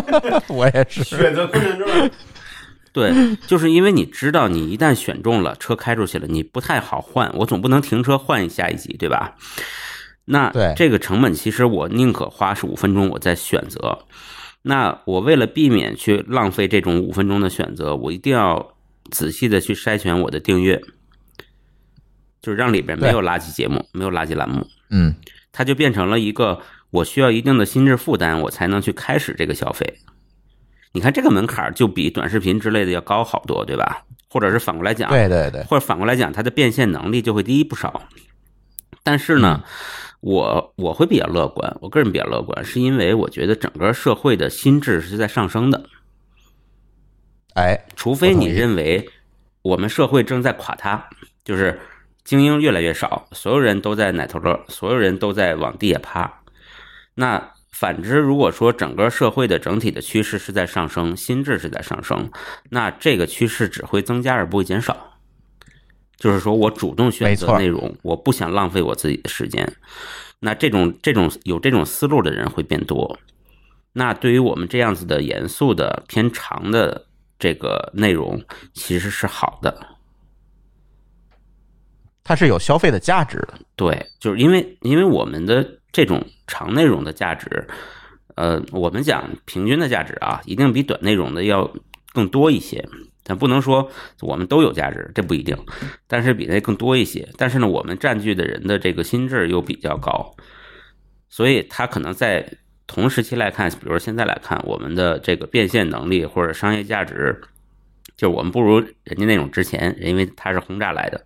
[0.48, 1.02] 我也是。
[1.04, 2.10] 选择困难症。
[2.92, 3.12] 对，
[3.46, 9.34] 就是因为你知道，你一旦选中了，车开出去了，你不太好换，我总不能停车换下一集，对吧？
[10.24, 13.98] 那对这个成本，其实我宁可花十五分钟，我再选择。
[14.62, 18.74] 那我为了避免去浪费这种五分钟的选择，我一定要
[19.10, 20.80] 仔细的去筛选我的订阅，
[22.46, 25.12] 就是让里边没有垃圾节目，没有垃圾栏目，嗯，
[25.50, 26.60] 它就变成了一个
[26.90, 29.98] 我需要一定的心智负担，我才能去开始这个消费。
[30.92, 34.04] 你看这个门槛就比短视频之类的要高好多，对吧？
[34.30, 38.00] 或者是反过来讲，对对对，或者反过来讲，它的变现能力就会低不少。
[39.02, 39.64] 但是呢，
[40.20, 45.88] 我我会比较乐观，我个人比较乐观，是因为我觉得整个社会的心智是在上升的，
[47.54, 49.10] 哎，除非你认为
[49.62, 51.08] 我们社会正在垮塌，
[51.44, 51.80] 就是
[52.26, 56.42] 精英越来越少，所有人都在奶头乐，所有人都在往地下趴。
[57.14, 62.30] 那反之，如果说整个社会的整体的趋势是在上升，心智是在上升，
[62.70, 65.18] 那这个趋势只会增加而不会减少。
[66.16, 69.70] 就是说我主动选择内容，我不想浪费我自己的时间。
[70.40, 73.18] 那这种这种有这种思路的人会变多。
[73.92, 77.06] 那对于我们这样子的严肃的偏长的
[77.38, 78.42] 这个内容，
[78.74, 79.95] 其实是好的。
[82.26, 83.54] 它是有消费的价值的。
[83.76, 87.68] 对，就是因为因为我们的这种长内容的价值，
[88.34, 91.72] 呃，我们讲平均的价值啊，一定比短内容的要
[92.12, 92.84] 更多一些。
[93.22, 93.88] 但不能说
[94.22, 95.56] 我们都有价值，这不一定，
[96.08, 97.28] 但是比那更多一些。
[97.36, 100.34] 但是呢，我们占据的人的这个心智又比较高，
[101.28, 102.48] 所以他可能在
[102.88, 107.40] 同时期来看，比如现在来看，我们的这个变现能力或者商业价值，
[108.16, 111.24] 就我们不如人家那种值钱，因为它是轰炸来的。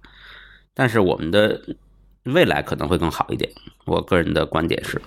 [0.81, 1.61] 但是我们的
[2.23, 3.51] 未来可能会更好一点。
[3.85, 4.98] 我个人的观点是，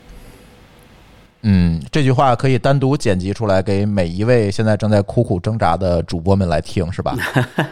[1.41, 7.18] 嗯，这句话可以单独剪辑出来，给每一位现在正在苦苦挣扎的主播们来听，是吧？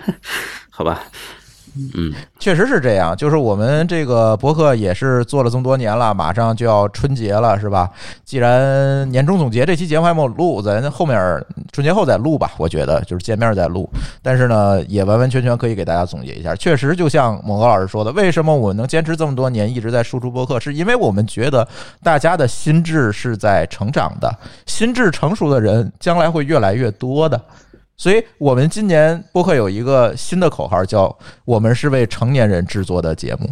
[0.72, 1.03] 好吧？
[1.76, 7.89] 嗯，确实是这样，就是我们这个博客也是做了这么多年了，马上就要春节了，是吧？
[8.26, 11.18] 既然年终总结这期节目还没有录，咱后面
[11.72, 12.52] 春节后再录吧。
[12.57, 13.89] 我觉得就是见面再录，
[14.22, 16.53] 但是呢，也完完全全可以给大家总结一下。
[16.56, 21.68] 确实，就像猛哥老师说的，为什么我能坚持这么多年一直在输出博客，是因为我们觉得
[22.03, 24.30] 大家的心智是在成长的，
[24.65, 27.41] 心智成熟的人将来会越来越多的。
[28.02, 31.15] 所以我们今年播客有一个新的口号，叫
[31.45, 33.48] “我们是为成年人制作的节目”。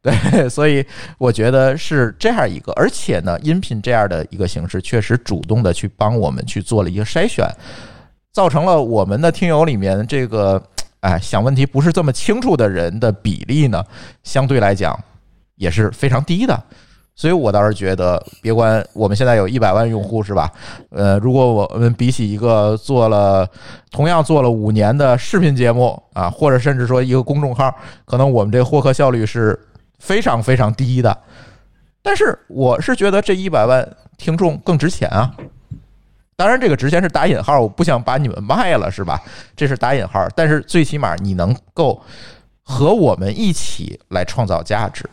[0.00, 0.14] 对，
[0.48, 0.82] 所以
[1.18, 7.46] 我觉得是这样一个，而且呢，音频这样的一个形式，确实主动的去帮我们去做了一个筛选，
[8.32, 10.62] 造成了我们的听友里面这个
[11.00, 13.84] 哎想问题不是这么清楚的人的比例呢，
[14.22, 14.98] 相对来讲
[15.56, 16.64] 也是非常低的。
[17.14, 20.50] 所以我倒是觉得，别管我们现在有一百万用户是吧？
[20.90, 23.46] 呃，如果我们比起一个做了
[23.90, 27.72] 同样做了五年的视频节目啊，或者甚至说一个公众号，
[28.06, 29.58] 可能我们这获客效率是
[29.98, 31.16] 非常非常低的。
[32.02, 33.86] 但是我是觉得这一百万
[34.16, 35.32] 听众更值钱啊！
[36.34, 39.20] 当然，这个值钱是打引号，我不想把你们卖了，是吧？
[39.54, 42.02] 这是打引号，但是最起码你能够
[42.62, 45.08] 和我们一起来创造价值。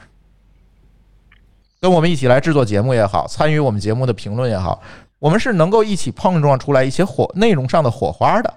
[1.81, 4.81] 跟我们一起来制作节目也好，参与我们节目的评论也好，
[5.17, 8.53] 我们是能够一起碰撞出来一些火内容上的火花的。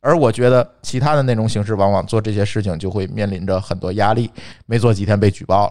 [0.00, 4.30] 而我觉得其他的内容形式往往做这些事情就会面临着很多压力，
[4.64, 5.70] 没做几天被举报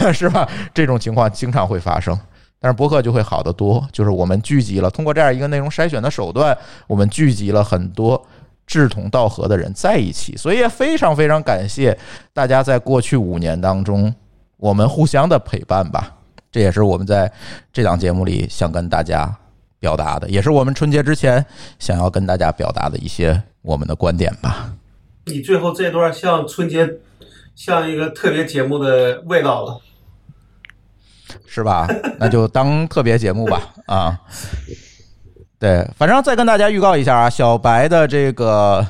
[0.00, 0.48] 了， 是吧？
[0.74, 2.18] 这种情况经常会发生。
[2.58, 6.56] 但是博客就会好得多，就是我们聚集了，通过这样一个内容筛选的手段，
[6.88, 8.20] 我们聚集了很多
[8.66, 11.96] 志同道合的人在一起，所以也非常非常感谢
[12.34, 14.12] 大家在过去五年当中。
[14.60, 16.14] 我们互相的陪伴吧，
[16.52, 17.32] 这也是我们在
[17.72, 19.34] 这档节目里想跟大家
[19.78, 21.44] 表达的，也是我们春节之前
[21.78, 24.72] 想要跟大家表达的一些我们的观点吧。
[25.26, 26.88] 你最后这段像春节，
[27.54, 29.80] 像一个特别节目的味道了，
[31.46, 31.88] 是吧？
[32.18, 34.20] 那就当特别节目吧， 啊，
[35.58, 38.86] 对，反正再跟大家预告一下啊，小白的这个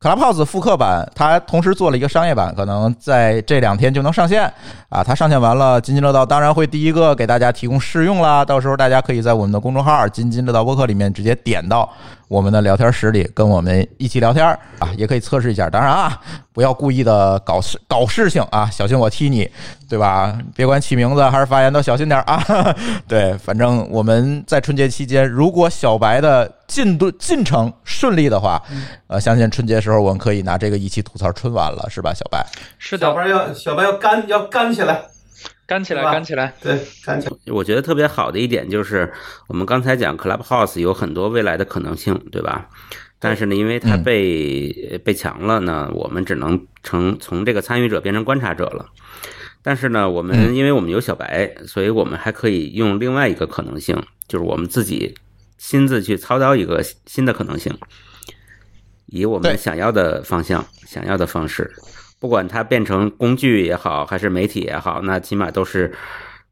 [0.00, 4.52] Clubhouse 复刻版，它同时做了一个商业版，可能在这两天就能上线
[4.90, 5.02] 啊。
[5.02, 8.44] 它上线完了，津津乐道当然会第一个给大家提供试用啦。
[8.44, 11.90] 到时候大家可以在我们的公众号“津津乐道播客”里面直接点到
[12.28, 14.46] 我们的聊天室里，跟我们一起聊天
[14.78, 15.70] 啊，也可以测试一下。
[15.70, 16.20] 当然啊，
[16.52, 19.50] 不要故意的搞事搞事情啊，小心我踢你，
[19.88, 20.38] 对吧？
[20.54, 22.44] 别管起名字还是发言都小心点啊。
[23.08, 28.62] 对，反正我们在春节期间，如果小白的进度进程顺利的话，
[29.08, 32.46] 呃，相信春节时候我们可以拿这个一起吐槽春晚了，是吧，小白？
[32.78, 35.02] 是的，小白要小白要干要干起来，
[35.66, 36.54] 干起来，干起来。
[36.62, 37.36] 对，干起来。
[37.46, 39.12] 我觉得特别好的一点就是，
[39.48, 42.68] 我们刚才讲 Clubhouse 有很多未来的可能性，对吧？
[43.18, 48.86] 但是呢，因为它嗯被、被强了呢，我们只能成从这个参与者变成观察者了。
[49.62, 55.14] 但是呢，我们因为我们有小白，所以我们还可以用另外一个可能性，就是我们自己
[55.58, 57.70] 亲自去操刀一个新的可能性，
[59.04, 61.70] 以我们想要的方向、想要的方式，
[62.20, 65.92] 不管它变成工具也好，还是媒体也好，那起码都是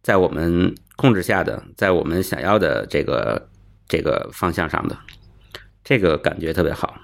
[0.03, 3.49] 在我们控制下的，在我们想要的这个
[3.86, 4.97] 这个方向上的，
[5.85, 6.95] 这个感觉特别好。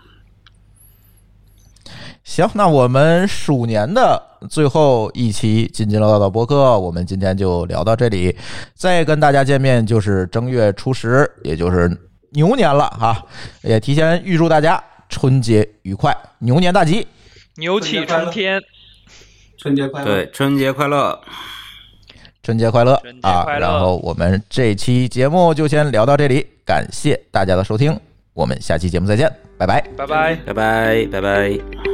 [2.24, 8.34] 行，那我们鼠年的最后一期津津乐道的播客，我们今天就聊到这里。
[8.74, 11.86] 再跟大家见面就是正月初十，也就是
[12.30, 13.22] 牛年了哈，
[13.60, 17.06] 也提前预祝大家春节愉快，牛年大吉。
[17.56, 18.60] 牛气冲天，
[19.56, 20.06] 春节快乐！
[20.06, 21.20] 对，春节快乐！
[22.42, 23.44] 春节快乐节啊！
[23.44, 27.98] 快乐然后我们这期节目就先聊到这里，感谢大家的收听，
[28.34, 29.80] 我们下期节目再见，拜拜。
[29.96, 30.36] 拜拜。
[30.44, 31.93] 拜拜，拜拜。